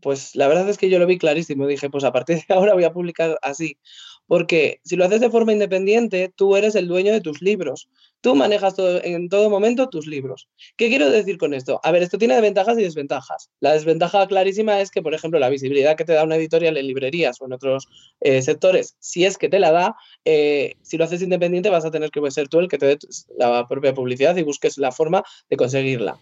pues 0.00 0.34
la 0.36 0.48
verdad 0.48 0.68
es 0.68 0.78
que 0.78 0.88
yo 0.90 0.98
lo 0.98 1.06
vi 1.06 1.18
clarísimo. 1.18 1.66
Dije, 1.66 1.90
pues 1.90 2.04
a 2.04 2.12
partir 2.12 2.42
de 2.48 2.54
ahora 2.54 2.74
voy 2.74 2.84
a 2.84 2.92
publicar 2.92 3.38
así. 3.42 3.78
Porque 4.26 4.80
si 4.84 4.94
lo 4.94 5.04
haces 5.04 5.20
de 5.20 5.28
forma 5.28 5.52
independiente, 5.52 6.32
tú 6.34 6.54
eres 6.54 6.76
el 6.76 6.86
dueño 6.86 7.12
de 7.12 7.20
tus 7.20 7.42
libros. 7.42 7.88
Tú 8.20 8.36
manejas 8.36 8.74
en 8.78 9.28
todo 9.28 9.50
momento 9.50 9.88
tus 9.88 10.06
libros. 10.06 10.48
¿Qué 10.76 10.88
quiero 10.88 11.10
decir 11.10 11.36
con 11.36 11.52
esto? 11.52 11.80
A 11.82 11.90
ver, 11.90 12.02
esto 12.02 12.16
tiene 12.16 12.40
ventajas 12.40 12.78
y 12.78 12.82
desventajas. 12.82 13.50
La 13.58 13.72
desventaja 13.72 14.26
clarísima 14.28 14.80
es 14.80 14.90
que, 14.90 15.02
por 15.02 15.14
ejemplo, 15.14 15.40
la 15.40 15.48
visibilidad 15.48 15.96
que 15.96 16.04
te 16.04 16.12
da 16.12 16.22
una 16.22 16.36
editorial 16.36 16.76
en 16.76 16.86
librerías 16.86 17.40
o 17.40 17.46
en 17.46 17.54
otros 17.54 17.88
eh, 18.20 18.40
sectores, 18.42 18.94
si 19.00 19.24
es 19.24 19.36
que 19.36 19.48
te 19.48 19.58
la 19.58 19.72
da, 19.72 19.96
eh, 20.24 20.74
si 20.82 20.96
lo 20.96 21.04
haces 21.04 21.22
independiente 21.22 21.70
vas 21.70 21.84
a 21.84 21.90
tener 21.90 22.10
que 22.10 22.30
ser 22.30 22.48
tú 22.48 22.60
el 22.60 22.68
que 22.68 22.78
te 22.78 22.86
dé 22.86 22.98
la 23.36 23.66
propia 23.66 23.94
publicidad 23.94 24.36
y 24.36 24.42
busques 24.42 24.78
la 24.78 24.92
forma 24.92 25.24
de 25.48 25.56
conseguirla 25.56 26.18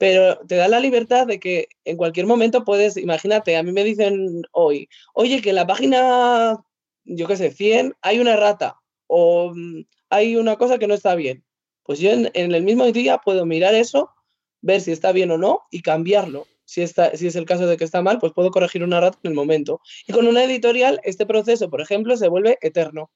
pero 0.00 0.38
te 0.48 0.56
da 0.56 0.66
la 0.66 0.80
libertad 0.80 1.26
de 1.26 1.38
que 1.38 1.68
en 1.84 1.98
cualquier 1.98 2.24
momento 2.24 2.64
puedes, 2.64 2.96
imagínate, 2.96 3.58
a 3.58 3.62
mí 3.62 3.70
me 3.70 3.84
dicen 3.84 4.40
hoy, 4.50 4.88
oye, 5.12 5.42
que 5.42 5.50
en 5.50 5.56
la 5.56 5.66
página, 5.66 6.56
yo 7.04 7.26
qué 7.26 7.36
sé, 7.36 7.50
100 7.50 7.94
hay 8.00 8.18
una 8.18 8.34
rata 8.34 8.80
o 9.08 9.52
mm, 9.54 9.82
hay 10.08 10.36
una 10.36 10.56
cosa 10.56 10.78
que 10.78 10.86
no 10.86 10.94
está 10.94 11.14
bien. 11.16 11.44
Pues 11.82 11.98
yo 11.98 12.12
en, 12.12 12.30
el 12.32 12.62
mismo 12.62 12.90
día 12.92 13.18
puedo 13.18 13.44
mirar 13.44 13.74
eso, 13.74 14.08
ver 14.62 14.80
si 14.80 14.90
está 14.90 15.12
bien 15.12 15.32
o 15.32 15.36
no 15.36 15.64
y 15.70 15.82
cambiarlo. 15.82 16.46
Si, 16.64 16.80
está, 16.80 17.14
si 17.14 17.26
es 17.26 17.36
el 17.36 17.44
caso 17.44 17.66
de 17.66 17.76
que 17.76 17.84
está 17.84 18.00
mal, 18.00 18.18
pues 18.20 18.32
puedo 18.32 18.50
corregir 18.50 18.82
una 18.82 19.02
rata 19.02 19.18
en 19.22 19.32
el 19.32 19.36
momento. 19.36 19.82
Y 20.06 20.14
con 20.14 20.26
una 20.26 20.44
editorial, 20.44 21.02
este 21.04 21.26
proceso, 21.26 21.68
por 21.68 21.82
ejemplo, 21.82 22.16
se 22.16 22.28
vuelve 22.28 22.56
eterno. 22.62 23.10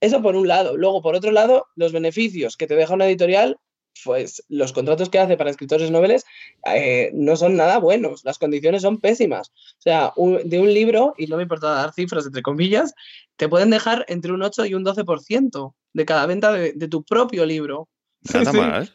Eso 0.00 0.20
por 0.20 0.34
un 0.34 0.48
lado. 0.48 0.76
Luego, 0.76 1.00
por 1.00 1.14
otro 1.14 1.30
lado, 1.30 1.68
los 1.76 1.92
beneficios 1.92 2.56
que 2.56 2.66
te 2.66 2.74
deja 2.74 2.92
una 2.92 3.06
editorial 3.06 3.60
pues 4.04 4.42
los 4.48 4.72
contratos 4.72 5.08
que 5.08 5.18
hace 5.18 5.36
para 5.36 5.50
escritores 5.50 5.90
noveles 5.90 6.24
eh, 6.66 7.10
no 7.14 7.36
son 7.36 7.56
nada 7.56 7.78
buenos, 7.78 8.24
las 8.24 8.38
condiciones 8.38 8.82
son 8.82 8.98
pésimas. 8.98 9.50
O 9.50 9.82
sea, 9.82 10.12
de 10.16 10.58
un 10.58 10.72
libro, 10.72 11.14
y 11.16 11.26
no 11.26 11.36
me 11.36 11.42
importa 11.42 11.68
dar 11.70 11.92
cifras 11.92 12.26
entre 12.26 12.42
comillas, 12.42 12.94
te 13.36 13.48
pueden 13.48 13.70
dejar 13.70 14.04
entre 14.08 14.32
un 14.32 14.42
8 14.42 14.66
y 14.66 14.74
un 14.74 14.84
12% 14.84 15.74
de 15.92 16.04
cada 16.04 16.26
venta 16.26 16.52
de, 16.52 16.88
tu 16.88 17.04
propio 17.04 17.46
libro. 17.46 17.88
Nada 18.32 18.52
más. 18.52 18.92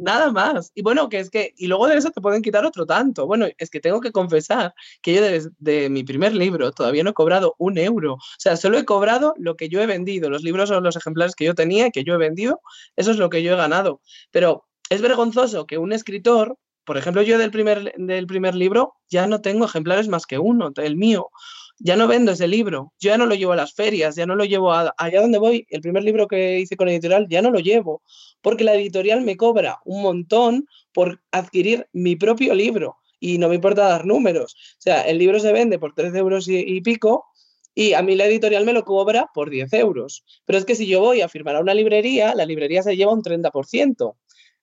Nada 0.00 0.30
más. 0.32 0.70
Y 0.74 0.82
bueno, 0.82 1.08
que 1.08 1.18
es 1.18 1.30
que, 1.30 1.54
y 1.56 1.66
luego 1.66 1.88
de 1.88 1.96
eso 1.96 2.10
te 2.10 2.20
pueden 2.20 2.42
quitar 2.42 2.64
otro 2.64 2.86
tanto. 2.86 3.26
Bueno, 3.26 3.46
es 3.58 3.70
que 3.70 3.80
tengo 3.80 4.00
que 4.00 4.12
confesar 4.12 4.74
que 5.02 5.14
yo 5.14 5.22
desde 5.22 5.90
mi 5.90 6.04
primer 6.04 6.34
libro 6.34 6.70
todavía 6.72 7.02
no 7.02 7.10
he 7.10 7.14
cobrado 7.14 7.54
un 7.58 7.78
euro. 7.78 8.14
O 8.14 8.20
sea, 8.38 8.56
solo 8.56 8.78
he 8.78 8.84
cobrado 8.84 9.34
lo 9.38 9.56
que 9.56 9.68
yo 9.68 9.80
he 9.82 9.86
vendido. 9.86 10.30
Los 10.30 10.42
libros 10.42 10.68
son 10.68 10.84
los 10.84 10.96
ejemplares 10.96 11.34
que 11.34 11.44
yo 11.44 11.54
tenía 11.54 11.90
que 11.90 12.04
yo 12.04 12.14
he 12.14 12.18
vendido. 12.18 12.60
Eso 12.96 13.10
es 13.10 13.16
lo 13.18 13.28
que 13.28 13.42
yo 13.42 13.54
he 13.54 13.56
ganado. 13.56 14.00
Pero 14.30 14.66
es 14.88 15.02
vergonzoso 15.02 15.66
que 15.66 15.78
un 15.78 15.92
escritor, 15.92 16.56
por 16.84 16.96
ejemplo, 16.96 17.22
yo 17.22 17.38
del 17.38 17.50
primer, 17.50 17.92
del 17.96 18.26
primer 18.26 18.54
libro 18.54 18.94
ya 19.10 19.26
no 19.26 19.40
tengo 19.40 19.64
ejemplares 19.64 20.08
más 20.08 20.26
que 20.26 20.38
uno, 20.38 20.72
el 20.76 20.96
mío 20.96 21.30
ya 21.78 21.96
no 21.96 22.08
vendo 22.08 22.32
ese 22.32 22.48
libro, 22.48 22.92
yo 22.98 23.10
ya 23.10 23.18
no 23.18 23.26
lo 23.26 23.34
llevo 23.34 23.52
a 23.52 23.56
las 23.56 23.74
ferias, 23.74 24.16
ya 24.16 24.26
no 24.26 24.34
lo 24.34 24.44
llevo 24.44 24.72
a, 24.72 24.94
allá 24.98 25.20
donde 25.20 25.38
voy, 25.38 25.66
el 25.70 25.80
primer 25.80 26.02
libro 26.02 26.26
que 26.26 26.58
hice 26.60 26.76
con 26.76 26.88
editorial 26.88 27.26
ya 27.28 27.42
no 27.42 27.50
lo 27.50 27.60
llevo, 27.60 28.02
porque 28.42 28.64
la 28.64 28.74
editorial 28.74 29.22
me 29.22 29.36
cobra 29.36 29.78
un 29.84 30.02
montón 30.02 30.66
por 30.92 31.20
adquirir 31.30 31.86
mi 31.92 32.16
propio 32.16 32.54
libro 32.54 32.96
y 33.20 33.38
no 33.38 33.48
me 33.48 33.56
importa 33.56 33.88
dar 33.88 34.06
números. 34.06 34.54
O 34.78 34.80
sea, 34.80 35.02
el 35.02 35.18
libro 35.18 35.40
se 35.40 35.52
vende 35.52 35.78
por 35.78 35.94
13 35.94 36.18
euros 36.18 36.48
y, 36.48 36.80
pico 36.80 37.26
y 37.74 37.92
a 37.92 38.02
mí 38.02 38.16
la 38.16 38.26
editorial 38.26 38.64
me 38.64 38.72
lo 38.72 38.84
cobra 38.84 39.30
por 39.34 39.50
10 39.50 39.72
euros. 39.74 40.24
Pero 40.44 40.58
es 40.58 40.64
que 40.64 40.74
si 40.74 40.86
yo 40.86 41.00
voy 41.00 41.20
a 41.20 41.28
firmar 41.28 41.56
a 41.56 41.60
una 41.60 41.74
librería, 41.74 42.34
la 42.34 42.46
librería 42.46 42.82
se 42.82 42.96
lleva 42.96 43.12
un 43.12 43.22
30% 43.22 44.14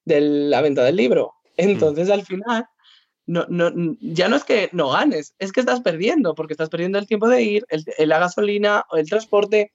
de 0.04 0.20
la 0.20 0.60
venta 0.60 0.84
del 0.84 0.96
libro. 0.96 1.34
Mm. 1.56 1.68
Entonces, 1.68 2.10
al 2.10 2.24
final, 2.24 2.66
no, 3.26 3.44
no, 3.48 3.72
ya 4.00 4.28
no 4.28 4.36
es 4.36 4.44
que 4.44 4.70
no 4.72 4.90
ganes, 4.90 5.34
es 5.38 5.52
que 5.52 5.60
estás 5.60 5.80
perdiendo, 5.80 6.34
porque 6.34 6.52
estás 6.52 6.68
perdiendo 6.68 6.98
el 6.98 7.06
tiempo 7.06 7.28
de 7.28 7.42
ir, 7.42 7.66
el, 7.68 7.84
la 8.08 8.20
gasolina 8.20 8.84
el 8.92 9.08
transporte. 9.08 9.72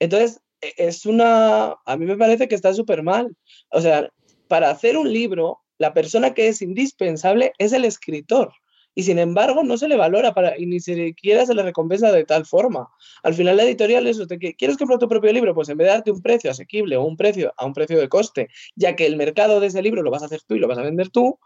Entonces, 0.00 0.40
e, 0.60 0.74
es 0.78 1.06
una, 1.06 1.76
a 1.84 1.96
mí 1.96 2.06
me 2.06 2.16
parece 2.16 2.48
que 2.48 2.54
está 2.54 2.74
súper 2.74 3.02
mal. 3.02 3.36
O 3.70 3.80
sea, 3.80 4.10
para 4.48 4.70
hacer 4.70 4.96
un 4.96 5.12
libro, 5.12 5.60
la 5.78 5.94
persona 5.94 6.34
que 6.34 6.48
es 6.48 6.60
indispensable 6.60 7.52
es 7.58 7.72
el 7.72 7.84
escritor. 7.84 8.52
Y 8.94 9.04
sin 9.04 9.20
embargo, 9.20 9.62
no 9.62 9.78
se 9.78 9.86
le 9.86 9.96
valora 9.96 10.34
para, 10.34 10.58
y 10.58 10.66
ni 10.66 10.80
siquiera 10.80 11.46
se 11.46 11.54
le 11.54 11.62
recompensa 11.62 12.10
de 12.10 12.24
tal 12.24 12.44
forma. 12.46 12.88
Al 13.22 13.32
final, 13.32 13.56
la 13.56 13.62
editorial 13.62 14.08
es 14.08 14.18
eso: 14.18 14.26
que 14.26 14.54
quieres 14.54 14.76
comprar 14.76 14.98
tu 14.98 15.08
propio 15.08 15.32
libro, 15.32 15.54
pues 15.54 15.68
en 15.68 15.78
vez 15.78 15.86
de 15.86 15.92
darte 15.92 16.10
un 16.10 16.20
precio 16.20 16.50
asequible 16.50 16.96
o 16.96 17.04
un 17.04 17.16
precio 17.16 17.54
a 17.56 17.64
un 17.64 17.74
precio 17.74 17.96
de 18.00 18.08
coste, 18.08 18.48
ya 18.74 18.96
que 18.96 19.06
el 19.06 19.16
mercado 19.16 19.60
de 19.60 19.68
ese 19.68 19.82
libro 19.82 20.02
lo 20.02 20.10
vas 20.10 20.22
a 20.22 20.26
hacer 20.26 20.40
tú 20.44 20.56
y 20.56 20.58
lo 20.58 20.66
vas 20.66 20.78
a 20.78 20.82
vender 20.82 21.10
tú, 21.10 21.38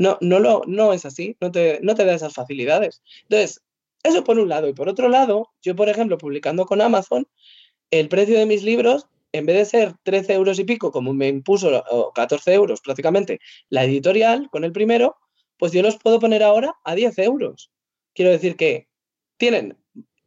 no, 0.00 0.16
no, 0.22 0.40
lo, 0.40 0.62
no 0.66 0.94
es 0.94 1.04
así, 1.04 1.36
no 1.42 1.52
te, 1.52 1.78
no 1.82 1.94
te 1.94 2.06
da 2.06 2.14
esas 2.14 2.32
facilidades. 2.32 3.02
Entonces, 3.24 3.62
eso 4.02 4.24
por 4.24 4.38
un 4.38 4.48
lado. 4.48 4.66
Y 4.66 4.72
por 4.72 4.88
otro 4.88 5.10
lado, 5.10 5.50
yo, 5.60 5.76
por 5.76 5.90
ejemplo, 5.90 6.16
publicando 6.16 6.64
con 6.64 6.80
Amazon, 6.80 7.28
el 7.90 8.08
precio 8.08 8.38
de 8.38 8.46
mis 8.46 8.62
libros, 8.62 9.08
en 9.32 9.44
vez 9.44 9.56
de 9.56 9.64
ser 9.66 9.94
13 10.02 10.32
euros 10.32 10.58
y 10.58 10.64
pico, 10.64 10.90
como 10.90 11.12
me 11.12 11.28
impuso, 11.28 11.84
o 11.90 12.12
14 12.14 12.54
euros 12.54 12.80
prácticamente, 12.80 13.40
la 13.68 13.84
editorial 13.84 14.48
con 14.50 14.64
el 14.64 14.72
primero, 14.72 15.18
pues 15.58 15.72
yo 15.72 15.82
los 15.82 15.98
puedo 15.98 16.18
poner 16.18 16.42
ahora 16.42 16.76
a 16.82 16.94
10 16.94 17.18
euros. 17.18 17.70
Quiero 18.14 18.30
decir 18.30 18.56
que 18.56 18.88
tienen, 19.36 19.76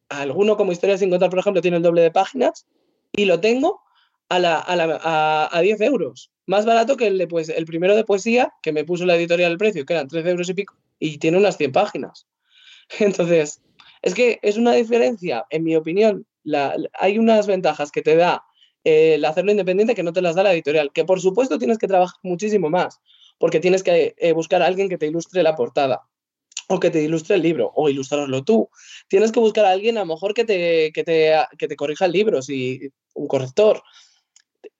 alguno 0.07 0.55
como 0.55 0.71
Historia 0.71 0.99
sin 0.99 1.09
contar, 1.09 1.31
por 1.31 1.39
ejemplo, 1.39 1.63
tiene 1.63 1.77
el 1.77 1.83
doble 1.83 2.03
de 2.03 2.11
páginas 2.11 2.67
y 3.11 3.25
lo 3.25 3.39
tengo 3.39 3.81
a, 4.29 4.37
la, 4.37 4.59
a, 4.59 4.75
la, 4.75 4.99
a, 5.01 5.49
a 5.51 5.61
10 5.61 5.81
euros 5.81 6.29
más 6.45 6.65
barato 6.65 6.97
que 6.97 7.07
el, 7.07 7.17
de, 7.17 7.27
pues, 7.27 7.49
el 7.49 7.65
primero 7.65 7.95
de 7.95 8.03
poesía, 8.03 8.53
que 8.61 8.71
me 8.71 8.83
puso 8.83 9.05
la 9.05 9.15
editorial 9.15 9.51
el 9.51 9.57
precio, 9.57 9.85
que 9.85 9.93
eran 9.93 10.07
13 10.07 10.29
euros 10.29 10.49
y 10.49 10.53
pico, 10.53 10.75
y 10.99 11.17
tiene 11.17 11.37
unas 11.37 11.57
100 11.57 11.71
páginas. 11.71 12.27
Entonces, 12.99 13.61
es 14.01 14.13
que 14.13 14.39
es 14.41 14.57
una 14.57 14.73
diferencia, 14.73 15.45
en 15.49 15.63
mi 15.63 15.75
opinión, 15.75 16.25
hay 16.99 17.17
unas 17.17 17.47
ventajas 17.47 17.91
que 17.91 18.01
te 18.01 18.15
da 18.15 18.43
eh, 18.83 19.15
el 19.15 19.25
hacerlo 19.25 19.51
independiente 19.51 19.95
que 19.95 20.03
no 20.03 20.11
te 20.11 20.21
las 20.21 20.35
da 20.35 20.43
la 20.43 20.53
editorial, 20.53 20.91
que 20.91 21.05
por 21.05 21.21
supuesto 21.21 21.57
tienes 21.57 21.77
que 21.77 21.87
trabajar 21.87 22.17
muchísimo 22.21 22.69
más, 22.69 22.99
porque 23.37 23.61
tienes 23.61 23.81
que 23.81 24.13
eh, 24.17 24.33
buscar 24.33 24.61
a 24.61 24.65
alguien 24.65 24.89
que 24.89 24.97
te 24.97 25.07
ilustre 25.07 25.41
la 25.41 25.55
portada 25.55 26.01
o 26.69 26.79
que 26.79 26.89
te 26.89 27.01
ilustre 27.01 27.35
el 27.35 27.41
libro, 27.41 27.71
o 27.75 27.89
ilustrarlo 27.89 28.43
tú. 28.43 28.69
Tienes 29.07 29.31
que 29.31 29.39
buscar 29.39 29.65
a 29.65 29.71
alguien 29.71 29.97
a 29.97 30.01
lo 30.01 30.07
mejor 30.07 30.33
que 30.33 30.45
te, 30.45 30.91
que 30.93 31.03
te, 31.03 31.33
que 31.57 31.67
te 31.67 31.75
corrija 31.75 32.05
el 32.05 32.11
libro, 32.11 32.39
un 33.13 33.27
corrector 33.27 33.83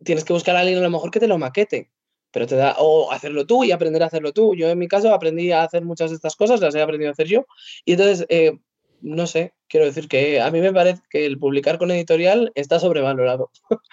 tienes 0.03 0.23
que 0.23 0.33
buscar 0.33 0.55
a 0.55 0.59
alguien 0.59 0.79
a 0.79 0.81
lo 0.81 0.89
mejor 0.89 1.11
que 1.11 1.19
te 1.19 1.27
lo 1.27 1.37
maquete, 1.37 1.91
pero 2.31 2.47
te 2.47 2.55
da, 2.55 2.75
o 2.79 3.11
hacerlo 3.11 3.45
tú 3.45 3.63
y 3.63 3.71
aprender 3.71 4.03
a 4.03 4.07
hacerlo 4.07 4.33
tú. 4.33 4.55
Yo 4.55 4.69
en 4.69 4.79
mi 4.79 4.87
caso 4.87 5.13
aprendí 5.13 5.51
a 5.51 5.63
hacer 5.63 5.83
muchas 5.83 6.09
de 6.09 6.15
estas 6.15 6.35
cosas, 6.35 6.61
las 6.61 6.75
he 6.75 6.81
aprendido 6.81 7.09
a 7.09 7.13
hacer 7.13 7.27
yo, 7.27 7.45
y 7.85 7.93
entonces, 7.93 8.25
eh, 8.29 8.57
no 9.01 9.27
sé, 9.27 9.53
quiero 9.67 9.85
decir 9.85 10.07
que 10.07 10.41
a 10.41 10.49
mí 10.51 10.61
me 10.61 10.73
parece 10.73 11.01
que 11.09 11.25
el 11.25 11.37
publicar 11.37 11.77
con 11.77 11.91
editorial 11.91 12.51
está 12.55 12.79
sobrevalorado. 12.79 13.51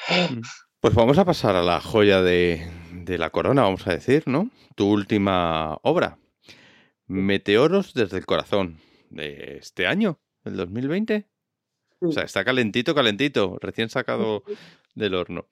Mm. 0.08 0.40
Pues 0.80 0.94
vamos 0.94 1.18
a 1.18 1.26
pasar 1.26 1.56
a 1.56 1.62
la 1.62 1.80
joya 1.80 2.22
de, 2.22 2.66
de 2.92 3.18
la 3.18 3.30
corona, 3.30 3.62
vamos 3.62 3.86
a 3.86 3.92
decir, 3.92 4.22
¿no? 4.26 4.50
Tu 4.76 4.90
última 4.90 5.78
obra, 5.82 6.18
Meteoros 7.06 7.92
desde 7.92 8.18
el 8.18 8.24
corazón, 8.24 8.78
de 9.10 9.58
este 9.58 9.86
año, 9.86 10.20
el 10.44 10.56
2020. 10.56 11.28
O 12.00 12.12
sea, 12.12 12.22
está 12.22 12.44
calentito, 12.44 12.94
calentito, 12.94 13.58
recién 13.60 13.90
sacado 13.90 14.44
del 14.94 15.14
horno. 15.14 15.48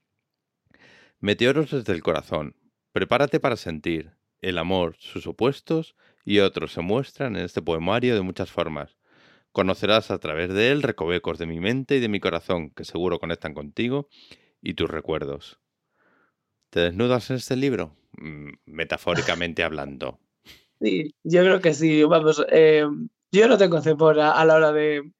Meteoros 1.20 1.72
desde 1.72 1.92
el 1.94 2.02
corazón. 2.02 2.54
Prepárate 2.92 3.40
para 3.40 3.56
sentir. 3.56 4.12
El 4.40 4.56
amor, 4.56 4.94
sus 5.00 5.26
opuestos 5.26 5.96
y 6.24 6.38
otros 6.38 6.72
se 6.72 6.80
muestran 6.80 7.34
en 7.34 7.44
este 7.44 7.60
poemario 7.60 8.14
de 8.14 8.22
muchas 8.22 8.52
formas. 8.52 8.98
Conocerás 9.50 10.12
a 10.12 10.18
través 10.18 10.54
de 10.54 10.70
él 10.70 10.80
recovecos 10.80 11.38
de 11.38 11.46
mi 11.46 11.58
mente 11.58 11.96
y 11.96 12.00
de 12.00 12.08
mi 12.08 12.20
corazón 12.20 12.70
que 12.70 12.84
seguro 12.84 13.18
conectan 13.18 13.52
contigo 13.52 14.08
y 14.62 14.74
tus 14.74 14.88
recuerdos. 14.88 15.58
¿Te 16.70 16.80
desnudas 16.80 17.30
en 17.30 17.36
este 17.36 17.56
libro? 17.56 17.96
Mm, 18.18 18.50
metafóricamente 18.66 19.64
hablando. 19.64 20.20
Sí, 20.80 21.12
yo 21.24 21.40
creo 21.40 21.60
que 21.60 21.74
sí. 21.74 22.04
Vamos, 22.04 22.46
eh, 22.52 22.86
yo 23.32 23.48
no 23.48 23.58
tengo 23.58 23.80
cepora 23.80 24.30
a 24.30 24.44
la 24.44 24.54
hora 24.54 24.70
de, 24.70 25.10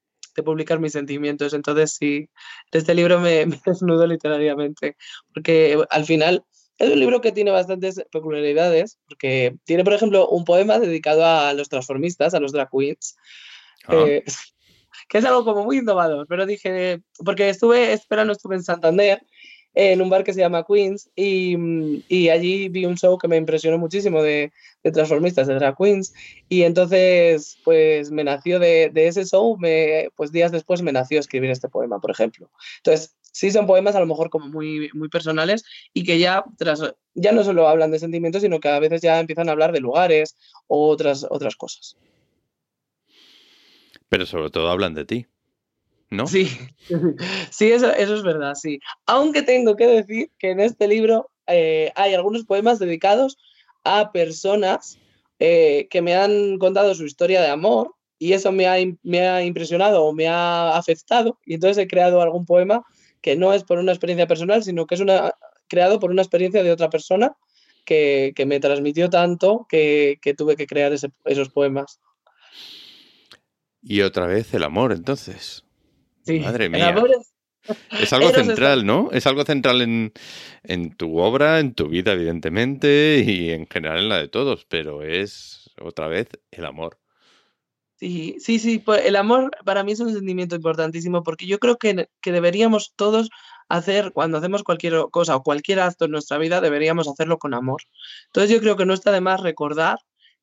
publicar 0.43 0.79
mis 0.79 0.93
sentimientos. 0.93 1.53
Entonces, 1.53 1.93
sí, 1.93 2.29
este 2.71 2.93
libro 2.93 3.19
me, 3.19 3.45
me 3.45 3.59
desnudo 3.65 4.05
literariamente, 4.07 4.95
porque 5.33 5.81
al 5.89 6.05
final 6.05 6.43
es 6.77 6.89
un 6.89 6.99
libro 6.99 7.19
que 7.19 7.31
tiene 7.31 7.51
bastantes 7.51 8.01
peculiaridades, 8.11 8.99
porque 9.07 9.55
tiene, 9.65 9.83
por 9.83 9.93
ejemplo, 9.93 10.29
un 10.29 10.45
poema 10.45 10.79
dedicado 10.79 11.25
a 11.25 11.53
los 11.53 11.67
transformistas, 11.67 12.33
a 12.33 12.39
los 12.39 12.53
drag 12.53 12.69
queens, 12.71 13.17
Ah. 13.87 14.05
eh, 14.07 14.23
que 15.09 15.17
es 15.17 15.25
algo 15.25 15.43
como 15.43 15.63
muy 15.63 15.77
innovador, 15.77 16.27
pero 16.27 16.45
dije, 16.45 17.01
porque 17.23 17.49
estuve 17.49 17.93
esperando, 17.93 18.33
estuve 18.33 18.55
en 18.55 18.63
Santander, 18.63 19.21
en 19.79 20.01
un 20.01 20.09
bar 20.09 20.25
que 20.25 20.33
se 20.33 20.41
llama 20.41 20.65
Queens, 20.65 21.09
y, 21.15 21.55
y 22.09 22.27
allí 22.27 22.67
vi 22.67 22.85
un 22.85 22.97
show 22.97 23.17
que 23.17 23.29
me 23.29 23.37
impresionó 23.37 23.77
muchísimo 23.77 24.21
de, 24.21 24.51
de 24.83 24.91
transformistas, 24.91 25.47
de 25.47 25.55
drag 25.55 25.77
queens, 25.77 26.13
y 26.49 26.63
entonces, 26.63 27.57
pues 27.63 28.11
me 28.11 28.25
nació 28.25 28.59
de, 28.59 28.89
de 28.89 29.07
ese 29.07 29.25
show, 29.25 29.57
me, 29.57 30.09
pues 30.17 30.33
días 30.33 30.51
después 30.51 30.81
me 30.81 30.91
nació 30.91 31.19
escribir 31.19 31.49
este 31.49 31.69
poema, 31.69 31.99
por 31.99 32.11
ejemplo. 32.11 32.49
Entonces, 32.79 33.15
sí 33.21 33.51
son 33.51 33.67
poemas 33.67 33.95
a 33.95 34.01
lo 34.01 34.05
mejor 34.05 34.29
como 34.29 34.49
muy, 34.49 34.89
muy 34.93 35.07
personales 35.07 35.63
y 35.93 36.03
que 36.03 36.19
ya, 36.19 36.43
tras, 36.57 36.81
ya 37.13 37.31
no 37.31 37.45
solo 37.45 37.69
hablan 37.69 37.91
de 37.91 37.99
sentimientos, 37.99 38.41
sino 38.41 38.59
que 38.59 38.67
a 38.67 38.79
veces 38.79 39.01
ya 39.01 39.17
empiezan 39.17 39.47
a 39.47 39.53
hablar 39.53 39.71
de 39.71 39.79
lugares 39.79 40.35
o 40.67 40.89
otras, 40.89 41.25
otras 41.29 41.55
cosas. 41.55 41.95
Pero 44.09 44.25
sobre 44.25 44.49
todo 44.49 44.69
hablan 44.69 44.93
de 44.93 45.05
ti, 45.05 45.27
¿no? 46.09 46.27
Sí, 46.27 46.49
sí, 47.51 47.71
eso, 47.71 47.91
eso 47.93 48.15
es 48.15 48.23
verdad, 48.23 48.55
sí. 48.55 48.79
Aunque 49.05 49.41
tengo 49.41 49.75
que 49.75 49.87
decir 49.87 50.31
que 50.39 50.51
en 50.51 50.59
este 50.59 50.87
libro 50.87 51.29
eh, 51.47 51.91
hay 51.95 52.13
algunos 52.13 52.45
poemas 52.45 52.79
dedicados 52.79 53.37
a 53.83 54.11
personas 54.11 54.99
eh, 55.39 55.87
que 55.89 56.01
me 56.01 56.15
han 56.15 56.57
contado 56.57 56.93
su 56.95 57.05
historia 57.05 57.41
de 57.41 57.49
amor 57.49 57.95
y 58.17 58.33
eso 58.33 58.51
me 58.51 58.67
ha, 58.67 58.75
me 59.03 59.27
ha 59.27 59.43
impresionado 59.43 60.03
o 60.03 60.13
me 60.13 60.27
ha 60.27 60.75
afectado 60.77 61.39
y 61.45 61.53
entonces 61.55 61.77
he 61.83 61.87
creado 61.87 62.21
algún 62.21 62.45
poema 62.45 62.83
que 63.21 63.35
no 63.35 63.53
es 63.53 63.63
por 63.63 63.79
una 63.79 63.91
experiencia 63.91 64.27
personal, 64.27 64.63
sino 64.63 64.85
que 64.85 64.95
es 64.95 65.01
una, 65.01 65.33
creado 65.67 65.99
por 65.99 66.11
una 66.11 66.21
experiencia 66.21 66.63
de 66.63 66.71
otra 66.71 66.89
persona 66.89 67.35
que, 67.85 68.33
que 68.35 68.45
me 68.45 68.59
transmitió 68.59 69.09
tanto 69.09 69.65
que, 69.69 70.19
que 70.21 70.33
tuve 70.33 70.55
que 70.55 70.67
crear 70.67 70.91
ese- 70.93 71.11
esos 71.25 71.49
poemas. 71.49 71.99
Y 73.81 74.01
otra 74.01 74.27
vez 74.27 74.53
el 74.53 74.63
amor, 74.63 74.91
entonces. 74.91 75.63
Sí, 76.29 76.39
Madre 76.39 76.69
mía. 76.69 76.95
es- 78.01 78.13
algo 78.13 78.29
Eros 78.29 78.45
central, 78.45 78.85
¿no? 78.85 79.09
Es 79.11 79.25
algo 79.25 79.43
central 79.45 79.81
en, 79.81 80.13
en 80.63 80.95
tu 80.95 81.17
obra, 81.17 81.59
en 81.59 81.73
tu 81.73 81.87
vida, 81.87 82.13
evidentemente, 82.13 83.23
y 83.25 83.49
en 83.49 83.65
general 83.67 83.99
en 83.99 84.09
la 84.09 84.17
de 84.17 84.27
todos, 84.27 84.65
pero 84.65 85.01
es 85.01 85.71
otra 85.81 86.07
vez 86.07 86.27
el 86.51 86.65
amor. 86.65 86.99
Sí, 87.95 88.37
sí, 88.39 88.59
sí, 88.59 88.77
pues 88.77 89.05
el 89.05 89.15
amor 89.15 89.49
para 89.65 89.83
mí 89.83 89.91
es 89.91 89.99
un 89.99 90.13
sentimiento 90.13 90.55
importantísimo 90.55 91.23
porque 91.23 91.47
yo 91.47 91.59
creo 91.59 91.77
que, 91.77 92.07
que 92.21 92.31
deberíamos 92.31 92.93
todos 92.95 93.29
hacer, 93.67 94.11
cuando 94.13 94.37
hacemos 94.37 94.63
cualquier 94.63 94.93
cosa 95.11 95.35
o 95.35 95.43
cualquier 95.43 95.79
acto 95.81 96.05
en 96.05 96.11
nuestra 96.11 96.37
vida, 96.37 96.61
deberíamos 96.61 97.07
hacerlo 97.09 97.39
con 97.39 97.53
amor. 97.53 97.81
Entonces 98.27 98.51
yo 98.51 98.61
creo 98.61 98.77
que 98.77 98.85
no 98.85 98.93
está 98.93 99.11
de 99.11 99.19
más 99.19 99.41
recordar 99.41 99.97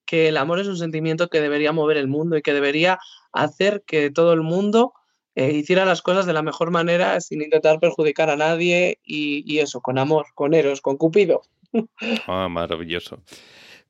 que 0.04 0.28
el 0.28 0.36
amor 0.36 0.60
es 0.60 0.66
un 0.66 0.76
sentimiento 0.76 1.28
que 1.28 1.40
debería 1.40 1.72
mover 1.72 1.96
el 1.96 2.08
mundo 2.08 2.36
y 2.36 2.42
que 2.42 2.52
debería 2.52 2.98
hacer 3.32 3.82
que 3.86 4.10
todo 4.10 4.32
el 4.34 4.42
mundo 4.42 4.92
eh, 5.36 5.52
hiciera 5.52 5.84
las 5.84 6.02
cosas 6.02 6.26
de 6.26 6.32
la 6.32 6.42
mejor 6.42 6.70
manera 6.72 7.20
sin 7.20 7.40
intentar 7.42 7.78
perjudicar 7.78 8.28
a 8.30 8.36
nadie 8.36 8.98
y, 9.04 9.44
y 9.46 9.60
eso, 9.60 9.80
con 9.80 9.98
amor, 9.98 10.26
con 10.34 10.52
Eros, 10.54 10.80
con 10.80 10.96
Cupido. 10.96 11.42
Ah, 12.26 12.48
maravilloso. 12.48 13.22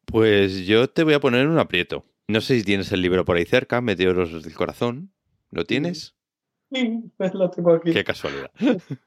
Pues 0.04 0.66
yo 0.66 0.88
te 0.88 1.04
voy 1.04 1.14
a 1.14 1.20
poner 1.20 1.46
un 1.46 1.58
aprieto. 1.58 2.04
No 2.28 2.40
sé 2.40 2.58
si 2.58 2.64
tienes 2.64 2.92
el 2.92 3.00
libro 3.00 3.24
por 3.24 3.36
ahí 3.36 3.44
cerca, 3.44 3.80
Meteoros 3.80 4.42
del 4.42 4.54
Corazón. 4.54 5.12
¿Lo 5.50 5.64
tienes? 5.64 6.14
Sí, 6.72 7.00
lo 7.32 7.50
tengo 7.50 7.72
aquí. 7.74 7.92
Qué 7.92 8.04
casualidad. 8.04 8.50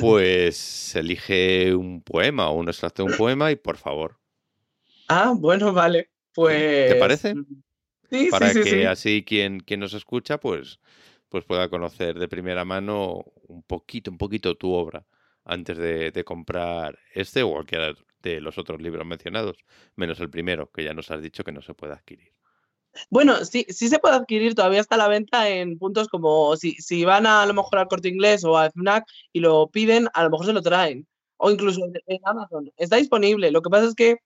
Pues 0.00 0.96
elige 0.96 1.74
un 1.74 2.00
poema 2.02 2.48
o 2.48 2.54
un 2.58 2.68
extracto 2.68 3.04
de 3.04 3.12
un 3.12 3.18
poema 3.18 3.50
y 3.50 3.56
por 3.56 3.76
favor, 3.76 4.18
Ah, 5.08 5.32
bueno, 5.36 5.72
vale. 5.72 6.10
Pues. 6.34 6.94
parece? 6.96 7.34
Sí, 8.10 8.28
para 8.30 8.48
sí, 8.50 8.54
sí, 8.54 8.62
que 8.62 8.70
sí. 8.70 8.84
así 8.84 9.24
quien, 9.24 9.60
quien 9.60 9.80
nos 9.80 9.94
escucha, 9.94 10.38
pues, 10.38 10.80
pues 11.28 11.44
pueda 11.44 11.68
conocer 11.68 12.18
de 12.18 12.28
primera 12.28 12.64
mano 12.64 13.24
un 13.48 13.62
poquito, 13.62 14.10
un 14.10 14.18
poquito 14.18 14.56
tu 14.56 14.72
obra 14.72 15.06
antes 15.44 15.76
de, 15.78 16.10
de 16.10 16.24
comprar 16.24 16.98
este 17.14 17.42
o 17.42 17.50
cualquiera 17.52 17.94
de 18.20 18.40
los 18.40 18.58
otros 18.58 18.80
libros 18.82 19.06
mencionados, 19.06 19.58
menos 19.96 20.20
el 20.20 20.28
primero, 20.30 20.70
que 20.70 20.84
ya 20.84 20.92
nos 20.94 21.10
has 21.10 21.22
dicho 21.22 21.44
que 21.44 21.52
no 21.52 21.62
se 21.62 21.74
puede 21.74 21.92
adquirir. 21.92 22.32
Bueno, 23.10 23.44
sí, 23.44 23.64
sí 23.68 23.88
se 23.88 23.98
puede 23.98 24.16
adquirir, 24.16 24.54
todavía 24.54 24.80
está 24.80 24.96
a 24.96 24.98
la 24.98 25.08
venta 25.08 25.48
en 25.48 25.78
puntos 25.78 26.08
como 26.08 26.56
si, 26.56 26.72
si 26.74 27.04
van 27.04 27.26
a, 27.26 27.42
a 27.42 27.46
lo 27.46 27.54
mejor 27.54 27.78
al 27.78 27.86
corte 27.86 28.08
inglés 28.08 28.44
o 28.44 28.58
a 28.58 28.66
FNAC 28.66 29.04
y 29.32 29.40
lo 29.40 29.68
piden, 29.70 30.08
a 30.14 30.24
lo 30.24 30.30
mejor 30.30 30.46
se 30.46 30.52
lo 30.52 30.62
traen. 30.62 31.06
O 31.36 31.50
incluso 31.50 31.84
en- 31.84 31.92
en 32.06 32.18
Amazon. 32.24 32.72
Está 32.76 32.96
disponible. 32.96 33.52
Lo 33.52 33.62
que 33.62 33.70
pasa 33.70 33.86
es 33.86 33.94
que 33.94 34.16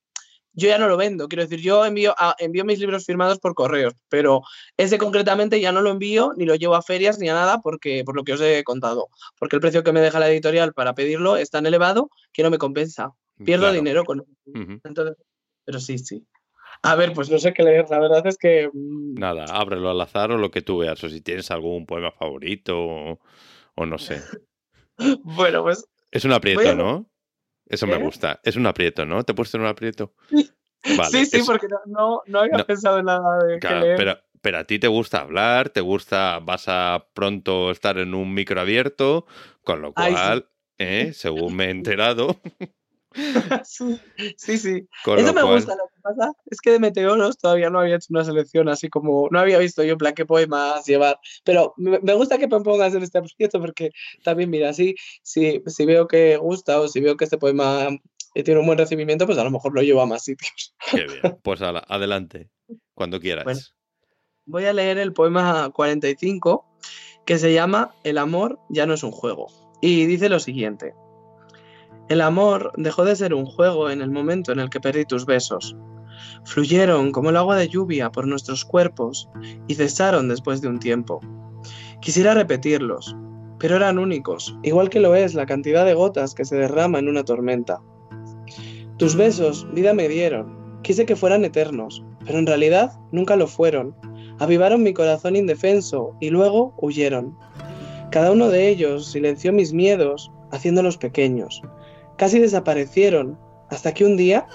yo 0.54 0.68
ya 0.68 0.78
no 0.78 0.88
lo 0.88 0.96
vendo. 0.96 1.28
Quiero 1.28 1.42
decir, 1.42 1.60
yo 1.60 1.84
envío, 1.84 2.14
a- 2.18 2.34
envío 2.38 2.64
mis 2.64 2.78
libros 2.78 3.04
firmados 3.06 3.38
por 3.38 3.54
correos, 3.54 3.94
pero 4.08 4.42
ese 4.76 4.98
concretamente 4.98 5.60
ya 5.60 5.72
no 5.72 5.80
lo 5.82 5.90
envío 5.90 6.32
ni 6.36 6.44
lo 6.44 6.54
llevo 6.54 6.74
a 6.74 6.82
ferias 6.82 7.18
ni 7.18 7.28
a 7.28 7.34
nada 7.34 7.60
porque, 7.60 8.02
por 8.04 8.14
lo 8.16 8.24
que 8.24 8.34
os 8.34 8.40
he 8.40 8.62
contado. 8.64 9.08
Porque 9.38 9.56
el 9.56 9.60
precio 9.60 9.82
que 9.82 9.92
me 9.92 10.00
deja 10.00 10.18
la 10.20 10.28
editorial 10.30 10.72
para 10.74 10.94
pedirlo 10.94 11.36
es 11.36 11.50
tan 11.50 11.66
elevado 11.66 12.10
que 12.32 12.42
no 12.42 12.50
me 12.50 12.58
compensa. 12.58 13.12
Pierdo 13.44 13.62
Claro. 13.64 13.74
dinero 13.74 14.04
con. 14.04 14.20
Ujú. 14.20 14.80
Entonces, 14.84 15.16
pero 15.64 15.80
sí, 15.80 15.98
sí. 15.98 16.26
A 16.82 16.96
ver, 16.96 17.12
pues 17.12 17.30
no 17.30 17.38
sé 17.38 17.52
qué 17.52 17.62
leer. 17.62 17.86
La 17.90 17.98
verdad 18.00 18.26
es 18.26 18.36
que. 18.36 18.68
mm, 18.72 19.14
Nada, 19.14 19.44
ábrelo 19.46 19.90
al 19.90 20.00
azar 20.00 20.32
o 20.32 20.38
lo 20.38 20.50
que 20.50 20.62
tú 20.62 20.78
veas, 20.78 21.02
o 21.04 21.08
si 21.08 21.20
tienes 21.20 21.50
algún 21.50 21.86
poema 21.86 22.10
favorito 22.12 22.76
o, 22.78 23.20
o 23.76 23.86
no 23.86 23.98
sé. 23.98 24.20
Bueno, 25.24 25.62
pues 25.62 25.84
Es 26.10 26.24
un 26.24 26.32
aprieto, 26.32 26.68
a- 26.68 26.74
¿no? 26.74 27.06
Eso 27.72 27.86
me 27.86 27.96
¿Eh? 27.96 27.98
gusta. 27.98 28.38
Es 28.44 28.56
un 28.56 28.66
aprieto, 28.66 29.06
¿no? 29.06 29.24
¿Te 29.24 29.32
he 29.32 29.34
puesto 29.34 29.56
en 29.56 29.62
un 29.62 29.68
aprieto? 29.70 30.14
Vale, 30.84 31.10
sí, 31.10 31.24
sí, 31.24 31.38
es- 31.38 31.46
porque 31.46 31.66
no, 31.68 31.78
no, 31.86 32.22
no 32.26 32.40
había 32.40 32.58
No. 32.58 32.64
pensado 32.66 32.98
en 32.98 33.06
nada 33.06 33.38
de 33.44 33.58
Claro, 33.58 33.80
que 33.80 33.86
leer. 33.86 33.96
pero, 33.96 34.18
pero 34.42 34.58
a 34.58 34.64
ti 34.64 34.78
te 34.78 34.88
gusta 34.88 35.20
hablar, 35.20 35.70
te 35.70 35.80
gusta, 35.80 36.38
vas 36.40 36.64
a 36.68 37.08
pronto 37.14 37.70
estar 37.70 37.96
en 37.96 38.14
un 38.14 38.34
micro 38.34 38.60
abierto, 38.60 39.26
con 39.64 39.80
lo 39.80 39.94
Ay, 39.96 40.12
sí. 40.12 40.18
cual, 40.18 40.50
¿eh? 40.78 41.12
según 41.14 41.56
me 41.56 41.64
he 41.66 41.70
enterado, 41.70 42.40
sí, 43.64 43.98
sí, 44.36 44.56
Eso 44.58 45.34
me 45.34 45.42
cual, 45.42 45.54
gusta. 45.54 45.74
Lo 45.76 45.86
que 45.86 46.00
pasa 46.02 46.32
es 46.50 46.60
que 46.60 46.70
de 46.72 46.78
Meteoros 46.78 47.38
todavía 47.38 47.70
no 47.70 47.80
había 47.80 47.96
hecho 47.96 48.08
una 48.10 48.24
selección 48.24 48.68
así 48.68 48.88
como. 48.88 49.28
No 49.30 49.38
había 49.38 49.58
visto 49.58 49.82
yo 49.82 49.92
en 49.92 49.98
plan 49.98 50.14
qué 50.14 50.26
poemas 50.26 50.84
llevar. 50.86 51.18
Pero 51.44 51.74
me, 51.76 51.98
me 52.00 52.14
gusta 52.14 52.38
que 52.38 52.48
me 52.48 52.60
pongas 52.60 52.94
en 52.94 53.02
este 53.02 53.20
proyecto 53.20 53.60
porque 53.60 53.90
también, 54.22 54.50
mira, 54.50 54.72
si, 54.72 54.94
si, 55.22 55.62
si 55.66 55.86
veo 55.86 56.08
que 56.08 56.36
gusta 56.36 56.80
o 56.80 56.88
si 56.88 57.00
veo 57.00 57.16
que 57.16 57.24
este 57.24 57.38
poema 57.38 57.88
eh, 58.34 58.42
tiene 58.42 58.60
un 58.60 58.66
buen 58.66 58.78
recibimiento, 58.78 59.26
pues 59.26 59.38
a 59.38 59.44
lo 59.44 59.50
mejor 59.50 59.74
lo 59.74 59.82
llevo 59.82 60.00
a 60.00 60.06
más 60.06 60.24
sitios. 60.24 60.74
qué 60.90 61.06
bien. 61.06 61.38
Pues 61.42 61.62
ala, 61.62 61.84
adelante, 61.88 62.50
cuando 62.94 63.20
quieras. 63.20 63.44
Bueno. 63.44 63.60
Voy 64.44 64.64
a 64.64 64.72
leer 64.72 64.98
el 64.98 65.12
poema 65.12 65.70
45 65.70 66.66
que 67.24 67.38
se 67.38 67.52
llama 67.52 67.94
El 68.02 68.18
amor 68.18 68.58
ya 68.68 68.86
no 68.86 68.94
es 68.94 69.04
un 69.04 69.12
juego. 69.12 69.46
Y 69.80 70.06
dice 70.06 70.28
lo 70.28 70.40
siguiente. 70.40 70.94
El 72.08 72.20
amor 72.20 72.72
dejó 72.76 73.04
de 73.04 73.16
ser 73.16 73.34
un 73.34 73.46
juego 73.46 73.90
en 73.90 74.02
el 74.02 74.10
momento 74.10 74.52
en 74.52 74.60
el 74.60 74.70
que 74.70 74.80
perdí 74.80 75.04
tus 75.04 75.24
besos. 75.24 75.76
Fluyeron 76.44 77.12
como 77.12 77.30
el 77.30 77.36
agua 77.36 77.56
de 77.56 77.68
lluvia 77.68 78.10
por 78.10 78.26
nuestros 78.26 78.64
cuerpos 78.64 79.28
y 79.68 79.74
cesaron 79.74 80.28
después 80.28 80.60
de 80.60 80.68
un 80.68 80.78
tiempo. 80.78 81.20
Quisiera 82.00 82.34
repetirlos, 82.34 83.16
pero 83.58 83.76
eran 83.76 83.98
únicos, 83.98 84.56
igual 84.62 84.90
que 84.90 85.00
lo 85.00 85.14
es 85.14 85.34
la 85.34 85.46
cantidad 85.46 85.84
de 85.84 85.94
gotas 85.94 86.34
que 86.34 86.44
se 86.44 86.56
derrama 86.56 86.98
en 86.98 87.08
una 87.08 87.24
tormenta. 87.24 87.80
Tus 88.98 89.16
besos 89.16 89.66
vida 89.72 89.94
me 89.94 90.08
dieron, 90.08 90.80
quise 90.82 91.06
que 91.06 91.16
fueran 91.16 91.44
eternos, 91.44 92.04
pero 92.26 92.38
en 92.38 92.46
realidad 92.46 92.92
nunca 93.12 93.36
lo 93.36 93.46
fueron. 93.46 93.94
Avivaron 94.38 94.82
mi 94.82 94.92
corazón 94.92 95.36
indefenso 95.36 96.16
y 96.20 96.30
luego 96.30 96.74
huyeron. 96.78 97.36
Cada 98.10 98.32
uno 98.32 98.48
de 98.48 98.68
ellos 98.68 99.06
silenció 99.06 99.52
mis 99.52 99.72
miedos, 99.72 100.30
haciéndolos 100.50 100.98
pequeños. 100.98 101.62
Casi 102.16 102.38
desaparecieron, 102.38 103.38
hasta 103.70 103.92
que 103.94 104.04
un 104.04 104.16
día 104.16 104.46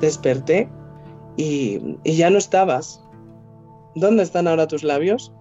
desperté 0.00 0.68
y, 1.36 1.96
y 2.04 2.16
ya 2.16 2.30
no 2.30 2.38
estabas. 2.38 3.00
¿Dónde 3.94 4.22
están 4.22 4.48
ahora 4.48 4.66
tus 4.66 4.82
labios? 4.82 5.32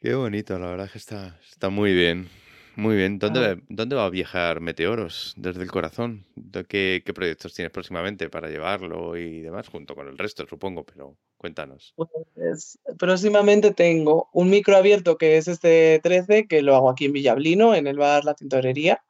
Qué 0.00 0.14
bonito, 0.14 0.58
la 0.58 0.68
verdad 0.68 0.90
que 0.90 0.98
está, 0.98 1.38
está 1.50 1.68
muy 1.68 1.92
bien. 1.92 2.28
Muy 2.76 2.96
bien. 2.96 3.18
¿Dónde, 3.18 3.40
Ah. 3.40 3.56
¿Dónde 3.68 3.96
va 3.96 4.06
a 4.06 4.10
viajar 4.10 4.60
Meteoros? 4.60 5.34
Desde 5.36 5.62
el 5.62 5.70
corazón. 5.70 6.24
¿De 6.34 6.64
¿Qué, 6.64 7.02
¿Qué 7.04 7.12
proyectos 7.12 7.52
tienes 7.52 7.72
próximamente 7.72 8.30
para 8.30 8.48
llevarlo 8.48 9.18
y 9.18 9.40
demás? 9.40 9.68
Junto 9.68 9.94
con 9.94 10.08
el 10.08 10.16
resto, 10.16 10.46
supongo, 10.48 10.84
pero 10.84 11.16
cuéntanos. 11.36 11.94
Pues 12.34 12.78
próximamente 12.98 13.74
tengo 13.74 14.30
un 14.32 14.48
micro 14.48 14.76
abierto 14.76 15.18
que 15.18 15.36
es 15.36 15.48
este 15.48 16.00
13, 16.02 16.46
que 16.46 16.62
lo 16.62 16.74
hago 16.74 16.88
aquí 16.88 17.04
en 17.04 17.12
Villablino, 17.12 17.74
en 17.74 17.86
el 17.86 17.98
bar 17.98 18.24
La 18.24 18.34
Tintorería. 18.34 19.02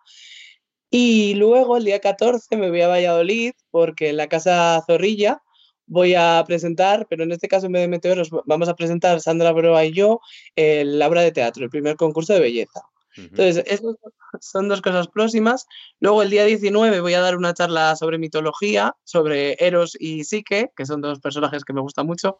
Y 0.91 1.35
luego 1.35 1.77
el 1.77 1.85
día 1.85 2.01
14 2.01 2.57
me 2.57 2.69
voy 2.71 2.81
a 2.83 2.89
Valladolid 2.89 3.53
porque 3.71 4.09
en 4.11 4.17
la 4.17 4.27
Casa 4.29 4.83
Zorrilla 4.87 5.41
voy 5.87 6.15
a 6.15 6.43
presentar, 6.47 7.07
pero 7.09 7.23
en 7.25 7.33
este 7.33 7.49
caso 7.49 7.67
en 7.67 7.73
vez 7.73 7.83
de 7.83 7.89
Meteoros 7.89 8.31
vamos 8.45 8.69
a 8.69 8.75
presentar 8.75 9.21
Sandra 9.21 9.53
Broa 9.53 9.85
y 9.85 9.93
yo, 9.93 10.21
el- 10.57 10.99
la 10.99 11.09
obra 11.09 11.23
de 11.23 11.33
teatro, 11.33 11.65
el 11.65 11.71
primer 11.71 11.97
concurso 11.97 12.33
de 12.33 12.41
belleza. 12.41 12.81
Entonces, 13.17 13.65
esas 13.67 13.97
son 14.41 14.69
dos 14.69 14.81
cosas 14.81 15.09
próximas. 15.09 15.67
Luego, 15.99 16.23
el 16.23 16.31
día 16.31 16.45
19 16.45 17.01
voy 17.01 17.15
a 17.15 17.21
dar 17.21 17.37
una 17.37 17.53
charla 17.55 17.97
sobre 17.97 18.19
mitología, 18.19 18.95
sobre 19.03 19.57
Eros 19.59 19.97
y 19.99 20.23
Psique, 20.23 20.71
que 20.77 20.87
son 20.87 21.01
dos 21.01 21.19
personajes 21.19 21.65
que 21.65 21.73
me 21.73 21.81
gustan 21.81 22.07
mucho. 22.07 22.39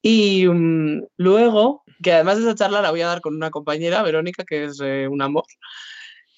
Y 0.00 0.46
mm, 0.46 1.06
luego, 1.16 1.82
que 2.02 2.12
además 2.12 2.36
de 2.36 2.44
esa 2.44 2.54
charla 2.54 2.80
la 2.82 2.92
voy 2.92 3.00
a 3.00 3.08
dar 3.08 3.20
con 3.20 3.34
una 3.34 3.50
compañera, 3.50 4.02
Verónica, 4.04 4.44
que 4.44 4.64
es 4.66 4.80
eh, 4.80 5.08
un 5.08 5.22
amor 5.22 5.44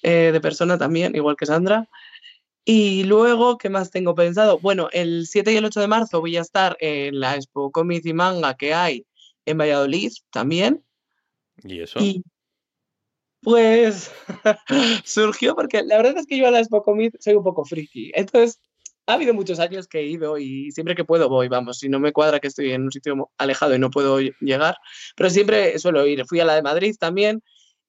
eh, 0.01 0.31
de 0.31 0.41
persona 0.41 0.77
también, 0.77 1.15
igual 1.15 1.35
que 1.35 1.45
Sandra. 1.45 1.89
Y 2.65 3.03
luego, 3.05 3.57
¿qué 3.57 3.69
más 3.69 3.89
tengo 3.89 4.13
pensado? 4.13 4.59
Bueno, 4.59 4.89
el 4.91 5.25
7 5.27 5.51
y 5.53 5.57
el 5.57 5.65
8 5.65 5.79
de 5.79 5.87
marzo 5.87 6.19
voy 6.19 6.37
a 6.37 6.41
estar 6.41 6.77
en 6.79 7.19
la 7.19 7.35
Expo 7.35 7.71
Comics 7.71 8.05
y 8.05 8.13
Manga 8.13 8.55
que 8.55 8.73
hay 8.73 9.05
en 9.45 9.57
Valladolid 9.57 10.11
también. 10.31 10.83
¿Y 11.63 11.81
eso? 11.81 11.99
pues 13.41 14.11
surgió 15.05 15.55
porque 15.55 15.81
la 15.83 15.97
verdad 15.97 16.17
es 16.17 16.27
que 16.27 16.37
yo 16.37 16.47
a 16.47 16.51
la 16.51 16.59
Expo 16.59 16.83
Comics 16.83 17.23
soy 17.23 17.35
un 17.35 17.43
poco 17.43 17.65
friki. 17.65 18.11
Entonces, 18.13 18.59
ha 19.07 19.13
habido 19.13 19.33
muchos 19.33 19.59
años 19.59 19.87
que 19.87 19.99
he 19.99 20.05
ido 20.05 20.37
y 20.37 20.71
siempre 20.71 20.95
que 20.95 21.03
puedo 21.03 21.29
voy, 21.29 21.47
vamos, 21.47 21.79
si 21.79 21.89
no 21.89 21.99
me 21.99 22.13
cuadra 22.13 22.39
que 22.39 22.47
estoy 22.47 22.71
en 22.71 22.83
un 22.83 22.91
sitio 22.91 23.31
alejado 23.37 23.73
y 23.73 23.79
no 23.79 23.89
puedo 23.89 24.19
llegar, 24.19 24.75
pero 25.15 25.29
siempre 25.29 25.79
suelo 25.79 26.05
ir. 26.05 26.25
Fui 26.27 26.39
a 26.39 26.45
la 26.45 26.55
de 26.55 26.61
Madrid 26.61 26.95
también 26.99 27.41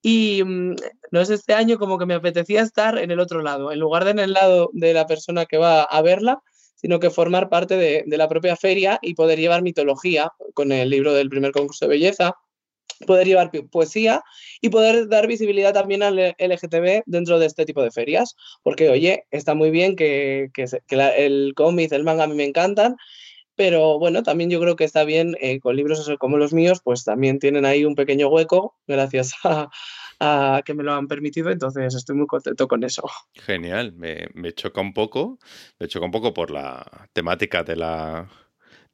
y 0.03 0.43
mm, 0.45 0.77
no 1.11 1.21
es 1.21 1.31
este 1.31 1.55
año 1.55 1.79
como 1.79 1.99
que 1.99 2.07
me 2.07 2.15
apetecía 2.15 2.63
estar 2.63 2.99
en 2.99 3.11
el 3.11 3.21
otro 3.21 3.43
lado, 3.43 3.73
en 3.73 3.79
lugar 3.79 4.05
de 4.05 4.13
en 4.13 4.19
el 4.19 4.33
lado 4.33 4.71
de 4.73 4.95
la 4.95 5.07
persona 5.07 5.47
que 5.47 5.59
va 5.59 5.83
a 5.83 6.03
verla, 6.03 6.43
sino 6.81 6.99
que 6.99 7.11
formar 7.11 7.49
parte 7.49 7.77
de, 7.77 8.05
la 8.07 8.29
propia 8.29 8.57
feria 8.57 8.99
y 9.03 9.15
poder 9.15 9.39
llevar 9.39 9.63
mitología 9.63 10.33
con 10.55 10.73
el 10.73 10.89
libro 10.89 11.13
del 11.13 11.29
primer 11.29 11.53
concurso 11.53 11.85
de 11.85 11.91
belleza, 11.91 12.37
poder 13.07 13.27
llevar 13.27 13.51
poesía 13.71 14.23
y 14.61 14.71
poder 14.71 15.09
dar 15.09 15.27
visibilidad 15.27 15.75
también 15.75 16.03
al 16.03 16.35
LGTB 16.39 17.03
dentro 17.05 17.39
de 17.39 17.47
este 17.47 17.67
tipo 17.67 17.83
de 17.83 17.91
ferias. 17.91 18.35
Porque, 18.63 18.89
oye, 18.89 19.25
está 19.31 19.55
muy 19.55 19.71
bien 19.71 19.95
que, 19.95 20.51
el 20.91 21.53
cómic, 21.55 21.93
el 21.93 22.05
manga 22.05 22.25
a 22.25 22.27
mí 22.27 22.35
me 22.35 22.45
encantan, 22.45 22.97
pero 23.61 23.99
bueno, 23.99 24.23
también 24.23 24.49
yo 24.49 24.59
creo 24.59 24.75
que 24.75 24.85
está 24.85 25.05
bien 25.05 25.37
eh, 25.39 25.61
con 25.61 25.77
libros 25.77 26.11
como 26.19 26.39
los 26.39 26.55
míos, 26.55 26.81
pues 26.83 27.05
también 27.05 27.39
tienen 27.39 27.67
ahí 27.67 27.85
un 27.85 27.95
pequeño 27.95 28.29
hueco 28.29 28.75
gracias 28.87 29.35
a, 30.19 30.63
que 30.65 30.73
me 30.73 30.83
lo 30.83 30.95
han 30.95 31.09
permitido, 31.09 31.51
entonces 31.51 31.95
estoy 31.95 32.17
muy 32.17 32.27
contento 32.27 32.67
con 32.67 32.85
eso. 32.85 33.03
Genial, 33.35 33.93
me, 33.93 34.55
choca 34.55 34.81
un 34.81 34.95
poco, 34.95 35.39
me 35.79 35.89
choca 35.89 36.07
un 36.07 36.11
poco 36.11 36.33
por 36.33 36.51
la 36.51 37.11
temática 37.13 37.63
de 37.63 37.77
la, 37.77 38.31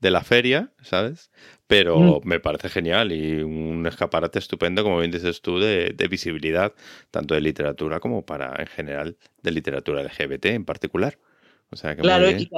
de 0.00 0.10
la 0.10 0.24
feria, 0.24 0.72
¿sabes? 0.82 1.30
Pero 1.68 2.00
mm. 2.00 2.20
me 2.24 2.40
parece 2.40 2.68
genial 2.68 3.12
y 3.12 3.42
un 3.42 3.86
escaparate 3.86 4.40
estupendo, 4.40 4.82
como 4.82 4.98
bien 4.98 5.12
dices 5.12 5.42
tú, 5.42 5.60
de, 5.60 5.94
visibilidad, 6.10 6.74
tanto 7.12 7.34
de 7.34 7.40
literatura 7.40 8.00
como 8.00 8.26
para, 8.26 8.52
en 8.58 8.66
general, 8.66 9.16
de 9.44 9.50
literatura 9.52 10.02
LGBT 10.02 10.46
en 10.46 10.64
particular. 10.64 11.20
O 11.70 11.76
sea 11.76 11.94
que 11.94 12.02
claro, 12.02 12.28
y, 12.28 12.48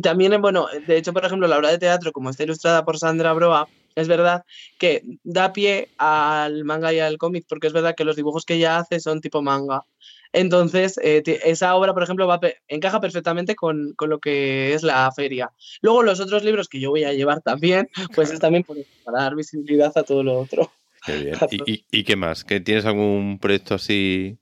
también, 0.00 0.40
bueno, 0.40 0.66
de 0.86 0.96
hecho, 0.96 1.12
por 1.12 1.24
ejemplo, 1.24 1.46
la 1.46 1.58
obra 1.58 1.70
de 1.70 1.78
teatro, 1.78 2.12
como 2.12 2.30
está 2.30 2.44
ilustrada 2.44 2.84
por 2.84 2.98
Sandra 2.98 3.32
Broa, 3.32 3.68
es 3.94 4.08
verdad 4.08 4.44
que 4.78 5.02
da 5.24 5.52
pie 5.52 5.88
al 5.98 6.64
manga 6.64 6.92
y 6.92 7.00
al 7.00 7.18
cómic, 7.18 7.44
porque 7.48 7.66
es 7.66 7.72
verdad 7.72 7.94
que 7.94 8.04
los 8.04 8.16
dibujos 8.16 8.44
que 8.44 8.54
ella 8.54 8.78
hace 8.78 9.00
son 9.00 9.20
tipo 9.20 9.42
manga. 9.42 9.84
Entonces, 10.32 10.98
eh, 11.02 11.22
esa 11.44 11.74
obra, 11.74 11.92
por 11.92 12.04
ejemplo, 12.04 12.26
va, 12.26 12.40
encaja 12.68 13.00
perfectamente 13.00 13.56
con, 13.56 13.94
lo 13.98 14.18
que 14.20 14.74
es 14.74 14.82
la 14.82 15.10
feria. 15.12 15.50
Luego, 15.82 16.02
los 16.02 16.20
otros 16.20 16.44
libros 16.44 16.68
que 16.68 16.80
yo 16.80 16.90
voy 16.90 17.04
a 17.04 17.12
llevar 17.12 17.40
también, 17.40 17.88
pues 18.14 18.30
es 18.30 18.38
también 18.38 18.64
para 19.04 19.22
dar 19.22 19.34
visibilidad 19.34 19.92
a 19.96 20.04
todo 20.04 20.22
lo 20.22 20.38
otro. 20.38 20.70
Qué 21.04 21.16
bien. 21.16 21.34
¿Y, 21.66 21.84
y, 21.90 22.04
qué 22.04 22.16
más? 22.16 22.44
¿Que 22.44 22.60
¿Tienes 22.60 22.84
algún 22.84 23.38
proyecto 23.40 23.74
así 23.74 24.38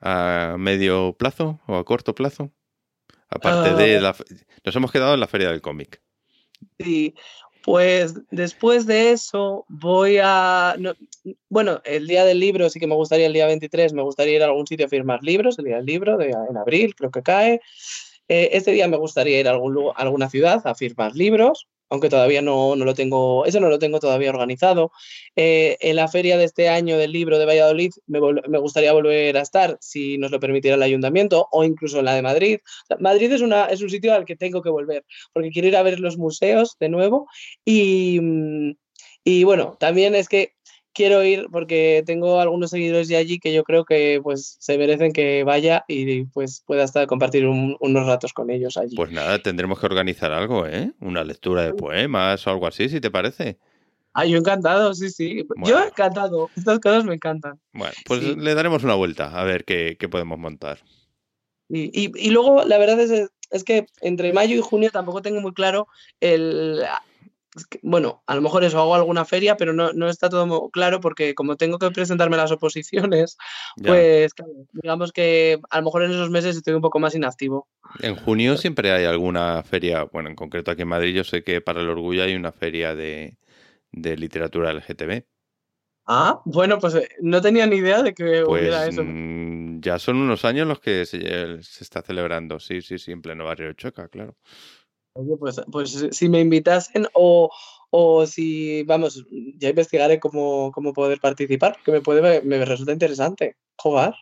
a 0.00 0.56
medio 0.58 1.14
plazo 1.16 1.60
o 1.66 1.76
a 1.76 1.84
corto 1.84 2.14
plazo? 2.14 2.50
Aparte 3.28 3.74
de 3.74 3.98
ah. 3.98 4.00
la... 4.00 4.16
Nos 4.64 4.76
hemos 4.76 4.92
quedado 4.92 5.14
en 5.14 5.20
la 5.20 5.26
feria 5.26 5.50
del 5.50 5.60
cómic. 5.60 6.00
Sí, 6.78 7.14
pues 7.62 8.14
después 8.30 8.86
de 8.86 9.12
eso 9.12 9.64
voy 9.68 10.18
a... 10.22 10.76
bueno, 11.48 11.80
el 11.84 12.06
día 12.06 12.24
del 12.24 12.40
libro 12.40 12.70
sí 12.70 12.80
que 12.80 12.86
me 12.86 12.94
gustaría, 12.94 13.26
el 13.26 13.32
día 13.32 13.46
23, 13.46 13.92
me 13.92 14.02
gustaría 14.02 14.36
ir 14.36 14.42
a 14.42 14.46
algún 14.46 14.66
sitio 14.66 14.86
a 14.86 14.88
firmar 14.88 15.22
libros, 15.22 15.58
el 15.58 15.66
día 15.66 15.76
del 15.76 15.86
libro, 15.86 16.16
de, 16.16 16.30
en 16.30 16.56
abril 16.56 16.94
creo 16.94 17.10
que 17.10 17.22
cae. 17.22 17.60
Eh, 18.28 18.50
este 18.52 18.72
día 18.72 18.88
me 18.88 18.96
gustaría 18.96 19.40
ir 19.40 19.48
a, 19.48 19.52
algún, 19.52 19.90
a 19.94 20.02
alguna 20.02 20.28
ciudad 20.28 20.66
a 20.66 20.74
firmar 20.74 21.14
libros 21.14 21.68
aunque 21.90 22.08
todavía 22.08 22.42
no, 22.42 22.76
lo 22.76 22.94
tengo, 22.94 23.46
eso 23.46 23.60
no 23.60 23.68
lo 23.68 23.78
tengo 23.78 24.00
todavía 24.00 24.30
organizado. 24.30 24.92
Eh, 25.36 25.76
en 25.80 25.96
la 25.96 26.08
feria 26.08 26.36
de 26.36 26.44
este 26.44 26.68
año 26.68 26.98
del 26.98 27.12
libro 27.12 27.38
de 27.38 27.46
Valladolid 27.46 27.92
me, 28.06 28.18
gustaría 28.58 28.92
volver 28.92 29.36
a 29.36 29.42
estar, 29.42 29.78
si 29.80 30.18
nos 30.18 30.30
lo 30.30 30.40
permitiera 30.40 30.76
el 30.76 30.82
ayuntamiento, 30.82 31.48
o 31.50 31.64
incluso 31.64 31.98
en 31.98 32.04
la 32.04 32.14
de 32.14 32.22
Madrid. 32.22 32.60
Madrid 32.98 33.32
es, 33.32 33.40
una, 33.40 33.66
es 33.66 33.82
un 33.82 33.90
sitio 33.90 34.14
al 34.14 34.24
que 34.24 34.36
tengo 34.36 34.62
que 34.62 34.70
volver, 34.70 35.04
porque 35.32 35.50
quiero 35.50 35.68
ir 35.68 35.76
a 35.76 35.82
ver 35.82 36.00
los 36.00 36.18
museos 36.18 36.76
de 36.78 36.88
nuevo. 36.88 37.28
Y, 37.64 38.20
mm, 38.20 38.72
y 39.24 39.44
bueno, 39.44 39.76
también 39.78 40.14
es 40.14 40.28
que 40.28 40.54
quiero 40.98 41.22
ir 41.22 41.46
porque 41.52 42.02
tengo 42.04 42.40
algunos 42.40 42.70
seguidores 42.70 43.06
de 43.06 43.16
allí 43.16 43.38
que 43.38 43.54
yo 43.54 43.62
creo 43.62 43.84
que 43.84 44.18
pues 44.20 44.56
se 44.58 44.76
merecen 44.76 45.12
que 45.12 45.44
vaya 45.44 45.84
y 45.86 46.24
pues 46.24 46.64
pueda 46.66 46.82
estar 46.82 47.06
compartir 47.06 47.46
unos 47.46 48.06
ratos 48.06 48.32
con 48.32 48.50
ellos 48.50 48.76
allí. 48.76 48.96
Pues 48.96 49.12
nada, 49.12 49.40
tendremos 49.40 49.78
que 49.78 49.86
organizar 49.86 50.32
algo, 50.32 50.66
¿eh? 50.66 50.90
Una 51.00 51.22
lectura 51.22 51.62
de 51.62 51.72
poemas 51.72 52.44
o 52.44 52.50
algo 52.50 52.66
así, 52.66 52.88
si 52.88 53.00
te 53.00 53.12
parece. 53.12 53.58
Ah, 54.12 54.26
yo 54.26 54.38
encantado, 54.38 54.92
sí, 54.92 55.08
sí. 55.10 55.46
Yo 55.64 55.84
encantado. 55.84 56.50
Estas 56.56 56.80
cosas 56.80 57.04
me 57.04 57.14
encantan. 57.14 57.60
Bueno, 57.72 57.94
pues 58.04 58.20
le 58.20 58.54
daremos 58.56 58.82
una 58.82 58.96
vuelta 58.96 59.38
a 59.38 59.44
ver 59.44 59.64
qué, 59.64 59.96
podemos 60.10 60.36
montar. 60.36 60.80
Y, 61.68 62.10
y, 62.12 62.30
luego, 62.30 62.64
la 62.64 62.76
verdad 62.78 62.98
es, 62.98 63.30
es 63.52 63.62
que 63.62 63.86
entre 64.00 64.32
mayo 64.32 64.56
y 64.56 64.60
junio 64.60 64.90
tampoco 64.90 65.22
tengo 65.22 65.40
muy 65.40 65.52
claro 65.52 65.86
el 66.18 66.82
bueno, 67.82 68.22
a 68.26 68.34
lo 68.34 68.42
mejor 68.42 68.64
eso 68.64 68.78
hago 68.78 68.94
alguna 68.94 69.24
feria, 69.24 69.56
pero 69.56 69.72
no, 69.72 70.08
está 70.08 70.28
todo 70.28 70.70
claro 70.70 71.00
porque 71.00 71.34
como 71.34 71.56
tengo 71.56 71.78
que 71.78 71.90
presentarme 71.90 72.36
las 72.36 72.52
oposiciones, 72.52 73.36
pues 73.82 74.32
digamos 74.72 75.12
que 75.12 75.60
a 75.70 75.78
lo 75.78 75.84
mejor 75.84 76.02
en 76.04 76.10
esos 76.10 76.30
meses 76.30 76.56
estoy 76.56 76.74
un 76.74 76.82
poco 76.82 76.98
más 76.98 77.14
inactivo. 77.14 77.68
En 78.00 78.16
junio 78.16 78.56
siempre 78.56 78.92
hay 78.92 79.04
alguna 79.04 79.62
feria, 79.62 80.04
bueno, 80.04 80.28
en 80.28 80.36
concreto 80.36 80.70
aquí 80.70 80.82
en 80.82 80.88
Madrid 80.88 81.14
yo 81.14 81.24
sé 81.24 81.42
que 81.42 81.60
para 81.60 81.80
el 81.80 81.88
orgullo 81.88 82.22
hay 82.22 82.34
una 82.34 82.52
feria 82.52 82.94
de, 82.94 83.36
literatura 83.92 84.72
LGTB. 84.72 85.24
Ah, 86.10 86.40
bueno, 86.46 86.78
pues 86.78 86.94
eh, 86.94 87.08
no 87.20 87.42
tenía 87.42 87.66
ni 87.66 87.76
idea 87.76 88.02
de 88.02 88.14
que 88.14 88.42
hubiera 88.42 88.78
pues, 88.78 88.94
eso. 88.94 89.02
Mm, 89.04 89.80
ya 89.82 89.98
son 89.98 90.16
unos 90.16 90.44
años 90.46 90.66
los 90.66 90.80
que 90.80 91.04
se, 91.04 91.62
se, 91.62 91.84
está 91.84 92.00
celebrando, 92.00 92.58
sí, 92.60 92.80
sí, 92.80 92.98
sí, 92.98 93.12
en 93.12 93.20
pleno 93.20 93.44
barrio 93.44 93.68
de 93.68 93.74
Choca, 93.74 94.08
claro. 94.08 94.34
Oye, 95.18 95.36
pues, 95.36 95.60
pues 95.72 96.08
si 96.12 96.28
me 96.28 96.40
invitasen 96.40 97.08
o, 97.12 97.50
si, 98.24 98.84
vamos, 98.84 99.26
ya 99.56 99.70
investigaré 99.70 100.20
cómo, 100.20 100.72
poder 100.94 101.18
participar, 101.20 101.76
que 101.84 101.90
me 101.90 102.00
puede 102.00 102.42
me 102.42 102.64
resulta 102.64 102.92
interesante 102.92 103.56
jugar. 103.76 104.14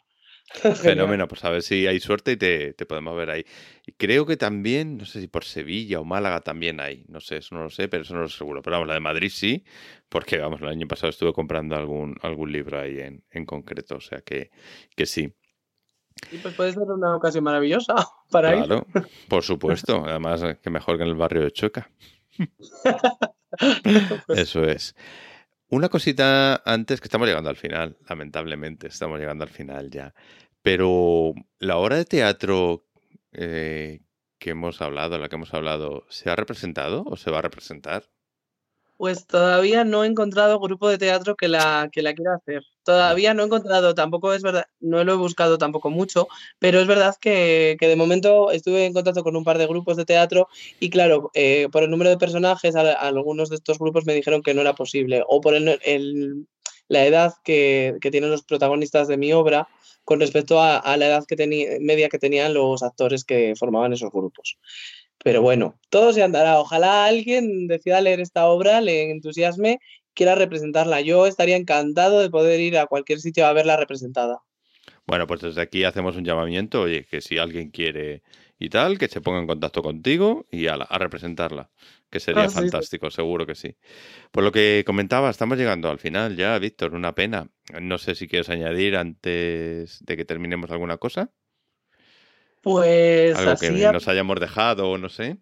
Fenómeno, 0.76 1.28
pues 1.28 1.44
a 1.44 1.50
ver 1.50 1.60
si 1.60 1.86
hay 1.86 2.00
suerte 2.00 2.32
y 2.32 2.36
te, 2.36 2.72
podemos 2.86 3.14
ver 3.14 3.28
ahí. 3.28 3.44
Y 3.84 3.92
creo 3.92 4.24
que 4.24 4.38
también, 4.38 4.96
no 4.96 5.04
sé 5.04 5.20
si 5.20 5.26
por 5.26 5.44
Sevilla 5.44 6.00
o 6.00 6.04
Málaga 6.04 6.40
también 6.40 6.80
hay, 6.80 7.04
no 7.08 7.20
sé, 7.20 7.38
eso 7.38 7.54
no 7.54 7.64
lo 7.64 7.70
sé, 7.70 7.88
pero 7.88 8.04
eso 8.04 8.14
no 8.14 8.22
lo 8.22 8.28
seguro. 8.28 8.62
Pero 8.62 8.76
vamos, 8.76 8.88
la 8.88 8.94
de 8.94 9.00
Madrid 9.00 9.30
sí, 9.30 9.64
porque 10.08 10.38
vamos, 10.38 10.62
el 10.62 10.68
año 10.68 10.88
pasado 10.88 11.10
estuve 11.10 11.34
comprando 11.34 11.76
algún, 11.76 12.16
algún 12.22 12.52
libro 12.52 12.80
ahí 12.80 13.00
en, 13.00 13.22
en 13.30 13.44
concreto, 13.44 13.96
o 13.96 14.00
sea 14.00 14.22
que, 14.22 14.50
que 14.94 15.04
sí. 15.04 15.34
Y 16.30 16.38
pues 16.38 16.54
puede 16.54 16.72
ser 16.72 16.82
una 16.82 17.16
ocasión 17.16 17.44
maravillosa 17.44 17.94
para 18.30 18.52
claro, 18.52 18.86
por 19.28 19.42
supuesto. 19.42 20.04
Además, 20.06 20.42
que 20.62 20.70
mejor 20.70 20.96
que 20.96 21.04
en 21.04 21.10
el 21.10 21.14
barrio 21.14 21.42
de 21.42 21.52
Choca. 21.52 21.90
Pues 24.26 24.38
Eso 24.38 24.64
es. 24.64 24.94
Una 25.68 25.88
cosita 25.88 26.62
antes, 26.66 27.00
que 27.00 27.06
estamos 27.06 27.26
llegando 27.26 27.48
al 27.48 27.56
final, 27.56 27.96
lamentablemente, 28.06 28.88
estamos 28.88 29.18
llegando 29.18 29.44
al 29.44 29.50
final 29.50 29.90
ya. 29.90 30.14
Pero 30.60 31.32
la 31.58 31.78
obra 31.78 31.96
de 31.96 32.04
teatro 32.04 32.84
eh, 33.32 34.00
que 34.38 34.50
hemos 34.50 34.82
hablado, 34.82 35.18
la 35.18 35.28
que 35.28 35.36
hemos 35.36 35.54
hablado, 35.54 36.04
¿se 36.10 36.28
ha 36.28 36.36
representado 36.36 37.02
o 37.06 37.16
se 37.16 37.30
va 37.30 37.38
a 37.38 37.42
representar? 37.42 38.10
Pues 38.96 39.26
todavía 39.26 39.84
no 39.84 40.04
he 40.04 40.06
encontrado 40.06 40.58
grupo 40.58 40.88
de 40.88 40.98
teatro 40.98 41.36
que 41.36 41.48
la, 41.48 41.88
que 41.92 42.02
la 42.02 42.14
quiera 42.14 42.36
hacer. 42.36 42.62
Todavía 42.82 43.34
no 43.34 43.42
he 43.42 43.46
encontrado, 43.46 43.94
tampoco 43.94 44.32
es 44.32 44.42
verdad, 44.42 44.64
no 44.80 45.02
lo 45.04 45.12
he 45.12 45.16
buscado 45.16 45.58
tampoco 45.58 45.90
mucho, 45.90 46.28
pero 46.58 46.80
es 46.80 46.86
verdad 46.86 47.14
que, 47.20 47.76
de 47.78 47.96
momento 47.96 48.50
estuve 48.52 48.86
en 48.86 48.92
contacto 48.94 49.22
con 49.22 49.36
un 49.36 49.44
par 49.44 49.58
de 49.58 49.66
grupos 49.66 49.96
de 49.96 50.04
teatro 50.04 50.48
y 50.80 50.88
claro, 50.88 51.30
eh, 51.34 51.68
por 51.72 51.82
el 51.82 51.90
número 51.90 52.10
de 52.10 52.16
personajes, 52.16 52.76
algunos 52.76 53.50
de 53.50 53.56
estos 53.56 53.78
grupos 53.78 54.06
me 54.06 54.14
dijeron 54.14 54.42
que 54.42 54.54
no 54.54 54.60
era 54.60 54.74
posible, 54.74 55.24
o 55.26 55.40
por 55.40 55.54
el, 55.54 56.46
la 56.88 57.04
edad 57.04 57.34
que, 57.44 57.98
tienen 58.10 58.30
los 58.30 58.44
protagonistas 58.44 59.08
de 59.08 59.16
mi 59.16 59.32
obra 59.32 59.68
con 60.04 60.20
respecto 60.20 60.60
a, 60.60 60.78
a 60.78 60.96
la 60.96 61.08
edad 61.08 61.24
que 61.26 61.78
media 61.80 62.08
que 62.08 62.18
tenían 62.18 62.54
los 62.54 62.82
actores 62.84 63.24
que 63.24 63.54
formaban 63.58 63.92
esos 63.92 64.12
grupos. 64.12 64.58
Pero 65.24 65.42
bueno, 65.42 65.78
todo 65.90 66.12
se 66.12 66.22
andará. 66.22 66.58
Ojalá 66.60 67.06
alguien 67.06 67.66
decida 67.68 68.00
leer 68.00 68.20
esta 68.20 68.46
obra, 68.48 68.80
le 68.80 69.10
entusiasme 69.10 69.78
quiera 70.14 70.34
representarla. 70.34 71.00
Yo 71.02 71.26
estaría 71.26 71.56
encantado 71.56 72.20
de 72.20 72.30
poder 72.30 72.60
ir 72.60 72.78
a 72.78 72.86
cualquier 72.86 73.20
sitio 73.20 73.46
a 73.46 73.52
verla 73.52 73.76
representada. 73.76 74.38
Bueno, 75.06 75.26
pues 75.26 75.40
desde 75.40 75.60
aquí 75.62 75.84
hacemos 75.84 76.16
un 76.16 76.24
llamamiento, 76.24 76.82
oye, 76.82 77.04
que 77.04 77.20
si 77.20 77.38
alguien 77.38 77.70
quiere 77.70 78.22
y 78.58 78.68
tal, 78.70 78.98
que 78.98 79.08
se 79.08 79.20
ponga 79.20 79.40
en 79.40 79.46
contacto 79.46 79.82
contigo 79.82 80.46
y 80.50 80.66
a, 80.68 80.74
a 80.74 80.98
representarla, 80.98 81.70
que 82.10 82.20
sería 82.20 82.42
Ah, 82.44 82.48
sí, 82.48 82.68
sí. 82.70 82.70
fantástico, 82.70 83.10
seguro 83.10 83.46
que 83.46 83.54
sí. 83.54 83.76
Por 84.32 84.44
lo 84.44 84.52
que 84.52 84.84
comentaba, 84.86 85.30
estamos 85.30 85.58
llegando 85.58 85.90
al 85.90 85.98
final 85.98 86.36
ya, 86.36 86.58
Víctor, 86.58 86.94
una 86.94 87.14
pena. 87.14 87.50
No 87.80 87.98
sé 87.98 88.14
si 88.14 88.28
quieres 88.28 88.50
añadir 88.50 88.96
antes 88.96 90.04
de 90.04 90.16
que 90.16 90.24
terminemos 90.24 90.70
alguna 90.70 90.98
cosa, 90.98 91.32
Pues 92.70 93.36
algo 93.36 93.54
que 93.60 93.66
así, 93.68 93.84
a- 93.84 93.92
nos 93.92 94.08
hayamos 94.08 94.40
dejado 94.40 94.98
no 94.98 95.08
sé. 95.08 95.36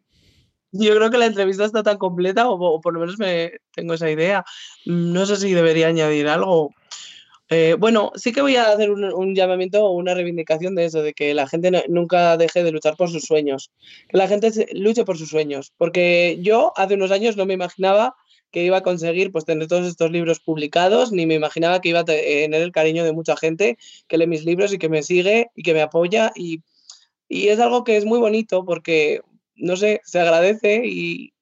yo 0.73 0.95
creo 0.95 1.11
que 1.11 1.17
la 1.17 1.25
entrevista 1.25 1.65
está 1.65 1.83
tan 1.83 1.97
completa, 1.97 2.47
o, 2.51 2.55
o 2.63 2.81
por 2.83 2.93
lo 2.93 3.01
menos 3.01 3.19
me 3.19 3.53
tengo 3.75 3.95
esa 3.95 4.11
idea. 4.11 4.45
No 4.85 5.25
sé 5.25 5.37
si 5.37 5.55
debería 5.55 5.87
añadir 5.87 6.29
algo. 6.29 6.75
Eh, 7.49 7.77
bueno, 7.79 8.13
sí 8.15 8.31
que 8.33 8.43
voy 8.43 8.57
a 8.57 8.73
hacer 8.73 8.91
un, 8.91 9.05
un 9.05 9.35
llamamiento 9.35 9.85
o 9.87 9.93
una 9.93 10.13
reivindicación 10.13 10.75
de 10.75 10.85
eso, 10.85 11.01
de 11.03 11.15
que 11.15 11.33
la 11.33 11.47
gente 11.47 11.71
no- 11.71 11.81
nunca 11.89 12.37
deje 12.37 12.63
de 12.63 12.73
luchar 12.73 12.95
por 12.97 13.09
sus 13.09 13.23
sueños, 13.23 13.71
que 14.11 14.19
la 14.19 14.29
gente 14.29 14.51
se- 14.51 14.69
luche 14.75 15.05
por 15.07 15.17
sus 15.17 15.31
sueños, 15.31 15.73
porque 15.79 16.37
yo 16.43 16.73
hace 16.77 16.95
unos 16.95 17.11
años 17.11 17.39
no 17.39 17.47
me 17.47 17.55
imaginaba 17.55 18.17
que 18.51 18.65
iba 18.65 18.77
a 18.79 18.83
conseguir 18.83 19.33
pues 19.33 19.45
tener 19.47 19.67
todos 19.67 19.87
estos 19.87 20.11
libros 20.11 20.41
publicados, 20.41 21.11
ni 21.11 21.25
me 21.25 21.35
imaginaba 21.35 21.81
que 21.81 21.89
iba 21.89 22.01
a 22.01 22.05
te- 22.05 22.43
tener 22.43 22.61
el 22.61 22.71
cariño 22.73 23.03
de 23.05 23.13
mucha 23.13 23.35
gente 23.37 23.79
que 24.09 24.19
lee 24.19 24.27
mis 24.27 24.45
libros 24.45 24.73
y 24.75 24.79
que 24.79 24.89
me 24.91 25.03
sigue 25.03 25.49
y 25.55 25.63
que 25.63 25.73
me 25.75 25.81
apoya 25.83 26.33
y, 26.37 26.61
y 27.29 27.49
es 27.49 27.61
algo 27.61 27.85
que 27.85 27.97
es 27.97 28.05
muy 28.05 28.19
bonito 28.19 28.65
porque, 28.65 29.21
no 29.55 29.77
sé, 29.77 30.01
se 30.05 30.21
agradece 30.21 30.83
y, 30.85 31.33